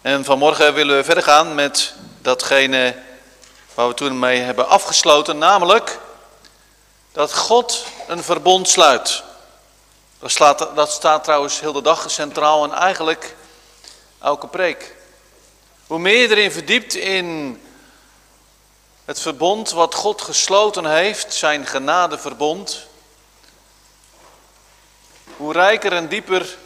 En 0.02 0.26
vanmorgen 0.26 0.74
willen 0.74 0.96
we 0.96 1.04
verder 1.04 1.24
gaan 1.24 1.56
met 1.56 1.94
datgene 2.22 2.96
waar 3.74 3.88
we 3.88 3.94
toen 3.94 4.20
mee 4.20 4.42
hebben 4.42 4.68
afgesloten, 4.68 5.38
namelijk 5.38 6.00
dat 7.12 7.34
God 7.34 7.86
een 8.08 8.24
verbond 8.24 8.70
sluit. 8.70 9.24
Dat 10.20 10.32
staat, 10.32 10.70
dat 10.76 10.92
staat 10.92 11.24
trouwens 11.24 11.60
heel 11.60 11.74
de 11.74 11.82
dag 11.82 12.12
centraal 12.12 12.64
en 12.64 12.72
eigenlijk 12.72 13.36
elke 14.22 14.48
preek. 14.48 14.96
Hoe 15.88 16.00
meer 16.00 16.32
erin 16.32 16.52
verdiept 16.52 16.96
in 16.96 17.62
het 19.08 19.20
verbond 19.20 19.72
wat 19.72 19.96
God 19.96 20.22
gesloten 20.22 20.86
heeft, 20.86 21.34
zijn 21.34 21.66
genadeverbond, 21.66 22.88
hoe 25.38 25.54
rijker 25.54 25.94
en 25.94 26.08
dieper 26.08 26.58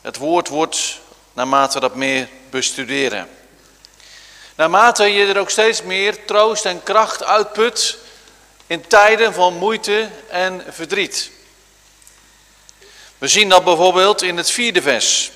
het 0.00 0.16
woord 0.16 0.48
wordt 0.48 0.98
naarmate 1.32 1.74
we 1.74 1.80
dat 1.80 1.94
meer 1.94 2.28
bestuderen. 2.50 3.28
Naarmate 4.54 5.04
je 5.04 5.26
er 5.26 5.38
ook 5.38 5.50
steeds 5.50 5.82
meer 5.82 6.24
troost 6.24 6.64
en 6.64 6.82
kracht 6.82 7.24
uitput 7.24 7.98
in 8.66 8.86
tijden 8.86 9.34
van 9.34 9.54
moeite 9.54 10.10
en 10.28 10.64
verdriet. 10.68 11.30
We 13.18 13.28
zien 13.28 13.48
dat 13.48 13.64
bijvoorbeeld 13.64 14.22
in 14.22 14.36
het 14.36 14.50
vierde 14.50 14.82
vers. 14.82 15.30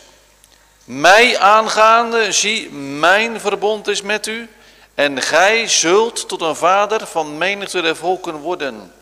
Mij 0.85 1.39
aangaande, 1.39 2.33
zie, 2.33 2.71
mijn 2.71 3.41
verbond 3.41 3.89
is 3.89 4.03
met 4.03 4.27
u. 4.27 4.49
En 4.95 5.23
gij 5.23 5.69
zult 5.69 6.29
tot 6.29 6.41
een 6.41 6.57
vader 6.57 7.07
van 7.07 7.39
menigte 7.39 7.81
der 7.81 7.97
volken 7.97 8.35
worden. 8.35 8.93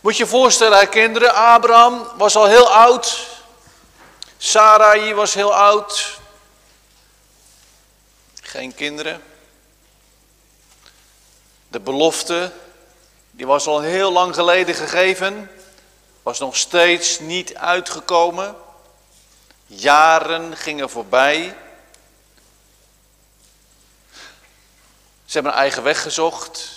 Moet 0.00 0.16
je 0.16 0.26
voorstellen, 0.26 0.88
kinderen, 0.88 1.34
Abraham 1.34 2.06
was 2.16 2.36
al 2.36 2.46
heel 2.46 2.72
oud. 2.72 3.26
Sarai 4.36 5.14
was 5.14 5.34
heel 5.34 5.54
oud. 5.54 6.18
Geen 8.42 8.74
kinderen. 8.74 9.22
De 11.68 11.80
belofte, 11.80 12.52
die 13.30 13.46
was 13.46 13.66
al 13.66 13.80
heel 13.80 14.12
lang 14.12 14.34
geleden 14.34 14.74
gegeven. 14.74 15.50
Was 16.22 16.38
nog 16.38 16.56
steeds 16.56 17.18
niet 17.18 17.54
uitgekomen. 17.54 18.56
Jaren 19.66 20.56
gingen 20.56 20.90
voorbij. 20.90 21.56
Ze 25.28 25.34
hebben 25.34 25.52
een 25.52 25.58
eigen 25.58 25.82
weg 25.82 26.02
gezocht. 26.02 26.70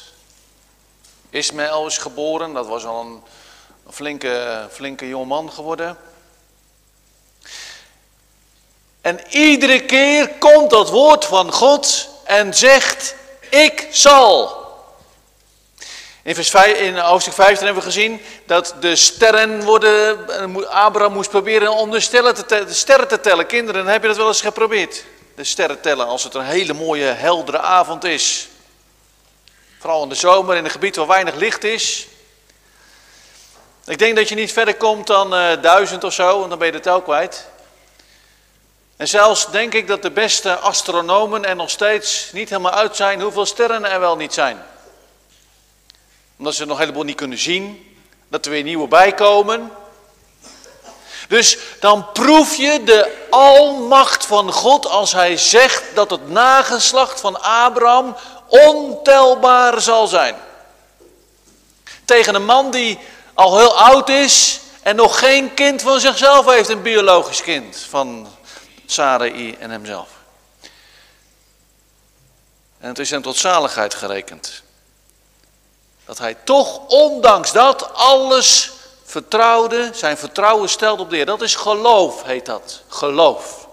Ismaël 1.30 1.86
is 1.86 1.97
geboren, 1.97 2.54
dat 2.54 2.68
was 2.68 2.86
al 2.86 3.02
een, 3.02 3.24
flinke, 3.89 4.68
flinke 4.72 5.08
jongeman 5.08 5.52
geworden. 5.52 5.97
En 9.02 9.20
iedere 9.30 9.86
keer 9.86 10.30
komt 10.30 10.70
dat 10.70 10.89
woord 10.89 11.26
van 11.26 11.52
God 11.52 12.10
en 12.24 12.54
zegt, 12.54 13.16
ik 13.49 13.88
zal. 13.91 14.66
In, 16.24 16.36
vers 16.36 16.49
5, 16.49 16.80
in 16.80 16.97
hoofdstuk 16.97 17.34
15 17.34 17.66
hebben 17.66 17.84
we 17.84 17.89
gezien 17.89 18.22
dat 18.45 18.76
de 18.80 18.95
sterren 18.95 19.64
worden, 19.64 20.70
Abraham 20.70 21.14
moest 21.14 21.30
proberen 21.30 21.73
om 21.73 21.91
te, 21.91 22.45
de 22.48 22.73
sterren 22.73 23.07
te 23.07 23.19
tellen. 23.19 23.45
Kinderen, 23.45 23.86
heb 23.86 24.02
je 24.02 24.07
dat 24.07 24.18
wel 24.18 24.28
eens 24.28 24.41
geprobeerd? 24.41 25.03
De 25.36 25.44
sterren 25.44 25.82
tellen 25.82 26.08
als 26.08 26.24
het 26.24 26.34
een 26.34 26.45
hele 26.45 26.74
mooie 26.74 27.03
heldere 27.06 27.60
avond 27.60 28.03
is. 28.03 28.48
Vooral 29.80 30.03
in 30.03 30.10
de 30.10 30.16
zomer 30.16 30.56
in 30.56 30.66
een 30.66 30.72
gebied 30.72 30.95
waar 30.95 31.08
weinig 31.08 31.36
licht 31.36 31.64
is. 31.64 32.08
Ik 33.86 33.99
denk 33.99 34.16
dat 34.16 34.30
je 34.30 34.36
niet 34.36 34.52
verder 34.52 34.76
komt 34.76 35.08
dan 35.08 35.34
uh, 35.34 35.62
duizend 35.62 36.03
of 36.03 36.14
zo, 36.14 36.44
en 36.44 36.49
dan 36.49 36.58
ben 36.58 36.68
je 36.68 36.74
de 36.74 36.80
tel 36.80 37.02
kwijt. 37.02 37.48
En 38.98 39.08
zelfs 39.08 39.52
denk 39.52 39.74
ik 39.74 39.88
dat 39.88 40.02
de 40.02 40.12
beste 40.12 40.56
astronomen 40.56 41.45
er 41.45 41.56
nog 41.56 41.70
steeds 41.70 42.30
niet 42.32 42.49
helemaal 42.49 42.72
uit 42.72 42.95
zijn 42.95 43.22
hoeveel 43.22 43.45
sterren 43.45 43.86
er 43.86 43.99
wel 43.99 44.16
niet 44.16 44.34
zijn 44.34 44.64
omdat 46.41 46.56
ze 46.56 46.66
nog 46.66 46.78
helemaal 46.78 47.03
niet 47.03 47.16
kunnen 47.16 47.38
zien. 47.38 47.95
Dat 48.28 48.45
er 48.45 48.52
weer 48.52 48.64
nieuwe 48.64 48.88
bijkomen. 48.88 49.72
Dus 51.32 51.58
dan 51.80 52.12
proef 52.12 52.56
je 52.56 52.84
de 52.84 53.28
almacht 53.30 54.26
van 54.26 54.52
God 54.52 54.86
als 54.86 55.12
hij 55.12 55.38
zegt 55.38 55.84
dat 55.94 56.10
het 56.10 56.30
nageslacht 56.30 57.20
van 57.20 57.41
Abraham 57.41 58.16
ontelbaar 58.48 59.82
zal 59.82 60.08
zijn. 60.08 60.36
Tegen 62.06 62.36
een 62.36 62.45
man 62.45 62.72
die 62.72 62.99
al 63.34 63.58
heel 63.58 63.78
oud 63.78 64.10
is 64.10 64.60
en 64.82 64.95
nog 64.95 65.20
geen 65.20 65.53
kind 65.53 65.82
van 65.82 65.99
zichzelf 65.99 66.45
heeft, 66.45 66.70
een 66.70 66.82
biologisch 66.82 67.41
kind 67.41 67.78
van 67.90 68.28
Sarai 68.86 69.56
en 69.60 69.70
hemzelf. 69.70 70.10
En 72.80 72.88
het 72.88 72.99
is 72.99 73.10
hem 73.10 73.22
tot 73.22 73.38
zaligheid 73.38 73.94
gerekend. 73.94 74.64
Dat 76.06 76.18
hij 76.18 76.38
toch, 76.44 76.88
ondanks 76.88 77.52
dat, 77.52 77.94
alles 77.94 78.72
vertrouwde, 79.11 79.89
zijn 79.93 80.17
vertrouwen 80.17 80.69
stelde 80.69 81.01
op 81.01 81.09
de 81.09 81.15
Heer. 81.15 81.25
Dat 81.25 81.41
is 81.41 81.55
geloof, 81.55 82.23
heet 82.23 82.45
dat. 82.45 82.83
Geloof. 82.88 83.67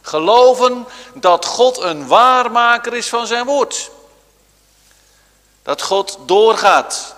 Geloven 0.00 0.86
dat 1.14 1.44
God 1.44 1.78
een 1.78 2.06
waarmaker 2.06 2.94
is 2.94 3.08
van 3.08 3.26
zijn 3.26 3.44
woord. 3.44 3.90
Dat 5.62 5.82
God 5.82 6.18
doorgaat. 6.26 7.14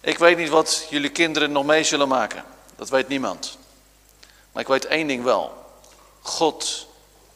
Ik 0.00 0.18
weet 0.18 0.36
niet 0.36 0.48
wat 0.48 0.86
jullie 0.90 1.10
kinderen 1.10 1.52
nog 1.52 1.64
mee 1.64 1.84
zullen 1.84 2.08
maken. 2.08 2.44
Dat 2.76 2.88
weet 2.88 3.08
niemand. 3.08 3.58
Maar 4.52 4.62
ik 4.62 4.68
weet 4.68 4.84
één 4.84 5.06
ding 5.06 5.24
wel. 5.24 5.64
God 6.22 6.86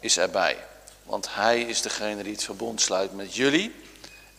is 0.00 0.18
erbij. 0.18 0.64
Want 1.02 1.28
hij 1.30 1.60
is 1.60 1.82
degene 1.82 2.22
die 2.22 2.32
het 2.32 2.44
verbond 2.44 2.80
sluit 2.80 3.14
met 3.14 3.34
jullie 3.34 3.74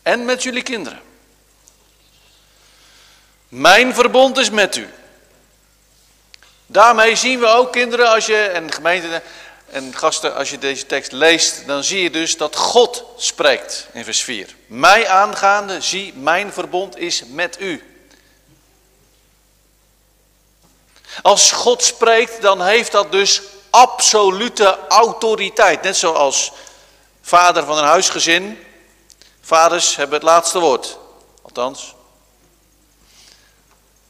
en 0.02 0.26
met 0.26 0.44
jullie 0.44 0.64
kinderen. 0.64 1.02
Mijn 3.48 3.94
verbond 3.94 4.38
is 4.38 4.50
met 4.50 4.76
u. 4.76 4.90
Daarmee 6.72 7.16
zien 7.16 7.40
we 7.40 7.46
ook 7.46 7.72
kinderen, 7.72 8.10
als 8.10 8.26
je, 8.26 8.38
en 8.38 8.72
gemeenten 8.72 9.22
en 9.66 9.96
gasten, 9.96 10.36
als 10.36 10.50
je 10.50 10.58
deze 10.58 10.86
tekst 10.86 11.12
leest, 11.12 11.68
dan 11.68 11.84
zie 11.84 12.02
je 12.02 12.10
dus 12.10 12.38
dat 12.38 12.56
God 12.56 13.04
spreekt 13.18 13.88
in 13.94 14.04
vers 14.04 14.22
4. 14.22 14.56
Mij 14.68 15.08
aangaande, 15.08 15.82
zie, 15.82 16.14
mijn 16.14 16.54
verbond 16.54 16.98
is 16.98 17.24
met 17.26 17.62
u. 17.62 18.04
Als 21.22 21.52
God 21.52 21.84
spreekt, 21.84 22.42
dan 22.42 22.64
heeft 22.64 22.92
dat 22.92 23.12
dus 23.12 23.42
absolute 23.70 24.80
autoriteit. 24.88 25.82
Net 25.82 25.98
zoals 25.98 26.52
vader 27.22 27.66
van 27.66 27.78
een 27.78 27.84
huisgezin. 27.84 28.66
Vaders 29.42 29.96
hebben 29.96 30.16
het 30.16 30.28
laatste 30.28 30.60
woord. 30.60 30.98
Althans, 31.42 31.96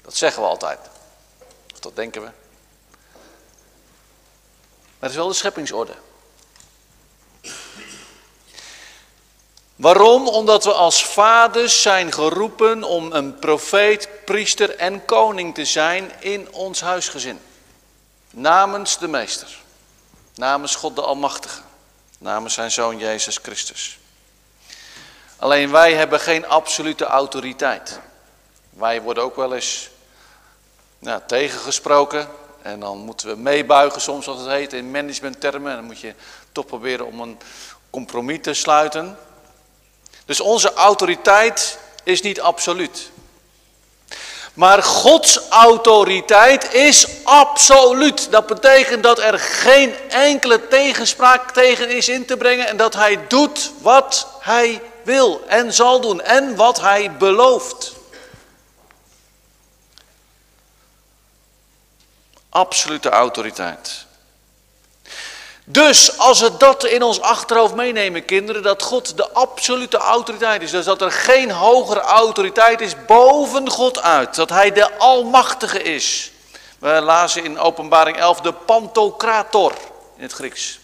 dat 0.01 0.15
zeggen 0.15 0.41
we 0.41 0.47
altijd. 0.47 0.79
Of 1.73 1.79
dat 1.79 1.95
denken 1.95 2.21
we. 2.21 2.38
Maar 4.99 5.09
het 5.09 5.17
is 5.17 5.23
wel 5.23 5.27
de 5.27 5.33
scheppingsorde. 5.33 5.93
Waarom? 9.75 10.27
Omdat 10.27 10.63
we 10.63 10.73
als 10.73 11.05
vaders 11.05 11.81
zijn 11.81 12.11
geroepen 12.11 12.83
om 12.83 13.11
een 13.11 13.39
profeet, 13.39 14.09
priester 14.25 14.75
en 14.75 15.05
koning 15.05 15.55
te 15.55 15.65
zijn 15.65 16.11
in 16.19 16.53
ons 16.53 16.81
huisgezin. 16.81 17.39
Namens 18.29 18.97
de 18.97 19.07
meester. 19.07 19.57
Namens 20.35 20.75
God 20.75 20.95
de 20.95 21.01
Almachtige. 21.01 21.61
Namens 22.17 22.53
zijn 22.53 22.71
zoon 22.71 22.97
Jezus 22.97 23.37
Christus. 23.41 23.99
Alleen 25.37 25.71
wij 25.71 25.93
hebben 25.93 26.19
geen 26.19 26.47
absolute 26.47 27.05
autoriteit. 27.05 27.99
Wij 28.69 29.01
worden 29.01 29.23
ook 29.23 29.35
wel 29.35 29.53
eens 29.53 29.89
nou, 30.99 31.21
tegengesproken. 31.27 32.27
En 32.61 32.79
dan 32.79 32.97
moeten 32.97 33.27
we 33.27 33.35
meebuigen 33.35 34.01
soms, 34.01 34.23
zoals 34.23 34.39
het 34.39 34.49
heet, 34.49 34.73
in 34.73 34.91
managementtermen. 34.91 35.71
En 35.71 35.77
dan 35.77 35.85
moet 35.85 35.99
je 35.99 36.13
toch 36.51 36.65
proberen 36.65 37.05
om 37.05 37.19
een 37.21 37.37
compromis 37.89 38.39
te 38.41 38.53
sluiten. 38.53 39.17
Dus 40.25 40.39
onze 40.39 40.73
autoriteit 40.73 41.79
is 42.03 42.21
niet 42.21 42.41
absoluut. 42.41 43.11
Maar 44.53 44.83
Gods 44.83 45.49
autoriteit 45.49 46.73
is 46.73 47.07
absoluut. 47.23 48.31
Dat 48.31 48.47
betekent 48.47 49.03
dat 49.03 49.19
er 49.19 49.39
geen 49.39 49.93
enkele 50.09 50.67
tegenspraak 50.67 51.51
tegen 51.51 51.89
is 51.89 52.09
in 52.09 52.25
te 52.25 52.37
brengen 52.37 52.67
en 52.67 52.77
dat 52.77 52.93
hij 52.93 53.27
doet 53.27 53.71
wat 53.81 54.27
hij 54.39 54.81
wil 55.03 55.41
en 55.47 55.73
zal 55.73 56.01
doen 56.01 56.21
en 56.21 56.55
wat 56.55 56.81
hij 56.81 57.11
belooft. 57.11 57.98
Absolute 62.49 63.09
autoriteit. 63.09 64.07
Dus 65.71 66.17
als 66.17 66.39
we 66.39 66.57
dat 66.57 66.85
in 66.85 67.03
ons 67.03 67.21
achterhoofd 67.21 67.75
meenemen, 67.75 68.25
kinderen, 68.25 68.63
dat 68.63 68.83
God 68.83 69.17
de 69.17 69.31
absolute 69.31 69.97
autoriteit 69.97 70.61
is. 70.61 70.71
Dus 70.71 70.85
dat 70.85 71.01
er 71.01 71.11
geen 71.11 71.51
hogere 71.51 71.99
autoriteit 71.99 72.81
is 72.81 73.05
boven 73.05 73.69
God 73.69 74.01
uit. 74.01 74.35
Dat 74.35 74.49
Hij 74.49 74.71
de 74.71 74.97
Almachtige 74.97 75.81
is. 75.81 76.31
We 76.79 77.01
lazen 77.01 77.43
in 77.43 77.59
Openbaring 77.59 78.17
11 78.17 78.41
de 78.41 78.53
Pantocrator 78.53 79.73
in 80.15 80.23
het 80.23 80.33
Grieks. 80.33 80.79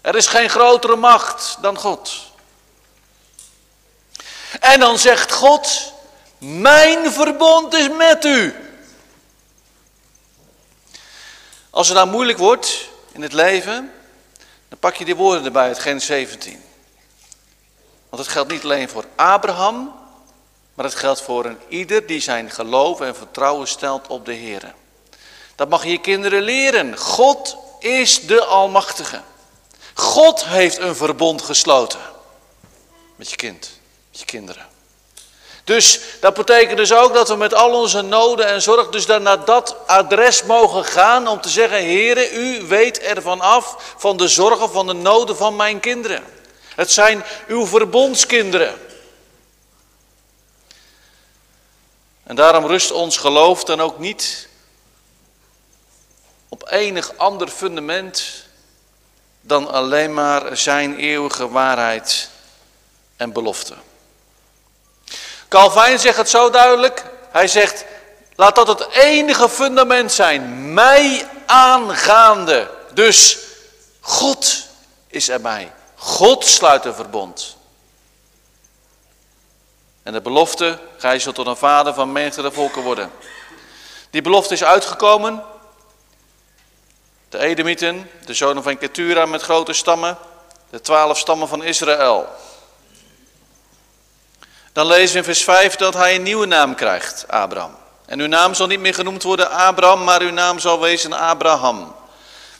Er 0.00 0.16
is 0.16 0.26
geen 0.26 0.50
grotere 0.50 0.96
macht 0.96 1.58
dan 1.60 1.78
God. 1.78 2.14
En 4.60 4.80
dan 4.80 4.98
zegt 4.98 5.32
God, 5.32 5.92
mijn 6.38 7.12
verbond 7.12 7.74
is 7.74 7.88
met 7.88 8.24
u. 8.24 8.67
Als 11.70 11.88
het 11.88 11.96
nou 11.96 12.08
moeilijk 12.08 12.38
wordt, 12.38 12.88
in 13.12 13.22
het 13.22 13.32
leven, 13.32 13.92
dan 14.68 14.78
pak 14.78 14.94
je 14.94 15.04
die 15.04 15.16
woorden 15.16 15.44
erbij 15.44 15.66
uit 15.66 15.78
Gen 15.78 16.00
17. 16.00 16.62
Want 18.08 18.22
het 18.22 18.32
geldt 18.32 18.50
niet 18.50 18.62
alleen 18.62 18.88
voor 18.88 19.04
Abraham, 19.16 19.94
maar 20.74 20.84
het 20.84 20.94
geldt 20.94 21.22
voor 21.22 21.44
een 21.44 21.58
ieder 21.68 22.06
die 22.06 22.20
zijn 22.20 22.50
geloof 22.50 23.00
en 23.00 23.16
vertrouwen 23.16 23.68
stelt 23.68 24.06
op 24.06 24.24
de 24.24 24.32
Heer. 24.32 24.74
Dat 25.54 25.68
mag 25.68 25.84
je 25.84 26.00
kinderen 26.00 26.42
leren. 26.42 26.96
God 26.96 27.56
is 27.78 28.26
de 28.26 28.44
Almachtige. 28.44 29.20
God 29.94 30.44
heeft 30.44 30.78
een 30.78 30.96
verbond 30.96 31.42
gesloten 31.42 32.00
met 33.16 33.30
je 33.30 33.36
kind, 33.36 33.70
met 34.10 34.20
je 34.20 34.26
kinderen. 34.26 34.67
Dus 35.68 36.00
dat 36.20 36.34
betekent 36.34 36.76
dus 36.76 36.92
ook 36.92 37.14
dat 37.14 37.28
we 37.28 37.36
met 37.36 37.54
al 37.54 37.72
onze 37.72 38.02
noden 38.02 38.46
en 38.46 38.62
zorg 38.62 38.88
dus 38.88 39.06
dan 39.06 39.22
naar 39.22 39.44
dat 39.44 39.76
adres 39.86 40.42
mogen 40.42 40.84
gaan 40.84 41.28
om 41.28 41.40
te 41.40 41.48
zeggen, 41.48 41.78
Heere, 41.78 42.32
u 42.32 42.62
weet 42.62 42.98
ervan 42.98 43.40
af 43.40 43.94
van 43.96 44.16
de 44.16 44.28
zorgen, 44.28 44.70
van 44.70 44.86
de 44.86 44.92
noden 44.92 45.36
van 45.36 45.56
mijn 45.56 45.80
kinderen. 45.80 46.24
Het 46.74 46.90
zijn 46.90 47.24
uw 47.46 47.66
verbondskinderen. 47.66 48.74
En 52.22 52.36
daarom 52.36 52.66
rust 52.66 52.90
ons 52.90 53.16
geloof 53.16 53.64
dan 53.64 53.80
ook 53.80 53.98
niet 53.98 54.48
op 56.48 56.70
enig 56.70 57.12
ander 57.16 57.48
fundament 57.48 58.44
dan 59.40 59.70
alleen 59.70 60.14
maar 60.14 60.56
zijn 60.56 60.96
eeuwige 60.96 61.48
waarheid 61.48 62.30
en 63.16 63.32
belofte. 63.32 63.74
Calvijn 65.48 65.98
zegt 65.98 66.16
het 66.16 66.28
zo 66.28 66.50
duidelijk. 66.50 67.04
Hij 67.30 67.48
zegt, 67.48 67.84
laat 68.34 68.54
dat 68.54 68.68
het 68.68 68.88
enige 68.88 69.48
fundament 69.48 70.12
zijn. 70.12 70.74
Mij 70.74 71.28
aangaande. 71.46 72.70
Dus 72.92 73.38
God 74.00 74.66
is 75.06 75.28
erbij. 75.28 75.72
God 75.94 76.44
sluit 76.44 76.84
een 76.84 76.94
verbond. 76.94 77.56
En 80.02 80.12
de 80.12 80.20
belofte, 80.20 80.78
gij 80.96 81.18
zult 81.18 81.34
tot 81.34 81.46
een 81.46 81.56
vader 81.56 81.94
van 81.94 82.12
menigte 82.12 82.52
volken 82.52 82.82
worden. 82.82 83.10
Die 84.10 84.22
belofte 84.22 84.54
is 84.54 84.64
uitgekomen. 84.64 85.42
De 87.28 87.38
Edomieten, 87.38 88.10
de 88.24 88.34
zonen 88.34 88.62
van 88.62 88.78
Ketura 88.78 89.26
met 89.26 89.42
grote 89.42 89.72
stammen. 89.72 90.18
De 90.70 90.80
twaalf 90.80 91.18
stammen 91.18 91.48
van 91.48 91.62
Israël. 91.62 92.28
Dan 94.78 94.86
lezen 94.86 95.12
we 95.12 95.18
in 95.18 95.24
vers 95.24 95.44
5 95.44 95.76
dat 95.76 95.94
hij 95.94 96.14
een 96.14 96.22
nieuwe 96.22 96.46
naam 96.46 96.74
krijgt, 96.74 97.24
Abraham. 97.28 97.76
En 98.06 98.20
uw 98.20 98.26
naam 98.26 98.54
zal 98.54 98.66
niet 98.66 98.80
meer 98.80 98.94
genoemd 98.94 99.22
worden 99.22 99.50
Abraham, 99.50 100.04
maar 100.04 100.20
uw 100.20 100.30
naam 100.30 100.58
zal 100.58 100.80
wezen 100.80 101.12
Abraham. 101.12 101.94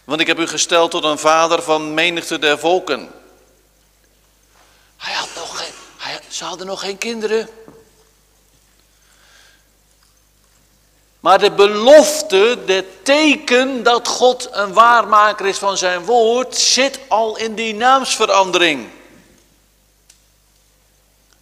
Want 0.04 0.20
ik 0.20 0.26
heb 0.26 0.38
u 0.38 0.46
gesteld 0.46 0.90
tot 0.90 1.04
een 1.04 1.18
vader 1.18 1.62
van 1.62 1.94
menigte 1.94 2.38
der 2.38 2.58
volken. 2.58 3.10
Hij 4.96 5.14
had 5.14 5.28
nog 5.34 5.58
geen, 5.58 5.72
hij, 5.96 6.20
ze 6.28 6.44
hadden 6.44 6.66
nog 6.66 6.80
geen 6.80 6.98
kinderen. 6.98 7.48
Maar 11.20 11.38
de 11.38 11.52
belofte, 11.52 12.58
de 12.66 12.84
teken 13.02 13.82
dat 13.82 14.08
God 14.08 14.48
een 14.52 14.72
waarmaker 14.72 15.46
is 15.46 15.58
van 15.58 15.76
zijn 15.76 16.04
woord, 16.04 16.56
zit 16.56 16.98
al 17.08 17.36
in 17.36 17.54
die 17.54 17.74
naamsverandering. 17.74 18.88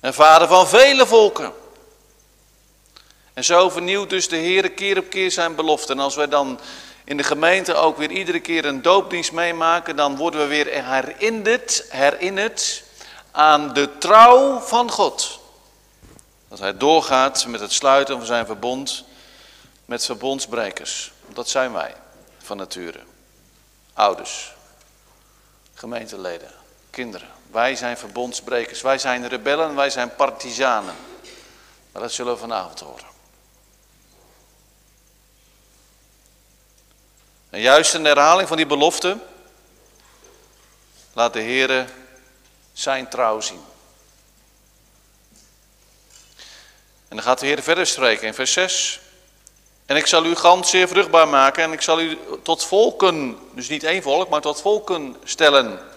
En 0.06 0.14
vader 0.14 0.48
van 0.48 0.68
vele 0.68 1.06
volken. 1.06 1.52
En 3.34 3.44
zo 3.44 3.68
vernieuwt 3.70 4.10
dus 4.10 4.28
de 4.28 4.36
Heer 4.36 4.70
keer 4.70 4.98
op 4.98 5.10
keer 5.10 5.30
zijn 5.30 5.54
belofte. 5.54 5.92
En 5.92 5.98
als 5.98 6.14
wij 6.14 6.28
dan 6.28 6.60
in 7.04 7.16
de 7.16 7.22
gemeente 7.22 7.74
ook 7.74 7.96
weer 7.96 8.10
iedere 8.10 8.40
keer 8.40 8.64
een 8.64 8.82
doopdienst 8.82 9.32
meemaken, 9.32 9.96
dan 9.96 10.16
worden 10.16 10.40
we 10.40 10.46
weer 10.46 10.84
herinnerd, 10.84 11.84
herinnerd 11.88 12.82
aan 13.30 13.72
de 13.72 13.98
trouw 13.98 14.58
van 14.58 14.90
God. 14.90 15.40
Dat 16.48 16.58
hij 16.58 16.76
doorgaat 16.76 17.46
met 17.46 17.60
het 17.60 17.72
sluiten 17.72 18.16
van 18.16 18.26
zijn 18.26 18.46
verbond 18.46 19.04
met 19.84 20.04
verbondsbrekers. 20.04 21.12
Dat 21.28 21.48
zijn 21.48 21.72
wij 21.72 21.94
van 22.38 22.56
nature. 22.56 23.00
Ouders, 23.94 24.54
gemeenteleden, 25.74 26.50
kinderen. 26.96 27.28
Wij 27.50 27.76
zijn 27.76 27.96
verbondsbrekers, 27.96 28.82
wij 28.82 28.98
zijn 28.98 29.28
rebellen, 29.28 29.74
wij 29.74 29.90
zijn 29.90 30.14
partizanen. 30.14 30.94
Maar 31.92 32.02
dat 32.02 32.12
zullen 32.12 32.32
we 32.32 32.38
vanavond 32.38 32.80
horen. 32.80 33.06
En 37.50 37.60
juist 37.60 37.94
in 37.94 38.02
de 38.02 38.08
herhaling 38.08 38.48
van 38.48 38.56
die 38.56 38.66
belofte 38.66 39.18
laat 41.12 41.32
de 41.32 41.40
Heer 41.40 41.88
zijn 42.72 43.08
trouw 43.08 43.40
zien. 43.40 43.64
En 47.08 47.16
dan 47.16 47.22
gaat 47.22 47.40
de 47.40 47.46
Heer 47.46 47.62
verder 47.62 47.86
spreken 47.86 48.26
in 48.26 48.34
vers 48.34 48.52
6. 48.52 49.00
En 49.86 49.96
ik 49.96 50.06
zal 50.06 50.24
u 50.24 50.34
gans 50.34 50.70
zeer 50.70 50.88
vruchtbaar 50.88 51.28
maken 51.28 51.62
en 51.62 51.72
ik 51.72 51.82
zal 51.82 52.00
u 52.00 52.18
tot 52.42 52.64
volken, 52.64 53.38
dus 53.52 53.68
niet 53.68 53.84
één 53.84 54.02
volk, 54.02 54.28
maar 54.28 54.40
tot 54.40 54.60
volken 54.60 55.16
stellen. 55.24 55.94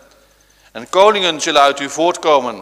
En 0.71 0.89
koningen 0.89 1.41
zullen 1.41 1.61
uit 1.61 1.79
u 1.79 1.89
voortkomen. 1.89 2.55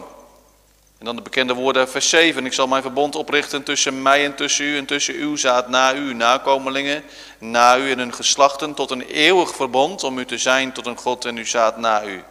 En 0.98 1.04
dan 1.04 1.16
de 1.16 1.22
bekende 1.22 1.54
woorden, 1.54 1.88
vers 1.88 2.08
7. 2.08 2.46
Ik 2.46 2.52
zal 2.52 2.66
mijn 2.66 2.82
verbond 2.82 3.16
oprichten 3.16 3.62
tussen 3.62 4.02
mij 4.02 4.24
en 4.24 4.34
tussen 4.34 4.64
u 4.64 4.76
en 4.76 4.86
tussen 4.86 5.14
uw 5.14 5.36
zaad 5.36 5.68
na 5.68 5.94
u, 5.94 6.14
nakomelingen, 6.14 7.04
na 7.38 7.76
u 7.76 7.90
en 7.90 7.98
hun 7.98 8.14
geslachten, 8.14 8.74
tot 8.74 8.90
een 8.90 9.02
eeuwig 9.02 9.54
verbond 9.54 10.04
om 10.04 10.18
u 10.18 10.24
te 10.24 10.38
zijn 10.38 10.72
tot 10.72 10.86
een 10.86 10.96
God 10.96 11.24
en 11.24 11.36
uw 11.36 11.46
zaad 11.46 11.76
na 11.76 12.04
u. 12.04 12.24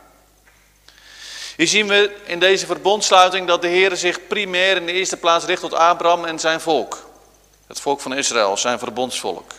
Hier 1.58 1.68
zien 1.68 1.88
we 1.88 2.16
in 2.26 2.40
deze 2.40 2.66
verbondsluiting 2.66 3.48
dat 3.48 3.62
de 3.62 3.68
Heer 3.68 3.96
zich 3.96 4.28
primair 4.28 4.76
in 4.76 4.86
de 4.86 4.92
eerste 4.92 5.18
plaats 5.18 5.46
richt 5.46 5.62
tot 5.62 5.74
Abraham 5.74 6.26
en 6.26 6.40
zijn 6.40 6.62
volk. 6.62 7.10
Het 7.68 7.80
volk 7.80 8.02
van 8.02 8.14
Israël, 8.14 8.58
zijn 8.58 8.80
verbondsvolk. 8.80 9.52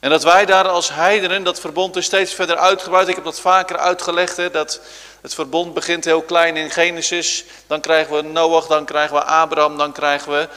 En 0.00 0.10
dat 0.10 0.22
wij 0.22 0.46
daar 0.46 0.68
als 0.68 0.94
heidenen, 0.94 1.42
dat 1.44 1.60
verbond 1.60 1.96
is 1.96 2.04
steeds 2.04 2.34
verder 2.34 2.56
uitgebreid. 2.56 3.08
Ik 3.08 3.14
heb 3.14 3.24
dat 3.24 3.40
vaker 3.40 3.76
uitgelegd, 3.76 4.36
hè, 4.36 4.50
dat 4.50 4.80
het 5.20 5.34
verbond 5.34 5.74
begint 5.74 6.04
heel 6.04 6.22
klein 6.22 6.56
in 6.56 6.70
Genesis. 6.70 7.44
Dan 7.66 7.80
krijgen 7.80 8.16
we 8.16 8.22
Noach, 8.22 8.66
dan 8.66 8.84
krijgen 8.84 9.16
we 9.16 9.24
Abraham, 9.24 9.78
dan 9.78 9.92
krijgen 9.92 10.32
we 10.32 10.48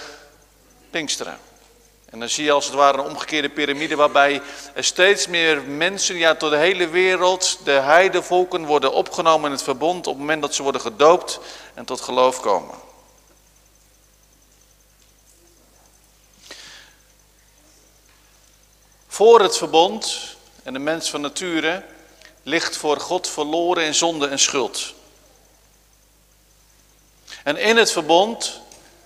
Pinksteren. 0.90 1.38
En 2.10 2.20
dan 2.20 2.30
zie 2.30 2.44
je 2.44 2.52
als 2.52 2.66
het 2.66 2.74
ware 2.74 2.98
een 2.98 3.04
omgekeerde 3.04 3.50
piramide 3.50 3.96
waarbij 3.96 4.42
er 4.74 4.84
steeds 4.84 5.28
meer 5.28 5.62
mensen, 5.62 6.18
ja 6.18 6.36
tot 6.36 6.50
de 6.50 6.58
hele 6.58 6.88
wereld, 6.88 7.60
de 7.64 7.72
heidevolken 7.72 8.66
worden 8.66 8.94
opgenomen 8.94 9.46
in 9.46 9.52
het 9.52 9.64
verbond 9.64 10.08
op 10.08 10.14
het 10.14 10.22
moment 10.22 10.42
dat 10.42 10.56
ze 10.56 10.64
worden 10.64 10.82
gedoopt 10.82 11.40
en 11.74 11.86
tot 11.86 12.02
geloof 12.02 12.40
komen. 12.40 12.76
Voor 19.14 19.42
het 19.42 19.58
verbond 19.58 20.20
en 20.64 20.74
de 20.74 20.80
mens 20.80 21.10
van 21.10 21.22
nature 21.22 21.84
ligt 22.44 22.78
voor 22.78 23.00
God 23.00 23.30
verloren 23.30 23.84
in 23.84 23.96
zonde 23.96 24.28
en 24.28 24.40
schuld. 24.40 24.94
En 27.44 27.58
in 27.58 27.78
het 27.78 27.92
verbond 27.92 28.62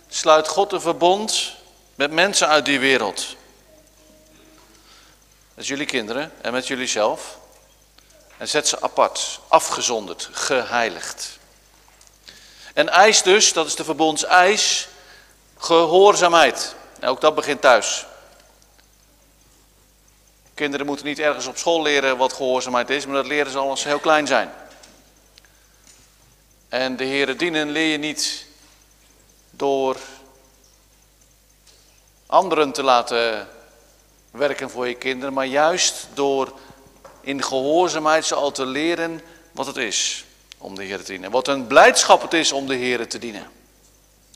sluit 0.10 0.48
God 0.48 0.72
een 0.72 0.82
verbond 0.82 1.54
met 1.96 2.12
mensen 2.12 2.48
uit 2.48 2.66
die 2.66 2.80
wereld. 2.80 3.36
Met 5.54 5.68
jullie 5.68 5.86
kinderen 5.86 6.32
en 6.42 6.52
met 6.54 6.68
jullie 6.68 6.88
zelf. 6.88 7.38
En 8.38 8.48
zet 8.48 8.68
ze 8.68 8.82
apart, 8.82 9.40
afgezonderd, 9.48 10.30
geheiligd. 10.32 11.40
En 12.74 12.90
eis 12.90 13.22
dus, 13.22 13.54
dat 13.54 13.68
is 13.68 13.76
de 13.76 13.84
verbondseis, 13.84 14.88
gehoorzaamheid. 15.58 16.76
En 17.00 17.10
ook 17.10 17.22
dat 17.22 17.36
begint 17.36 17.62
thuis. 17.62 18.06
Kinderen 20.58 20.86
moeten 20.86 21.06
niet 21.06 21.20
ergens 21.20 21.48
op 21.48 21.58
school 21.58 21.82
leren 21.82 22.18
wat 22.18 22.34
gehoorzaamheid 22.34 22.90
is, 22.90 23.06
maar 23.06 23.16
dat 23.16 23.28
leren 23.28 23.52
ze 23.52 23.58
al 23.58 23.70
als 23.70 23.82
ze 23.82 23.88
heel 23.88 24.00
klein 24.00 24.28
zijn. 24.28 24.54
En 26.70 26.96
de 26.96 27.04
Heeren 27.04 27.38
dienen 27.38 27.70
leer 27.70 27.92
je 27.92 27.98
niet 27.98 28.46
door 29.50 29.98
anderen 32.26 32.72
te 32.72 32.84
laten 32.84 33.48
werken 34.32 34.70
voor 34.70 34.88
je 34.88 34.96
kinderen, 34.96 35.34
maar 35.34 35.46
juist 35.46 36.08
door 36.14 36.60
in 37.22 37.44
gehoorzaamheid 37.44 38.26
ze 38.26 38.36
al 38.36 38.52
te 38.52 38.66
leren 38.66 39.22
wat 39.52 39.66
het 39.66 39.78
is 39.78 40.26
om 40.58 40.76
de 40.76 40.84
Heer 40.84 40.98
te 40.98 41.04
dienen. 41.04 41.32
Wat 41.32 41.48
een 41.48 41.68
blijdschap 41.68 42.22
het 42.22 42.34
is 42.34 42.52
om 42.52 42.68
de 42.68 42.76
Heer 42.76 43.08
te 43.08 43.20
dienen. 43.20 43.48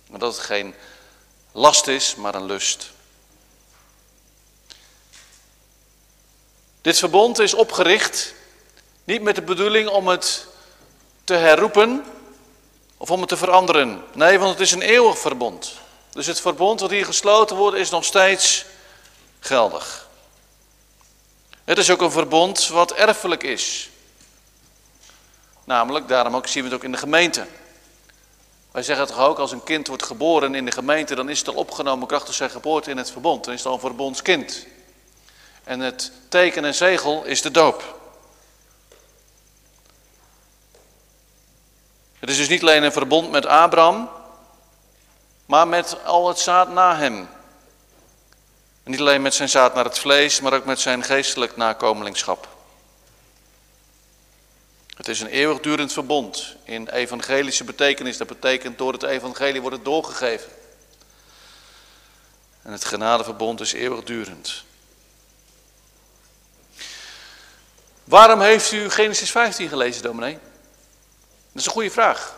Maar 0.10 0.20
dat 0.20 0.36
het 0.36 0.46
geen 0.46 0.74
last 1.52 1.88
is, 1.88 2.16
maar 2.16 2.36
een 2.36 2.46
lust. 2.46 2.92
Dit 6.82 6.98
verbond 6.98 7.40
is 7.40 7.54
opgericht 7.54 8.34
niet 9.04 9.22
met 9.22 9.36
de 9.36 9.42
bedoeling 9.42 9.90
om 9.90 10.08
het 10.08 10.48
te 11.24 11.34
herroepen 11.34 12.06
of 12.98 13.12
om 13.12 13.20
het 13.20 13.30
te 13.30 13.38
veranderen. 13.38 14.04
Nee, 14.14 14.40
want 14.40 14.52
het 14.52 14.60
is 14.60 14.72
een 14.72 14.82
eeuwig 14.82 15.18
verbond. 15.20 15.74
Dus 16.10 16.26
het 16.26 16.42
verbond 16.42 16.80
wat 16.80 16.90
hier 16.90 17.06
gesloten 17.06 17.56
wordt 17.56 17.78
is 17.78 17.90
nog 17.90 18.06
steeds 18.06 18.66
geldig. 19.40 20.10
Het 21.64 21.78
is 21.78 21.90
ook 21.90 22.02
een 22.02 22.12
verbond 22.12 22.68
wat 22.68 22.92
erfelijk 22.92 23.44
is. 23.44 23.90
Namelijk, 25.64 26.08
daarom 26.08 26.36
ook, 26.36 26.48
zien 26.48 26.64
we 26.64 26.70
het 26.70 26.78
ook 26.78 26.84
in 26.84 26.92
de 26.92 26.98
gemeente. 26.98 27.48
Wij 28.72 28.84
zeggen 28.84 29.08
toch 29.08 29.20
ook, 29.20 29.40
als 29.40 29.52
een 29.52 29.64
kind 29.64 29.88
wordt 29.88 30.04
geboren 30.04 30.56
in 30.56 30.66
de 30.66 30.72
gemeente, 30.72 31.16
dan 31.16 31.30
is 31.30 31.40
het 31.40 31.48
al 31.48 31.54
opgenomen 31.54 32.08
krachtig 32.08 32.34
zijn 32.34 32.50
geboorte 32.50 32.90
in 32.90 32.98
het 32.98 33.12
verbond. 33.12 33.44
Dan 33.44 33.54
is 33.54 33.60
het 33.60 33.68
al 33.68 33.74
een 33.74 33.80
verbondskind. 33.80 34.66
En 35.64 35.80
het 35.80 36.12
teken 36.30 36.66
en 36.66 36.76
zegel 36.76 37.24
is 37.24 37.42
de 37.42 37.52
doop. 37.52 38.00
Het 42.20 42.30
is 42.30 42.38
dus 42.38 42.50
niet 42.50 42.62
alleen 42.62 42.84
een 42.84 42.92
verbond 42.92 43.32
met 43.32 43.46
Abraham, 43.46 44.10
maar 45.46 45.68
met 45.68 46.04
al 46.06 46.28
het 46.28 46.40
zaad 46.40 46.70
na 46.70 46.96
hem. 46.98 47.30
Niet 48.84 49.00
alleen 49.00 49.22
met 49.22 49.34
zijn 49.34 49.50
zaad 49.50 49.74
naar 49.74 49.84
het 49.84 50.00
vlees, 50.00 50.40
maar 50.40 50.54
ook 50.54 50.66
met 50.66 50.80
zijn 50.80 51.04
geestelijk 51.04 51.58
nakomelingschap. 51.58 52.48
Het 54.96 55.08
is 55.08 55.20
een 55.20 55.28
eeuwigdurend 55.28 55.94
verbond 55.94 56.56
in 56.64 56.88
evangelische 56.88 57.64
betekenis. 57.64 58.18
Dat 58.18 58.28
betekent 58.28 58.78
door 58.78 58.94
het 58.94 59.04
evangelie 59.04 59.62
wordt 59.62 59.76
het 59.76 59.86
doorgegeven. 59.86 60.50
En 62.62 62.72
het 62.72 62.86
genadeverbond 62.86 63.62
is 63.62 63.74
eeuwigdurend. 63.74 64.64
Waarom 68.04 68.42
heeft 68.42 68.72
u 68.72 68.90
Genesis 68.90 69.32
15 69.32 69.70
gelezen, 69.70 70.04
dominee? 70.04 70.34
Dat 71.52 71.62
is 71.62 71.66
een 71.66 71.72
goede 71.72 71.92
vraag. 71.92 72.36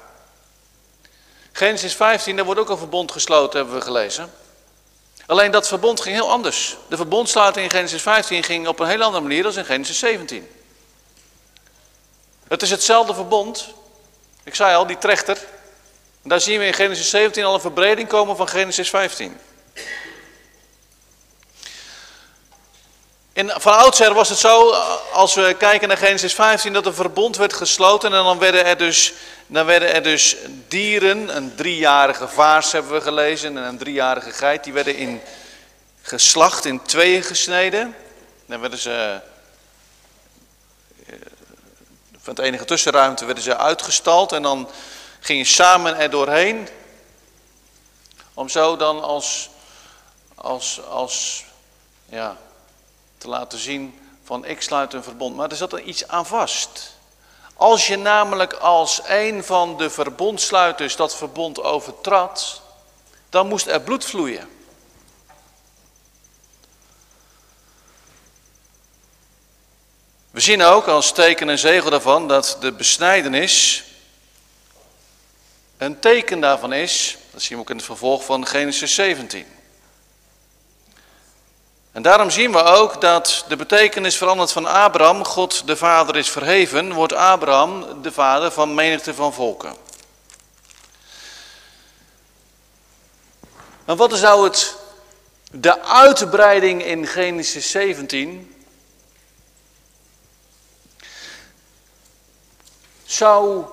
Genesis 1.52 1.95
15, 1.95 2.35
daar 2.35 2.45
wordt 2.45 2.60
ook 2.60 2.69
een 2.69 2.77
verbond 2.77 3.11
gesloten, 3.11 3.60
hebben 3.60 3.76
we 3.76 3.81
gelezen. 3.81 4.31
Alleen 5.26 5.52
dat 5.52 5.68
verbond 5.68 6.02
ging 6.02 6.15
heel 6.15 6.31
anders. 6.31 6.77
De 6.90 6.98
verbondsluiting 6.98 7.65
in 7.65 7.72
Genesis 7.72 8.02
15 8.02 8.44
ging 8.44 8.68
op 8.68 8.80
een 8.80 8.88
heel 8.88 9.02
andere 9.02 9.23
manier 9.23 9.44
dan 9.44 9.57
in 9.57 9.65
Genesis 9.65 9.99
17. 9.99 10.49
Het 12.48 12.61
is 12.61 12.69
hetzelfde 12.69 13.14
verbond. 13.14 13.73
Ik 14.44 14.56
zei 14.56 14.76
al, 14.76 14.88
die 14.88 14.98
trechter. 14.98 15.38
daar 16.22 16.41
zien 16.41 16.60
we 16.60 16.65
in 16.65 16.73
Genesis 16.73 17.10
17 17.10 17.44
al 17.44 17.53
een 17.53 17.61
verbreding 17.61 18.07
komen 18.07 18.35
van 18.35 18.48
Genesis 18.48 18.90
15. 18.90 19.38
Van 23.35 23.77
oudsher 23.77 24.14
was 24.14 24.30
het 24.30 24.38
zo, 24.38 24.72
als 25.11 25.34
we 25.34 25.55
kijken 25.57 25.88
naar 25.88 25.97
Genesis 25.97 26.34
15, 26.34 26.73
dat 26.73 26.85
een 26.85 26.93
verbond 26.93 27.38
werd 27.38 27.53
gesloten 27.53 28.14
en 28.14 28.23
dan 28.23 28.39
werden 28.39 28.65
er 28.65 28.77
dus, 28.77 29.14
dan 29.47 29.65
werden 29.65 29.93
er 29.93 30.03
dus 30.03 30.35
dieren, 30.68 31.35
een 31.35 31.55
driejarige 31.55 32.27
vaars 32.27 32.72
hebben 32.72 32.91
we 32.91 33.01
gelezen 33.01 33.57
en 33.57 33.64
een 33.64 33.77
driejarige 33.77 34.31
geit, 34.31 34.64
die 34.64 34.73
werden 34.73 34.95
in 34.95 35.22
geslacht, 36.01 36.65
in 36.65 36.81
tweeën 36.81 37.23
gesneden. 37.23 37.95
Dan 38.45 38.60
werden 38.60 38.80
ze, 38.80 39.22
eh, 41.05 41.15
van 42.22 42.35
het 42.35 42.39
enige 42.39 42.65
tussenruimte 42.65 43.26
werden 43.26 43.43
ze 43.43 43.57
uitgestald 43.57 44.31
en 44.31 44.41
dan 44.41 44.69
ging 45.19 45.39
je 45.39 45.53
samen 45.53 45.97
er 45.97 46.10
doorheen, 46.10 46.68
om 48.34 48.49
zo 48.49 48.76
dan 48.76 49.03
als, 49.03 49.49
als, 50.35 50.81
als, 50.89 51.45
ja, 52.05 52.38
te 53.23 53.29
laten 53.29 53.59
zien 53.59 53.99
van 54.23 54.45
ik 54.45 54.61
sluit 54.61 54.93
een 54.93 55.03
verbond. 55.03 55.35
Maar 55.35 55.49
er 55.49 55.55
zat 55.55 55.73
er 55.73 55.81
iets 55.81 56.07
aan 56.07 56.25
vast. 56.25 56.95
Als 57.55 57.87
je 57.87 57.97
namelijk 57.97 58.53
als 58.53 59.01
een 59.05 59.43
van 59.43 59.77
de 59.77 59.89
verbondsluiters 59.89 60.95
dat 60.95 61.15
verbond 61.15 61.61
overtrad, 61.61 62.61
dan 63.29 63.47
moest 63.47 63.67
er 63.67 63.81
bloed 63.81 64.05
vloeien. 64.05 64.49
We 70.31 70.39
zien 70.39 70.61
ook 70.63 70.87
als 70.87 71.11
teken 71.11 71.49
en 71.49 71.59
zegel 71.59 71.89
daarvan 71.89 72.27
dat 72.27 72.57
de 72.59 72.71
besnijdenis 72.71 73.83
een 75.77 75.99
teken 75.99 76.39
daarvan 76.39 76.73
is. 76.73 77.17
Dat 77.31 77.41
zien 77.41 77.57
we 77.57 77.63
ook 77.63 77.69
in 77.69 77.75
het 77.75 77.85
vervolg 77.85 78.25
van 78.25 78.47
Genesis 78.47 78.93
17. 78.93 79.52
En 81.94 82.02
daarom 82.02 82.30
zien 82.30 82.52
we 82.52 82.64
ook 82.64 83.02
dat 83.02 83.45
de 83.48 83.56
betekenis 83.56 84.18
verandert 84.18 84.52
van 84.52 84.65
Abraham, 84.65 85.26
God 85.26 85.68
de 85.68 85.78
Vader 85.78 86.15
is 86.15 86.30
verheven, 86.30 86.94
wordt 86.94 87.14
Abraham 87.14 88.02
de 88.02 88.11
vader 88.11 88.52
van 88.52 88.74
menigte 88.74 89.14
van 89.14 89.34
volken. 89.34 89.76
Maar 93.86 93.95
wat 93.95 94.18
zou 94.18 94.44
het, 94.44 94.76
de 95.52 95.82
uitbreiding 95.82 96.86
in 96.86 97.07
Genesis 97.07 97.72
17, 97.72 98.56
zou 103.06 103.65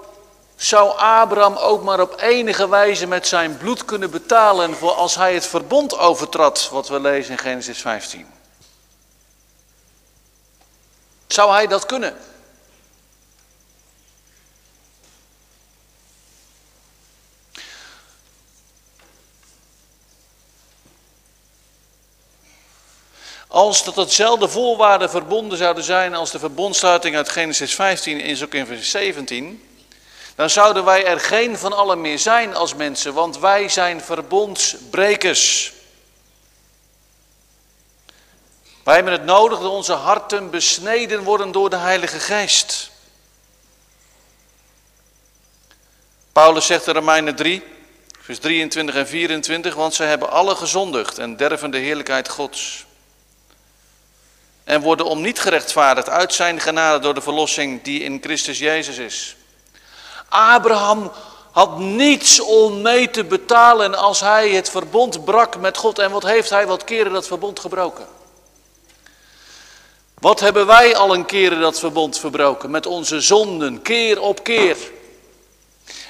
zou 0.61 0.99
Abraham 0.99 1.57
ook 1.57 1.83
maar 1.83 2.01
op 2.01 2.21
enige 2.21 2.69
wijze 2.69 3.07
met 3.07 3.27
zijn 3.27 3.57
bloed 3.57 3.85
kunnen 3.85 4.11
betalen 4.11 4.75
voor 4.75 4.93
als 4.93 5.15
hij 5.15 5.35
het 5.35 5.47
verbond 5.47 5.99
overtrad, 5.99 6.69
wat 6.73 6.89
we 6.89 7.01
lezen 7.01 7.33
in 7.33 7.39
Genesis 7.39 7.81
15? 7.81 8.27
Zou 11.27 11.53
hij 11.53 11.67
dat 11.67 11.87
kunnen? 11.87 12.17
Als 23.49 23.85
dat 23.85 23.97
hetzelfde 23.97 24.49
voorwaarden 24.49 25.11
verbonden 25.11 25.59
zouden 25.59 25.85
zijn 25.85 26.15
als 26.15 26.31
de 26.31 26.39
verbondsluiting 26.39 27.17
uit 27.17 27.29
Genesis 27.29 27.75
15 27.75 28.21
in 28.21 28.43
ook 28.43 28.55
in 28.55 28.67
vers 28.67 28.91
17, 28.91 29.70
dan 30.41 30.51
zouden 30.51 30.85
wij 30.85 31.05
er 31.05 31.21
geen 31.21 31.59
van 31.59 31.73
allen 31.73 32.01
meer 32.01 32.19
zijn 32.19 32.55
als 32.55 32.75
mensen, 32.75 33.15
want 33.15 33.39
wij 33.39 33.69
zijn 33.69 34.01
verbondsbrekers. 34.01 35.73
Wij 38.85 38.95
hebben 38.95 39.13
het 39.13 39.25
nodig 39.25 39.59
dat 39.59 39.71
onze 39.71 39.93
harten 39.93 40.51
besneden 40.51 41.23
worden 41.23 41.53
door 41.53 41.71
de 41.71 41.77
Heilige 41.77 42.21
Geest. 42.21 42.91
Paulus 46.33 46.67
zegt 46.67 46.87
in 46.87 46.95
Romeinen 46.95 47.37
3, 47.37 47.63
vers 48.21 48.39
23 48.39 48.95
en 48.95 49.09
24, 49.09 49.75
want 49.75 49.95
zij 49.95 50.07
hebben 50.07 50.31
alle 50.31 50.55
gezondigd 50.55 51.19
en 51.19 51.37
derven 51.37 51.71
de 51.71 51.79
heerlijkheid 51.79 52.29
Gods. 52.29 52.85
En 54.65 54.81
worden 54.81 55.07
om 55.07 55.21
niet 55.21 55.41
gerechtvaardigd 55.41 56.09
uit 56.09 56.35
zijn 56.35 56.61
genade 56.61 56.99
door 56.99 57.15
de 57.15 57.21
verlossing 57.21 57.83
die 57.83 58.03
in 58.03 58.19
Christus 58.23 58.59
Jezus 58.59 58.99
is. 58.99 59.35
Abraham 60.31 61.11
had 61.51 61.79
niets 61.79 62.41
om 62.41 62.83
mee 62.83 63.11
te 63.11 63.25
betalen 63.25 63.95
als 63.95 64.21
hij 64.21 64.51
het 64.51 64.71
verbond 64.71 65.25
brak 65.25 65.57
met 65.57 65.77
God. 65.77 65.99
En 65.99 66.11
wat 66.11 66.23
heeft 66.23 66.51
hij 66.51 66.67
wat 66.67 66.85
keren 66.85 67.13
dat 67.13 67.27
verbond 67.27 67.61
gebroken? 67.61 68.07
Wat 70.21 70.41
hebben 70.41 70.67
wij 70.67 70.97
al 70.97 71.15
een 71.15 71.27
keren 71.27 71.61
dat 71.61 71.79
verbond 71.79 72.19
verbroken 72.19 72.71
met 72.71 72.87
onze 72.87 73.21
zonden, 73.21 73.83
keer 73.83 74.21
op 74.21 74.45
keer. 74.45 74.77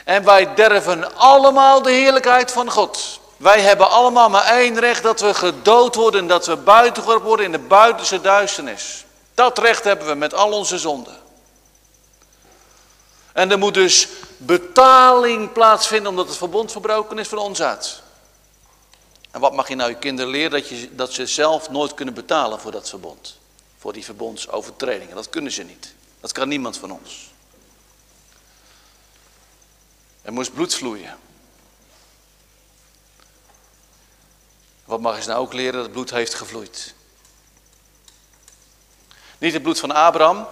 En 0.04 0.24
wij 0.24 0.54
derven 0.54 1.16
allemaal 1.16 1.82
de 1.82 1.90
heerlijkheid 1.90 2.52
van 2.52 2.70
God. 2.70 3.20
Wij 3.36 3.60
hebben 3.60 3.90
allemaal 3.90 4.28
maar 4.28 4.44
één 4.44 4.78
recht 4.78 5.02
dat 5.02 5.20
we 5.20 5.34
gedood 5.34 5.94
worden, 5.94 6.26
dat 6.26 6.46
we 6.46 6.56
buitengeworpen 6.56 7.26
worden 7.26 7.46
in 7.46 7.52
de 7.52 7.58
buitenste 7.58 8.20
duisternis. 8.20 9.04
Dat 9.34 9.58
recht 9.58 9.84
hebben 9.84 10.06
we 10.06 10.14
met 10.14 10.34
al 10.34 10.52
onze 10.52 10.78
zonden. 10.78 11.16
En 13.40 13.50
er 13.50 13.58
moet 13.58 13.74
dus 13.74 14.08
betaling 14.36 15.52
plaatsvinden 15.52 16.10
omdat 16.10 16.28
het 16.28 16.36
verbond 16.36 16.72
verbroken 16.72 17.18
is 17.18 17.28
van 17.28 17.38
ons 17.38 17.62
uit. 17.62 18.02
En 19.30 19.40
wat 19.40 19.54
mag 19.54 19.68
je 19.68 19.74
nou 19.74 19.90
je 19.90 19.96
kinderen 19.96 20.30
leren? 20.30 20.50
Dat, 20.50 20.68
je, 20.68 20.94
dat 20.94 21.12
ze 21.12 21.26
zelf 21.26 21.70
nooit 21.70 21.94
kunnen 21.94 22.14
betalen 22.14 22.60
voor 22.60 22.70
dat 22.70 22.88
verbond. 22.88 23.38
Voor 23.78 23.92
die 23.92 24.04
verbondsovertredingen. 24.04 25.14
Dat 25.14 25.28
kunnen 25.28 25.52
ze 25.52 25.62
niet. 25.62 25.94
Dat 26.20 26.32
kan 26.32 26.48
niemand 26.48 26.76
van 26.76 26.90
ons. 26.90 27.30
Er 30.22 30.32
moest 30.32 30.54
bloed 30.54 30.74
vloeien. 30.74 31.18
Wat 34.84 35.00
mag 35.00 35.20
je 35.20 35.28
nou 35.28 35.40
ook 35.40 35.52
leren? 35.52 35.72
Dat 35.72 35.82
het 35.82 35.92
bloed 35.92 36.10
heeft 36.10 36.34
gevloeid. 36.34 36.94
Niet 39.38 39.52
het 39.52 39.62
bloed 39.62 39.78
van 39.78 39.90
Abraham. 39.90 40.46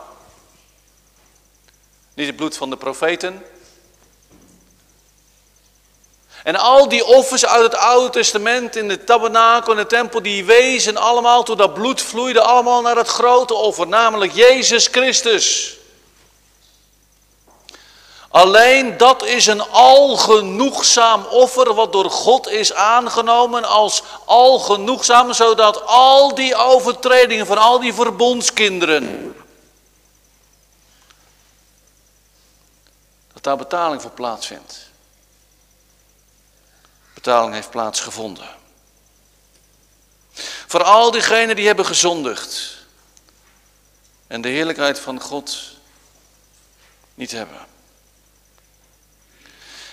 Niet 2.18 2.26
het 2.26 2.36
bloed 2.36 2.56
van 2.56 2.70
de 2.70 2.76
profeten. 2.76 3.44
En 6.42 6.56
al 6.56 6.88
die 6.88 7.04
offers 7.04 7.46
uit 7.46 7.62
het 7.62 7.74
Oude 7.74 8.10
Testament 8.10 8.76
in 8.76 8.88
de 8.88 9.04
tabernakel 9.04 9.72
en 9.72 9.78
de 9.78 9.86
tempel, 9.86 10.22
die 10.22 10.44
wezen 10.44 10.96
allemaal, 10.96 11.42
toen 11.42 11.56
dat 11.56 11.74
bloed 11.74 12.00
vloeide, 12.00 12.40
allemaal 12.40 12.82
naar 12.82 12.96
het 12.96 13.08
grote 13.08 13.54
offer, 13.54 13.86
namelijk 13.86 14.32
Jezus 14.32 14.86
Christus. 14.86 15.76
Alleen 18.28 18.96
dat 18.96 19.24
is 19.24 19.46
een 19.46 19.70
algenoegzaam 19.70 21.24
offer 21.24 21.74
wat 21.74 21.92
door 21.92 22.10
God 22.10 22.48
is 22.48 22.72
aangenomen 22.72 23.64
als 23.64 24.02
algenoegzaam, 24.24 25.32
zodat 25.32 25.86
al 25.86 26.34
die 26.34 26.54
overtredingen 26.54 27.46
van 27.46 27.58
al 27.58 27.80
die 27.80 27.94
verbondskinderen, 27.94 29.27
daar 33.48 33.56
betaling 33.56 34.02
voor 34.02 34.10
plaatsvindt. 34.10 34.90
Betaling 37.14 37.54
heeft 37.54 37.70
plaatsgevonden. 37.70 38.48
Voor 40.66 40.82
al 40.82 41.10
diegenen 41.10 41.56
die 41.56 41.66
hebben 41.66 41.86
gezondigd 41.86 42.76
en 44.26 44.40
de 44.40 44.48
heerlijkheid 44.48 44.98
van 44.98 45.20
God 45.20 45.58
niet 47.14 47.30
hebben. 47.30 47.66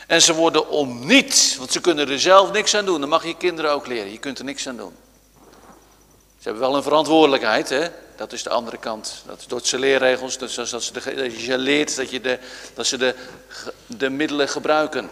En 0.08 0.22
ze 0.22 0.34
worden 0.34 0.70
om 0.70 1.06
niets, 1.06 1.56
want 1.56 1.72
ze 1.72 1.82
kunnen 1.82 2.10
er 2.10 2.20
zelf 2.20 2.52
niks 2.52 2.76
aan 2.76 2.86
doen. 2.86 3.00
Dan 3.00 3.10
mag 3.10 3.26
je 3.26 3.38
kinderen 3.38 3.72
ook 3.72 3.88
leren, 3.88 4.12
je 4.12 4.20
kunt 4.20 4.40
er 4.40 4.46
niks 4.46 4.68
aan 4.68 4.78
doen. 4.78 4.96
Ze 6.40 6.50
hebben 6.50 6.62
wel 6.62 6.76
een 6.76 6.84
verantwoordelijkheid, 6.84 7.70
hè? 7.70 7.90
Dat 8.16 8.34
is 8.34 8.44
de 8.44 8.50
andere 8.50 8.78
kant. 8.78 9.24
Dat 9.26 9.40
is 9.40 9.48
door 9.48 9.62
de 9.70 9.80
leerregels, 9.80 10.38
dus 10.38 10.56
dat, 10.56 10.84
ze 10.84 10.94
dat 10.94 11.42
je 11.42 11.58
leert 11.58 11.96
dat, 11.96 12.10
je 12.10 12.22
de, 12.22 12.40
dat 12.74 12.86
ze 12.86 12.98
de, 12.98 13.16
de 13.88 14.10
middelen 14.10 14.50
gebruiken. 14.50 15.10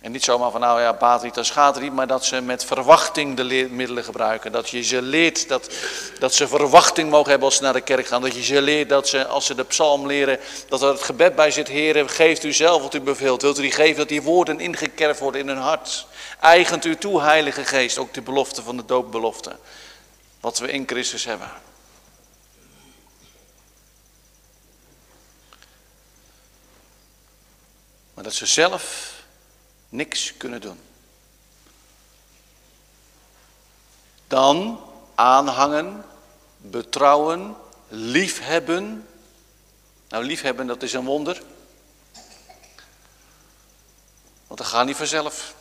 En 0.00 0.12
niet 0.12 0.24
zomaar 0.24 0.50
van 0.50 0.60
nou 0.60 0.80
ja, 0.80 0.92
baat 0.92 1.22
niet, 1.22 1.34
dan 1.34 1.44
schaadt 1.44 1.80
niet, 1.80 1.92
maar 1.92 2.06
dat 2.06 2.24
ze 2.24 2.40
met 2.40 2.64
verwachting 2.64 3.36
de 3.36 3.68
middelen 3.70 4.04
gebruiken. 4.04 4.52
Dat 4.52 4.68
je 4.68 4.82
ze 4.82 5.02
leert 5.02 5.48
dat, 5.48 5.70
dat 6.18 6.34
ze 6.34 6.48
verwachting 6.48 7.10
mogen 7.10 7.30
hebben 7.30 7.48
als 7.48 7.56
ze 7.56 7.62
naar 7.62 7.72
de 7.72 7.80
kerk 7.80 8.06
gaan. 8.06 8.22
Dat 8.22 8.34
je 8.34 8.42
ze 8.42 8.62
leert 8.62 8.88
dat 8.88 9.08
ze, 9.08 9.26
als 9.26 9.46
ze 9.46 9.54
de 9.54 9.64
psalm 9.64 10.06
leren, 10.06 10.38
dat 10.68 10.82
er 10.82 10.88
het 10.88 11.02
gebed 11.02 11.34
bij 11.34 11.50
zit. 11.50 11.68
Heren, 11.68 12.08
geeft 12.08 12.44
u 12.44 12.52
zelf 12.52 12.82
wat 12.82 12.94
u 12.94 13.00
beveelt. 13.00 13.42
Wilt 13.42 13.58
u 13.58 13.62
die 13.62 13.72
geven 13.72 13.96
dat 13.96 14.08
die 14.08 14.22
woorden 14.22 14.60
ingekerfd 14.60 15.20
worden 15.20 15.40
in 15.40 15.48
hun 15.48 15.56
hart. 15.56 16.06
Eigent 16.40 16.84
u 16.84 16.96
toe, 16.96 17.20
Heilige 17.22 17.64
Geest, 17.64 17.98
ook 17.98 18.14
de 18.14 18.22
belofte 18.22 18.62
van 18.62 18.76
de 18.76 18.84
doopbelofte. 18.84 19.56
Wat 20.40 20.58
we 20.58 20.70
in 20.70 20.86
Christus 20.86 21.24
hebben. 21.24 21.50
Maar 28.20 28.28
dat 28.28 28.38
ze 28.38 28.46
zelf 28.46 29.14
niks 29.88 30.36
kunnen 30.36 30.60
doen. 30.60 30.80
Dan 34.26 34.80
aanhangen, 35.14 36.04
betrouwen, 36.56 37.56
liefhebben. 37.88 39.08
Nou, 40.08 40.24
liefhebben, 40.24 40.66
dat 40.66 40.82
is 40.82 40.92
een 40.92 41.04
wonder. 41.04 41.42
Want 44.46 44.60
dat 44.60 44.66
gaat 44.66 44.86
niet 44.86 44.96
vanzelf. 44.96 45.54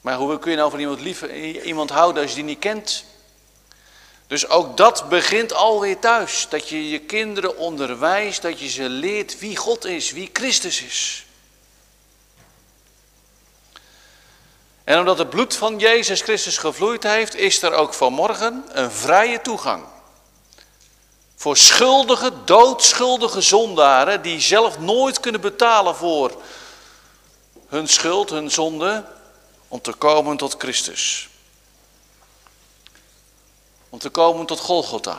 Maar 0.00 0.16
hoe 0.16 0.38
kun 0.38 0.50
je 0.50 0.56
nou 0.56 0.70
van 0.70 0.80
iemand, 0.80 1.00
lief, 1.00 1.22
iemand 1.62 1.90
houden 1.90 2.22
als 2.22 2.30
je 2.30 2.36
die 2.36 2.44
niet 2.44 2.58
kent? 2.58 3.04
Dus 4.28 4.48
ook 4.48 4.76
dat 4.76 5.08
begint 5.08 5.52
alweer 5.52 5.98
thuis. 5.98 6.46
Dat 6.48 6.68
je 6.68 6.90
je 6.90 6.98
kinderen 6.98 7.56
onderwijst, 7.56 8.42
dat 8.42 8.60
je 8.60 8.68
ze 8.68 8.88
leert 8.88 9.38
wie 9.38 9.56
God 9.56 9.84
is, 9.84 10.12
wie 10.12 10.30
Christus 10.32 10.82
is. 10.82 11.26
En 14.84 14.98
omdat 14.98 15.18
het 15.18 15.30
bloed 15.30 15.56
van 15.56 15.78
Jezus 15.78 16.20
Christus 16.20 16.58
gevloeid 16.58 17.02
heeft, 17.02 17.34
is 17.34 17.62
er 17.62 17.72
ook 17.72 17.94
vanmorgen 17.94 18.64
een 18.68 18.90
vrije 18.90 19.40
toegang. 19.40 19.84
Voor 21.36 21.56
schuldige, 21.56 22.32
doodschuldige 22.44 23.40
zondaren 23.40 24.22
die 24.22 24.40
zelf 24.40 24.78
nooit 24.78 25.20
kunnen 25.20 25.40
betalen 25.40 25.96
voor 25.96 26.42
hun 27.68 27.88
schuld, 27.88 28.30
hun 28.30 28.50
zonde, 28.50 29.04
om 29.68 29.80
te 29.80 29.92
komen 29.92 30.36
tot 30.36 30.54
Christus. 30.58 31.28
Om 33.90 33.98
te 33.98 34.08
komen 34.08 34.46
tot 34.46 34.60
Golgotha. 34.60 35.18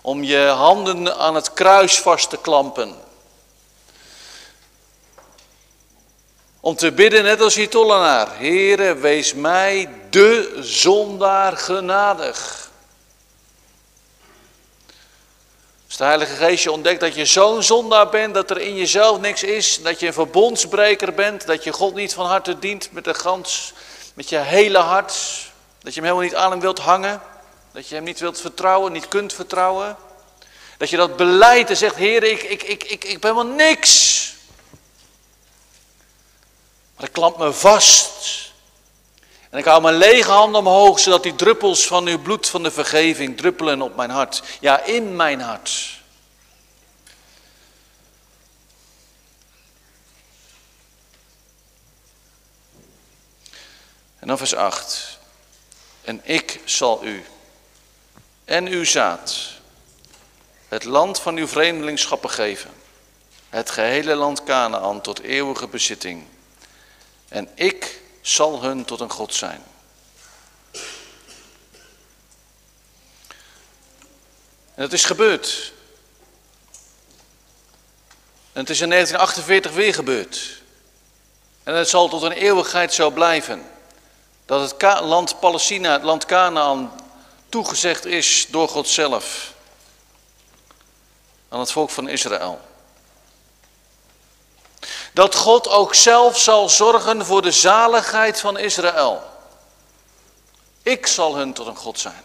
Om 0.00 0.22
je 0.24 0.46
handen 0.46 1.16
aan 1.16 1.34
het 1.34 1.52
kruis 1.52 2.00
vast 2.00 2.30
te 2.30 2.36
klampen. 2.36 2.94
Om 6.60 6.76
te 6.76 6.92
bidden 6.92 7.22
net 7.22 7.40
als 7.40 7.54
die 7.54 7.68
tollenaar. 7.68 8.38
Heere, 8.38 8.94
wees 8.94 9.34
mij 9.34 9.88
de 10.10 10.58
zondaar 10.60 11.56
genadig. 11.56 12.70
Als 15.86 15.96
de 15.96 16.04
Heilige 16.04 16.34
Geest 16.34 16.62
je 16.62 16.72
ontdekt 16.72 17.00
dat 17.00 17.14
je 17.14 17.24
zo'n 17.24 17.62
zondaar 17.62 18.08
bent, 18.08 18.34
dat 18.34 18.50
er 18.50 18.60
in 18.60 18.76
jezelf 18.76 19.20
niks 19.20 19.42
is, 19.42 19.82
dat 19.82 20.00
je 20.00 20.06
een 20.06 20.12
verbondsbreker 20.12 21.14
bent, 21.14 21.46
dat 21.46 21.64
je 21.64 21.72
God 21.72 21.94
niet 21.94 22.14
van 22.14 22.26
harte 22.26 22.58
dient 22.58 22.92
met 22.92 23.04
de 23.04 23.14
gans, 23.14 23.72
met 24.14 24.28
je 24.28 24.38
hele 24.38 24.78
hart, 24.78 25.14
dat 25.80 25.94
je 25.94 26.00
hem 26.00 26.10
helemaal 26.10 26.30
niet 26.30 26.34
aan 26.34 26.50
hem 26.50 26.60
wilt 26.60 26.78
hangen, 26.78 27.22
dat 27.72 27.88
je 27.88 27.94
hem 27.94 28.04
niet 28.04 28.20
wilt 28.20 28.40
vertrouwen, 28.40 28.92
niet 28.92 29.08
kunt 29.08 29.32
vertrouwen. 29.32 29.96
Dat 30.78 30.90
je 30.90 30.96
dat 30.96 31.16
beleidt 31.16 31.70
en 31.70 31.76
zegt, 31.76 31.96
Heer, 31.96 32.22
ik, 32.22 32.42
ik, 32.42 32.62
ik, 32.62 32.84
ik, 32.84 33.04
ik 33.04 33.20
ben 33.20 33.34
wel 33.34 33.46
niks. 33.46 34.34
Maar 36.96 37.06
ik 37.06 37.12
klamp 37.12 37.38
me 37.38 37.52
vast. 37.52 38.52
En 39.50 39.58
ik 39.58 39.64
hou 39.64 39.82
mijn 39.82 39.96
lege 39.96 40.30
handen 40.30 40.60
omhoog, 40.60 40.98
zodat 40.98 41.22
die 41.22 41.34
druppels 41.34 41.86
van 41.86 42.06
uw 42.06 42.22
bloed 42.22 42.48
van 42.48 42.62
de 42.62 42.70
vergeving 42.70 43.36
druppelen 43.36 43.82
op 43.82 43.96
mijn 43.96 44.10
hart. 44.10 44.42
Ja, 44.60 44.80
in 44.80 45.16
mijn 45.16 45.40
hart. 45.40 46.00
En 54.18 54.28
dan 54.28 54.38
vers 54.38 54.54
8. 54.54 55.17
En 56.08 56.20
ik 56.24 56.60
zal 56.64 57.04
u 57.04 57.24
en 58.44 58.66
uw 58.66 58.84
zaad 58.84 59.52
het 60.68 60.84
land 60.84 61.20
van 61.20 61.36
uw 61.36 61.46
vreemdelingschappen 61.46 62.30
geven. 62.30 62.70
Het 63.48 63.70
gehele 63.70 64.14
land 64.14 64.44
Canaan 64.44 65.00
tot 65.00 65.20
eeuwige 65.20 65.66
bezitting 65.66 66.26
en 67.28 67.48
ik 67.54 68.00
zal 68.20 68.62
hun 68.62 68.84
tot 68.84 69.00
een 69.00 69.10
God 69.10 69.34
zijn. 69.34 69.62
En 74.74 74.82
het 74.82 74.92
is 74.92 75.04
gebeurd. 75.04 75.72
En 78.52 78.60
het 78.60 78.70
is 78.70 78.80
in 78.80 78.90
1948 78.90 79.72
weer 79.72 79.94
gebeurd. 79.94 80.62
En 81.62 81.74
het 81.74 81.88
zal 81.88 82.08
tot 82.08 82.22
een 82.22 82.32
eeuwigheid 82.32 82.94
zo 82.94 83.10
blijven. 83.10 83.76
Dat 84.48 84.70
het 84.70 85.00
land 85.00 85.40
Palestina, 85.40 85.92
het 85.92 86.02
land 86.02 86.24
Canaan, 86.24 86.92
toegezegd 87.48 88.04
is 88.04 88.46
door 88.50 88.68
God 88.68 88.88
zelf. 88.88 89.52
Aan 91.48 91.60
het 91.60 91.72
volk 91.72 91.90
van 91.90 92.08
Israël. 92.08 92.60
Dat 95.12 95.34
God 95.34 95.68
ook 95.68 95.94
zelf 95.94 96.38
zal 96.38 96.68
zorgen 96.68 97.26
voor 97.26 97.42
de 97.42 97.50
zaligheid 97.50 98.40
van 98.40 98.58
Israël. 98.58 99.22
Ik 100.82 101.06
zal 101.06 101.36
hun 101.36 101.52
tot 101.52 101.66
een 101.66 101.76
God 101.76 101.98
zijn. 101.98 102.22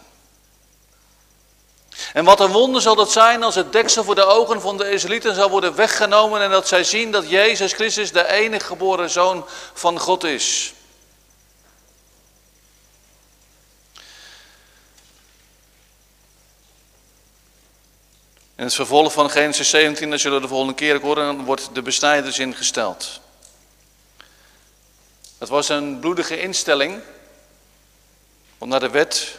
En 2.12 2.24
wat 2.24 2.40
een 2.40 2.52
wonder 2.52 2.82
zal 2.82 2.96
het 2.96 3.10
zijn 3.10 3.42
als 3.42 3.54
het 3.54 3.72
deksel 3.72 4.04
voor 4.04 4.14
de 4.14 4.24
ogen 4.24 4.60
van 4.60 4.76
de 4.76 4.90
Israëlieten 4.90 5.34
zal 5.34 5.50
worden 5.50 5.74
weggenomen 5.74 6.40
en 6.40 6.50
dat 6.50 6.68
zij 6.68 6.84
zien 6.84 7.10
dat 7.10 7.30
Jezus 7.30 7.72
Christus 7.72 8.12
de 8.12 8.28
enige 8.28 8.66
geboren 8.66 9.10
zoon 9.10 9.44
van 9.72 9.98
God 9.98 10.24
is. 10.24 10.73
In 18.64 18.70
het 18.70 18.78
vervolg 18.78 19.12
van 19.12 19.30
Genesis 19.30 19.70
17, 19.70 20.10
dat 20.10 20.20
zullen 20.20 20.36
we 20.36 20.42
de 20.42 20.48
volgende 20.48 20.74
keer 20.74 21.00
horen, 21.00 21.44
wordt 21.44 21.68
de 21.72 21.82
besnijders 21.82 22.38
ingesteld. 22.38 23.20
Het 25.38 25.48
was 25.48 25.68
een 25.68 25.98
bloedige 25.98 26.40
instelling, 26.40 27.00
want 28.58 28.70
naar 28.70 28.80
de 28.80 28.90
wet 28.90 29.38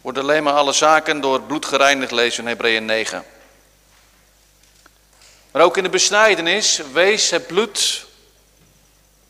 worden 0.00 0.22
alleen 0.22 0.42
maar 0.42 0.52
alle 0.52 0.72
zaken 0.72 1.20
door 1.20 1.42
bloed 1.42 1.66
gereinigd, 1.66 2.10
lezen 2.10 2.42
in 2.42 2.48
Hebreeën 2.48 2.84
9. 2.84 3.24
Maar 5.50 5.62
ook 5.62 5.76
in 5.76 5.82
de 5.82 5.88
besnijdenis 5.88 6.80
wees 6.92 7.30
het 7.30 7.46
bloed 7.46 8.06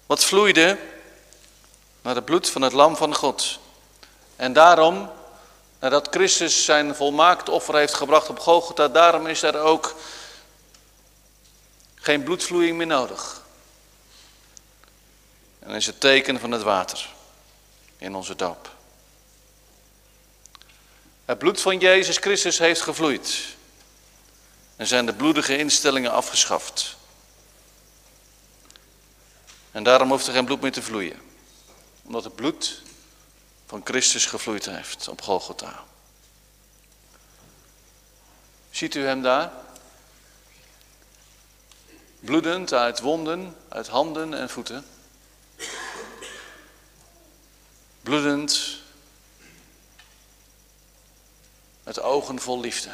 wat 0.06 0.24
vloeide 0.24 0.78
naar 2.02 2.14
het 2.14 2.24
bloed 2.24 2.50
van 2.50 2.62
het 2.62 2.72
lam 2.72 2.96
van 2.96 3.14
God. 3.14 3.58
En 4.36 4.52
daarom, 4.52 5.10
nadat 5.80 6.08
Christus 6.10 6.64
zijn 6.64 6.94
volmaakt 6.94 7.48
offer 7.48 7.76
heeft 7.76 7.94
gebracht 7.94 8.28
op 8.28 8.38
Golgotha, 8.38 8.88
daarom 8.88 9.26
is 9.26 9.42
er 9.42 9.58
ook 9.58 9.94
geen 11.94 12.22
bloedvloeiing 12.22 12.76
meer 12.76 12.86
nodig. 12.86 13.42
En 15.58 15.74
is 15.74 15.86
het 15.86 16.00
teken 16.00 16.40
van 16.40 16.50
het 16.50 16.62
water 16.62 17.08
in 17.98 18.14
onze 18.14 18.36
doop. 18.36 18.70
Het 21.24 21.38
bloed 21.38 21.60
van 21.60 21.78
Jezus 21.78 22.16
Christus 22.16 22.58
heeft 22.58 22.80
gevloeid. 22.80 23.44
En 24.76 24.86
zijn 24.86 25.06
de 25.06 25.14
bloedige 25.14 25.58
instellingen 25.58 26.10
afgeschaft. 26.10 26.96
En 29.70 29.82
daarom 29.82 30.10
hoeft 30.10 30.26
er 30.26 30.32
geen 30.32 30.44
bloed 30.44 30.60
meer 30.60 30.72
te 30.72 30.82
vloeien. 30.82 31.20
Omdat 32.02 32.24
het 32.24 32.34
bloed 32.34 32.82
van 33.70 33.80
Christus 33.84 34.26
gevloeid 34.26 34.66
heeft 34.66 35.08
op 35.08 35.22
Golgotha. 35.22 35.84
Ziet 38.70 38.94
u 38.94 39.04
hem 39.04 39.22
daar? 39.22 39.52
Bloedend 42.20 42.72
uit 42.72 43.00
wonden, 43.00 43.56
uit 43.68 43.88
handen 43.88 44.34
en 44.34 44.50
voeten. 44.50 44.86
Bloedend 48.02 48.80
met 51.82 52.00
ogen 52.00 52.40
vol 52.40 52.60
liefde. 52.60 52.90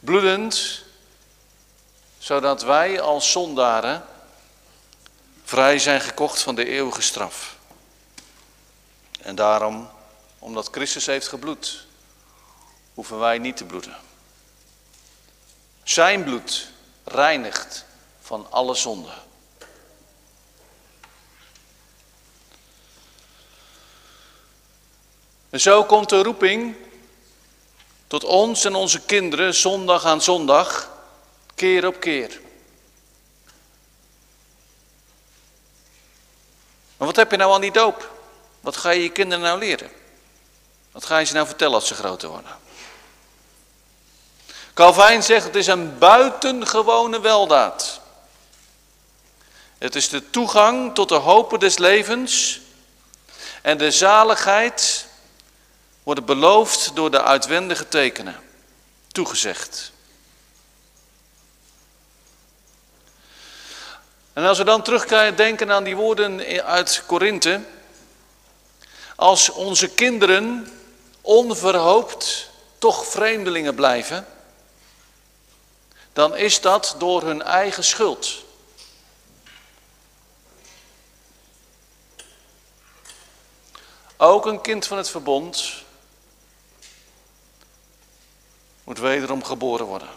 Bloedend, 0.00 0.82
zodat 2.18 2.62
wij 2.62 3.00
als 3.00 3.30
zondaren 3.30 4.04
vrij 5.44 5.78
zijn 5.78 6.00
gekocht 6.00 6.42
van 6.42 6.54
de 6.54 6.66
eeuwige 6.66 7.02
straf. 7.02 7.58
En 9.30 9.36
daarom, 9.36 9.90
omdat 10.38 10.68
Christus 10.70 11.06
heeft 11.06 11.28
gebloed, 11.28 11.86
hoeven 12.94 13.18
wij 13.18 13.38
niet 13.38 13.56
te 13.56 13.64
bloeden. 13.64 13.96
Zijn 15.82 16.24
bloed 16.24 16.70
reinigt 17.04 17.84
van 18.20 18.46
alle 18.50 18.74
zonde. 18.74 19.12
En 25.50 25.60
zo 25.60 25.84
komt 25.84 26.08
de 26.08 26.22
roeping 26.22 26.76
tot 28.06 28.24
ons 28.24 28.64
en 28.64 28.74
onze 28.74 29.00
kinderen 29.00 29.54
zondag 29.54 30.04
aan 30.04 30.22
zondag, 30.22 30.90
keer 31.54 31.86
op 31.86 32.00
keer. 32.00 32.40
Maar 36.96 37.06
wat 37.06 37.16
heb 37.16 37.30
je 37.30 37.36
nou 37.36 37.52
aan 37.52 37.60
die 37.60 37.72
doop? 37.72 38.18
Wat 38.60 38.76
ga 38.76 38.90
je 38.90 39.02
je 39.02 39.10
kinderen 39.10 39.44
nou 39.44 39.58
leren? 39.58 39.90
Wat 40.92 41.04
ga 41.04 41.18
je 41.18 41.24
ze 41.24 41.34
nou 41.34 41.46
vertellen 41.46 41.74
als 41.74 41.86
ze 41.86 41.94
groter 41.94 42.28
worden? 42.28 42.58
Calvijn 44.74 45.22
zegt 45.22 45.44
het 45.44 45.56
is 45.56 45.66
een 45.66 45.98
buitengewone 45.98 47.20
weldaad. 47.20 48.00
Het 49.78 49.94
is 49.94 50.08
de 50.08 50.30
toegang 50.30 50.94
tot 50.94 51.08
de 51.08 51.14
hopen 51.14 51.58
des 51.58 51.78
levens 51.78 52.60
en 53.62 53.78
de 53.78 53.90
zaligheid 53.90 55.06
worden 56.02 56.24
beloofd 56.24 56.90
door 56.94 57.10
de 57.10 57.22
uitwendige 57.22 57.88
tekenen, 57.88 58.36
toegezegd. 59.12 59.92
En 64.32 64.44
als 64.44 64.58
we 64.58 64.64
dan 64.64 64.82
terugdenken 64.82 65.72
aan 65.72 65.84
die 65.84 65.96
woorden 65.96 66.64
uit 66.64 67.02
Korinthe, 67.06 67.60
als 69.20 69.50
onze 69.50 69.88
kinderen 69.88 70.72
onverhoopt 71.20 72.50
toch 72.78 73.06
vreemdelingen 73.06 73.74
blijven, 73.74 74.26
dan 76.12 76.36
is 76.36 76.60
dat 76.60 76.94
door 76.98 77.22
hun 77.22 77.42
eigen 77.42 77.84
schuld. 77.84 78.42
Ook 84.16 84.46
een 84.46 84.60
kind 84.60 84.86
van 84.86 84.96
het 84.96 85.10
verbond 85.10 85.72
moet 88.84 88.98
wederom 88.98 89.44
geboren 89.44 89.86
worden. 89.86 90.08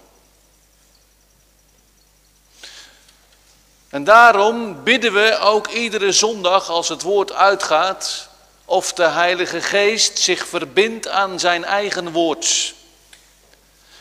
En 3.90 4.04
daarom 4.04 4.84
bidden 4.84 5.14
we 5.14 5.38
ook 5.38 5.68
iedere 5.68 6.12
zondag 6.12 6.70
als 6.70 6.90
het 6.90 7.02
woord 7.02 7.32
uitgaat, 7.32 8.32
of 8.74 8.94
de 8.94 9.08
Heilige 9.08 9.62
Geest 9.62 10.20
zich 10.20 10.48
verbindt 10.48 11.08
aan 11.08 11.40
zijn 11.40 11.66
eigen 11.66 12.12
woord. 12.12 12.74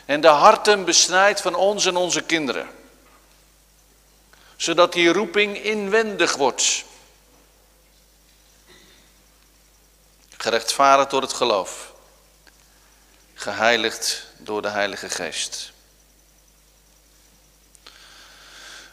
En 0.05 0.20
de 0.20 0.28
harten 0.28 0.85
besnijdt 0.85 1.40
van 1.40 1.55
ons 1.55 1.86
en 1.86 1.97
onze 1.97 2.23
kinderen. 2.23 2.69
Zodat 4.57 4.93
die 4.93 5.12
roeping 5.12 5.62
inwendig 5.62 6.36
wordt. 6.36 6.85
Gerechtvaardigd 10.36 11.11
door 11.11 11.23
het 11.23 11.32
geloof. 11.32 11.93
Geheiligd 13.35 14.27
door 14.39 14.62
de 14.62 14.69
Heilige 14.69 15.09
Geest. 15.09 15.73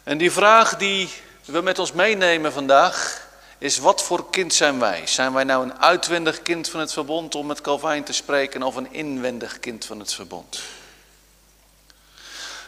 En 0.03 0.17
die 0.17 0.31
vraag 0.31 0.77
die 0.77 1.09
we 1.45 1.61
met 1.61 1.79
ons 1.79 1.91
meenemen 1.91 2.53
vandaag 2.53 3.27
is 3.59 3.77
wat 3.77 4.03
voor 4.03 4.29
kind 4.29 4.53
zijn 4.53 4.79
wij? 4.79 5.07
Zijn 5.07 5.33
wij 5.33 5.43
nou 5.43 5.63
een 5.63 5.81
uitwendig 5.81 6.41
kind 6.41 6.69
van 6.69 6.79
het 6.79 6.93
verbond 6.93 7.35
om 7.35 7.45
met 7.45 7.61
Calvijn 7.61 8.03
te 8.03 8.13
spreken 8.13 8.63
of 8.63 8.75
een 8.75 8.93
inwendig 8.93 9.59
kind 9.59 9.85
van 9.85 9.99
het 9.99 10.13
verbond? 10.13 10.59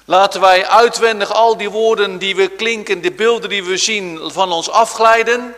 Laten 0.05 0.41
wij 0.41 0.68
uitwendig 0.68 1.34
al 1.34 1.57
die 1.57 1.69
woorden 1.69 2.18
die 2.18 2.35
we 2.35 2.47
klinken, 2.47 3.01
de 3.01 3.11
beelden 3.11 3.49
die 3.49 3.63
we 3.63 3.77
zien 3.77 4.31
van 4.31 4.51
ons 4.51 4.69
afglijden? 4.69 5.55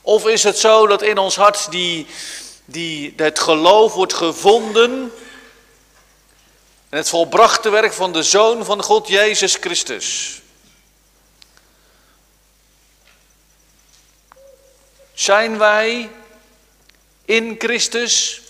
Of 0.00 0.26
is 0.26 0.42
het 0.42 0.58
zo 0.58 0.86
dat 0.86 1.02
in 1.02 1.18
ons 1.18 1.36
hart 1.36 1.70
die, 1.70 2.06
die, 2.64 3.14
het 3.16 3.38
geloof 3.38 3.94
wordt 3.94 4.14
gevonden 4.14 5.12
en 6.88 6.96
het 6.96 7.08
volbrachte 7.08 7.70
werk 7.70 7.92
van 7.92 8.12
de 8.12 8.22
Zoon 8.22 8.64
van 8.64 8.82
God, 8.82 9.08
Jezus 9.08 9.54
Christus. 9.54 10.42
Zijn 15.14 15.58
wij 15.58 16.10
in 17.24 17.54
Christus 17.58 18.42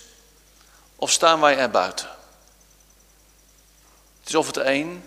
of 0.95 1.11
staan 1.11 1.39
wij 1.39 1.57
er 1.57 1.69
buiten? 1.69 2.07
Het 4.19 4.29
is 4.29 4.35
of 4.35 4.47
het 4.47 4.57
een 4.57 5.05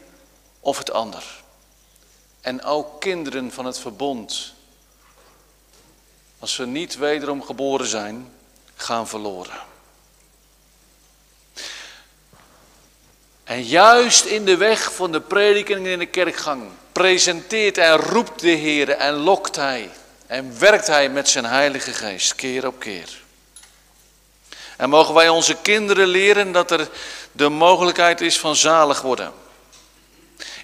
of 0.60 0.78
het 0.78 0.90
ander. 0.90 1.24
En 2.40 2.62
ook 2.62 3.00
kinderen 3.00 3.52
van 3.52 3.64
het 3.64 3.78
verbond, 3.78 4.54
als 6.38 6.54
ze 6.54 6.66
niet 6.66 6.96
wederom 6.96 7.42
geboren 7.42 7.86
zijn, 7.86 8.32
gaan 8.74 9.08
verloren. 9.08 9.58
En 13.44 13.62
juist 13.62 14.24
in 14.24 14.44
de 14.44 14.56
weg 14.56 14.94
van 14.94 15.12
de 15.12 15.20
prediking 15.20 15.86
in 15.86 15.98
de 15.98 16.06
kerkgang 16.06 16.70
presenteert 16.92 17.78
en 17.78 17.96
roept 17.96 18.40
de 18.40 18.50
Heer 18.50 18.90
en 18.90 19.14
lokt 19.14 19.56
Hij 19.56 19.90
en 20.28 20.58
werkt 20.58 20.86
Hij 20.86 21.08
met 21.08 21.28
zijn 21.28 21.44
Heilige 21.44 21.92
Geest 21.92 22.34
keer 22.34 22.66
op 22.66 22.78
keer. 22.78 23.08
En 24.76 24.88
mogen 24.88 25.14
wij 25.14 25.28
onze 25.28 25.54
kinderen 25.54 26.06
leren 26.06 26.52
dat 26.52 26.70
er 26.70 26.88
de 27.32 27.48
mogelijkheid 27.48 28.20
is 28.20 28.38
van 28.38 28.56
zalig 28.56 29.00
worden. 29.00 29.32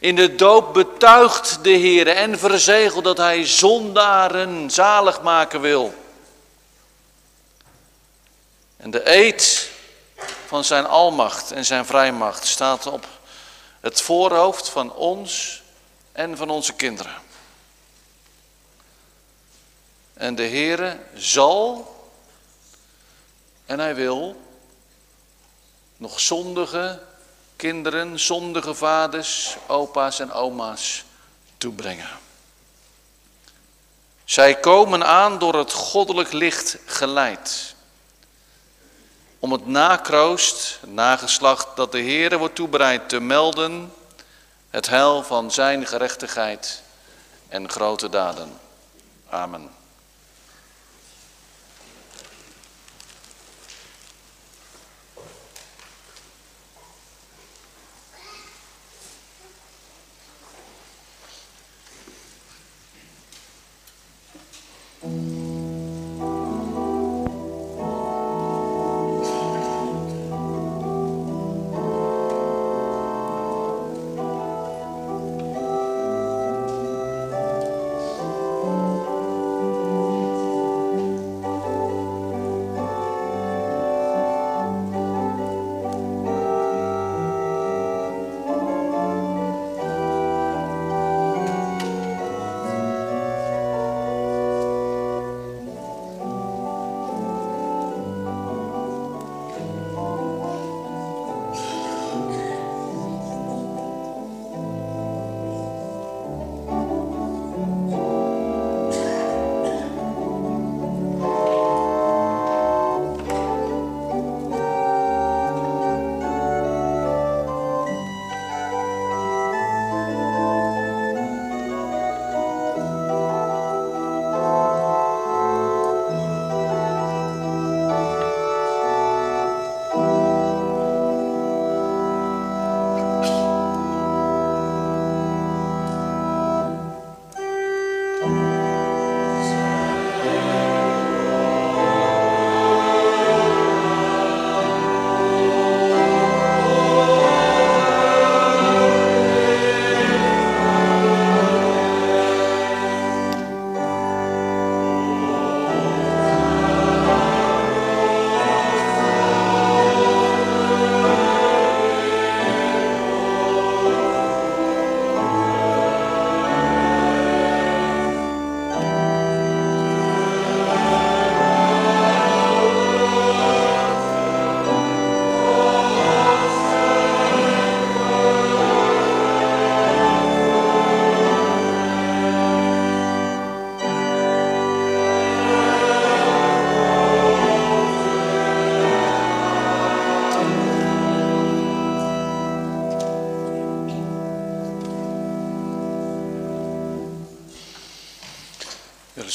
In 0.01 0.16
de 0.16 0.35
doop 0.35 0.74
betuigt 0.74 1.59
de 1.62 1.70
Heer 1.70 2.09
en 2.09 2.39
verzegelt 2.39 3.05
dat 3.05 3.16
Hij 3.16 3.47
zondaren 3.47 4.70
zalig 4.70 5.23
maken 5.23 5.61
wil. 5.61 5.95
En 8.77 8.91
de 8.91 9.16
eed 9.16 9.70
van 10.47 10.65
zijn 10.65 10.86
almacht 10.86 11.53
en 11.53 11.65
zijn 11.65 11.86
vrijmacht 11.86 12.47
staat 12.47 12.86
op 12.86 13.07
het 13.81 14.01
voorhoofd 14.01 14.69
van 14.69 14.95
ons 14.95 15.62
en 16.12 16.36
van 16.36 16.51
onze 16.51 16.73
kinderen. 16.73 17.24
En 20.15 20.35
de 20.35 20.47
Heere 20.49 20.99
zal 21.15 21.93
en 23.66 23.78
hij 23.78 23.95
wil 23.95 24.43
nog 25.97 26.20
zondige 26.20 27.01
kinderen, 27.57 28.20
zondige 28.20 28.74
vaders, 28.74 29.57
opa's 29.66 30.20
en 30.20 30.32
oma's 30.32 31.05
toebrengen. 31.59 32.09
Zij 34.24 34.55
komen 34.55 35.07
aan 35.07 35.39
door 35.39 35.55
het 35.55 35.73
goddelijk 35.73 36.32
licht 36.32 36.78
geleid. 36.85 37.74
Om 39.39 39.53
het 39.53 39.66
nakroost, 39.66 40.78
het 40.81 40.93
nageslacht 40.93 41.77
dat 41.77 41.93
de 41.93 42.01
Heere 42.01 42.39
wordt 42.39 42.55
toebereid 42.55 43.09
te 43.09 43.20
melden, 43.20 43.93
het 44.70 44.89
heil 44.89 45.23
van 45.23 45.51
zijn 45.51 45.86
gerechtigheid 45.86 46.82
en 47.49 47.70
grote 47.70 48.09
daden. 48.09 48.59
Amen. 49.28 49.70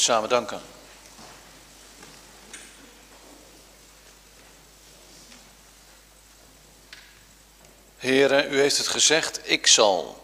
Samen 0.00 0.28
danken. 0.28 0.60
Heren, 7.96 8.52
u 8.52 8.60
heeft 8.60 8.78
het 8.78 8.88
gezegd, 8.88 9.40
ik 9.42 9.66
zal. 9.66 10.18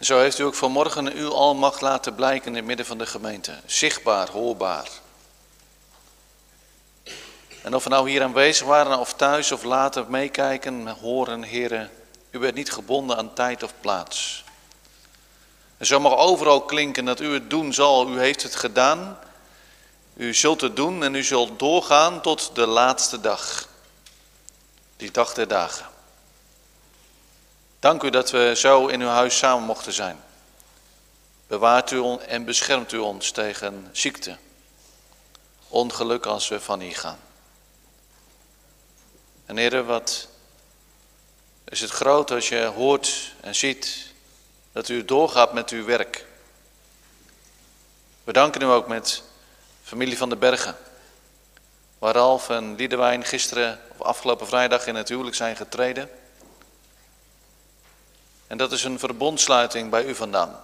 Zo 0.00 0.18
heeft 0.18 0.38
u 0.38 0.42
ook 0.42 0.54
vanmorgen 0.54 1.12
uw 1.12 1.32
almacht 1.32 1.80
laten 1.80 2.14
blijken 2.14 2.48
in 2.48 2.56
het 2.56 2.64
midden 2.64 2.86
van 2.86 2.98
de 2.98 3.06
gemeente. 3.06 3.60
Zichtbaar, 3.66 4.30
hoorbaar. 4.30 4.88
En 7.62 7.74
of 7.74 7.84
we 7.84 7.90
nou 7.90 8.10
hier 8.10 8.22
aanwezig 8.22 8.66
waren 8.66 8.98
of 8.98 9.14
thuis 9.14 9.52
of 9.52 9.62
later 9.62 10.10
meekijken, 10.10 10.88
horen, 10.88 11.42
heren, 11.42 11.90
u 12.30 12.38
bent 12.38 12.54
niet 12.54 12.72
gebonden 12.72 13.16
aan 13.16 13.34
tijd 13.34 13.62
of 13.62 13.72
plaats. 13.80 14.44
En 15.80 15.86
zo 15.86 16.00
mag 16.00 16.16
overal 16.16 16.62
klinken 16.62 17.04
dat 17.04 17.20
u 17.20 17.32
het 17.32 17.50
doen 17.50 17.72
zal. 17.72 18.08
U 18.08 18.18
heeft 18.18 18.42
het 18.42 18.56
gedaan. 18.56 19.18
U 20.14 20.34
zult 20.34 20.60
het 20.60 20.76
doen 20.76 21.04
en 21.04 21.14
u 21.14 21.22
zult 21.22 21.58
doorgaan 21.58 22.22
tot 22.22 22.54
de 22.54 22.66
laatste 22.66 23.20
dag. 23.20 23.68
Die 24.96 25.10
dag 25.10 25.34
der 25.34 25.48
dagen. 25.48 25.86
Dank 27.78 28.02
u 28.02 28.10
dat 28.10 28.30
we 28.30 28.52
zo 28.56 28.86
in 28.86 29.00
uw 29.00 29.08
huis 29.08 29.38
samen 29.38 29.64
mochten 29.64 29.92
zijn. 29.92 30.20
Bewaart 31.46 31.90
u 31.90 32.16
en 32.16 32.44
beschermt 32.44 32.92
u 32.92 32.98
ons 32.98 33.30
tegen 33.30 33.88
ziekte. 33.92 34.36
Ongeluk 35.68 36.26
als 36.26 36.48
we 36.48 36.60
van 36.60 36.80
hier 36.80 36.96
gaan. 36.96 37.18
En 39.46 39.56
heren, 39.56 39.86
wat 39.86 40.28
is 41.64 41.80
het 41.80 41.90
groot 41.90 42.30
als 42.30 42.48
je 42.48 42.64
hoort 42.64 43.32
en 43.40 43.54
ziet 43.54 44.09
dat 44.72 44.88
u 44.88 45.04
doorgaat 45.04 45.52
met 45.52 45.70
uw 45.70 45.84
werk. 45.84 46.26
We 48.24 48.32
danken 48.32 48.62
u 48.62 48.64
ook 48.64 48.88
met 48.88 49.22
familie 49.82 50.18
van 50.18 50.28
de 50.28 50.36
Bergen. 50.36 50.76
Waar 51.98 52.14
Ralf 52.14 52.48
en 52.48 52.74
Liedewijn 52.74 53.24
gisteren 53.24 53.80
of 53.88 54.00
afgelopen 54.00 54.46
vrijdag 54.46 54.86
in 54.86 54.94
het 54.94 55.08
huwelijk 55.08 55.36
zijn 55.36 55.56
getreden. 55.56 56.10
En 58.46 58.58
dat 58.58 58.72
is 58.72 58.84
een 58.84 58.98
verbondsluiting 58.98 59.90
bij 59.90 60.04
u 60.04 60.14
vandaan. 60.14 60.60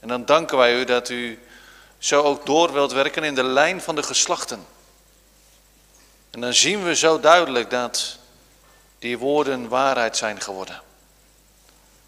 En 0.00 0.08
dan 0.08 0.24
danken 0.24 0.58
wij 0.58 0.74
u 0.80 0.84
dat 0.84 1.08
u 1.08 1.42
zo 1.98 2.22
ook 2.22 2.46
door 2.46 2.72
wilt 2.72 2.92
werken 2.92 3.24
in 3.24 3.34
de 3.34 3.42
lijn 3.42 3.80
van 3.80 3.94
de 3.94 4.02
geslachten. 4.02 4.66
En 6.30 6.40
dan 6.40 6.54
zien 6.54 6.84
we 6.84 6.94
zo 6.94 7.20
duidelijk 7.20 7.70
dat 7.70 8.18
die 8.98 9.18
woorden 9.18 9.68
waarheid 9.68 10.16
zijn 10.16 10.40
geworden 10.40 10.82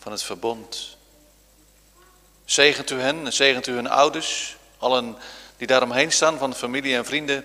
van 0.06 0.14
het 0.14 0.24
verbond. 0.24 0.96
Zegent 2.44 2.90
u 2.90 3.00
hen 3.00 3.26
en 3.26 3.32
zegent 3.32 3.66
u 3.66 3.72
hun 3.72 3.88
ouders, 3.88 4.56
allen 4.78 5.16
die 5.56 5.66
daaromheen 5.66 6.12
staan 6.12 6.38
van 6.38 6.54
familie 6.54 6.96
en 6.96 7.04
vrienden. 7.04 7.44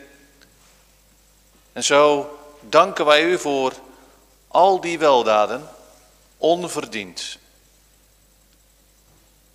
En 1.73 1.83
zo 1.83 2.29
danken 2.59 3.05
wij 3.05 3.23
u 3.23 3.39
voor 3.39 3.73
al 4.47 4.81
die 4.81 4.99
weldaden, 4.99 5.69
onverdiend. 6.37 7.37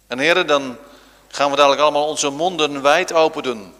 En 0.06 0.18
heren, 0.18 0.46
dan 0.46 0.78
gaan 1.28 1.50
we 1.50 1.56
dadelijk 1.56 1.82
allemaal 1.82 2.08
onze 2.08 2.30
monden 2.30 2.82
wijd 2.82 3.12
open 3.12 3.42
doen, 3.42 3.74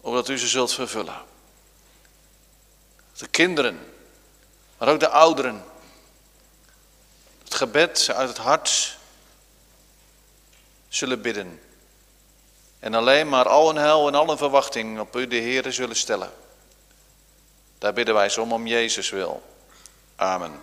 opdat 0.00 0.28
u 0.28 0.38
ze 0.38 0.46
zult 0.48 0.72
vervullen. 0.72 1.20
De 3.18 3.28
kinderen, 3.28 3.78
maar 4.78 4.88
ook 4.88 5.00
de 5.00 5.08
ouderen, 5.08 5.64
het 7.52 7.60
gebed 7.60 8.10
uit 8.14 8.28
het 8.28 8.38
hart 8.38 8.96
zullen 10.88 11.22
bidden. 11.22 11.60
En 12.78 12.94
alleen 12.94 13.28
maar 13.28 13.48
al 13.48 13.70
een 13.70 13.76
hel 13.76 14.08
en 14.08 14.14
al 14.14 14.30
een 14.30 14.38
verwachting 14.38 15.00
op 15.00 15.16
u 15.16 15.26
de 15.26 15.36
Heere 15.36 15.72
zullen 15.72 15.96
stellen. 15.96 16.32
Daar 17.78 17.92
bidden 17.92 18.14
wij 18.14 18.36
om 18.36 18.52
om 18.52 18.66
Jezus 18.66 19.10
wil. 19.10 19.42
Amen. 20.16 20.60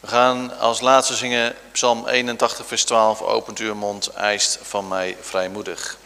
We 0.00 0.06
gaan 0.06 0.58
als 0.58 0.80
laatste 0.80 1.14
zingen 1.14 1.56
Psalm 1.72 2.06
81, 2.06 2.66
vers 2.66 2.84
12. 2.84 3.22
Opent 3.22 3.58
uw 3.58 3.74
mond, 3.74 4.08
eist 4.08 4.58
van 4.62 4.88
mij 4.88 5.16
vrijmoedig. 5.20 5.98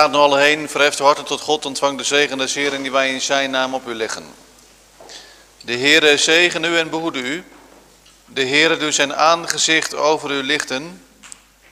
Gaat 0.00 0.10
nu 0.10 0.16
al 0.16 0.36
heen, 0.36 0.68
verheft 0.68 0.98
uw 0.98 1.04
harten 1.04 1.24
tot 1.24 1.40
God, 1.40 1.66
ontvang 1.66 1.98
de 1.98 2.04
zegen 2.04 2.38
des 2.38 2.54
Heeren 2.54 2.82
die 2.82 2.92
wij 2.92 3.12
in 3.12 3.20
zijn 3.20 3.50
naam 3.50 3.74
op 3.74 3.86
u 3.86 3.94
leggen. 3.94 4.24
De 5.64 5.76
Heere 5.76 6.16
zegen 6.16 6.64
u 6.64 6.78
en 6.78 6.90
behoede 6.90 7.18
u. 7.18 7.44
De 8.24 8.46
Heere 8.46 8.76
doet 8.76 8.94
zijn 8.94 9.14
aangezicht 9.14 9.94
over 9.94 10.30
u 10.30 10.42
lichten 10.42 11.04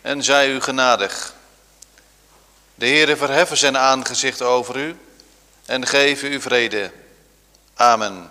en 0.02 0.22
zij 0.22 0.50
u 0.50 0.60
genadig. 0.60 1.34
De 2.74 2.86
Heere 2.86 3.16
verheffen 3.16 3.56
zijn 3.56 3.78
aangezicht 3.78 4.42
over 4.42 4.76
u 4.76 4.96
en 5.66 5.86
geven 5.86 6.32
u 6.32 6.40
vrede. 6.40 6.92
Amen. 7.74 8.30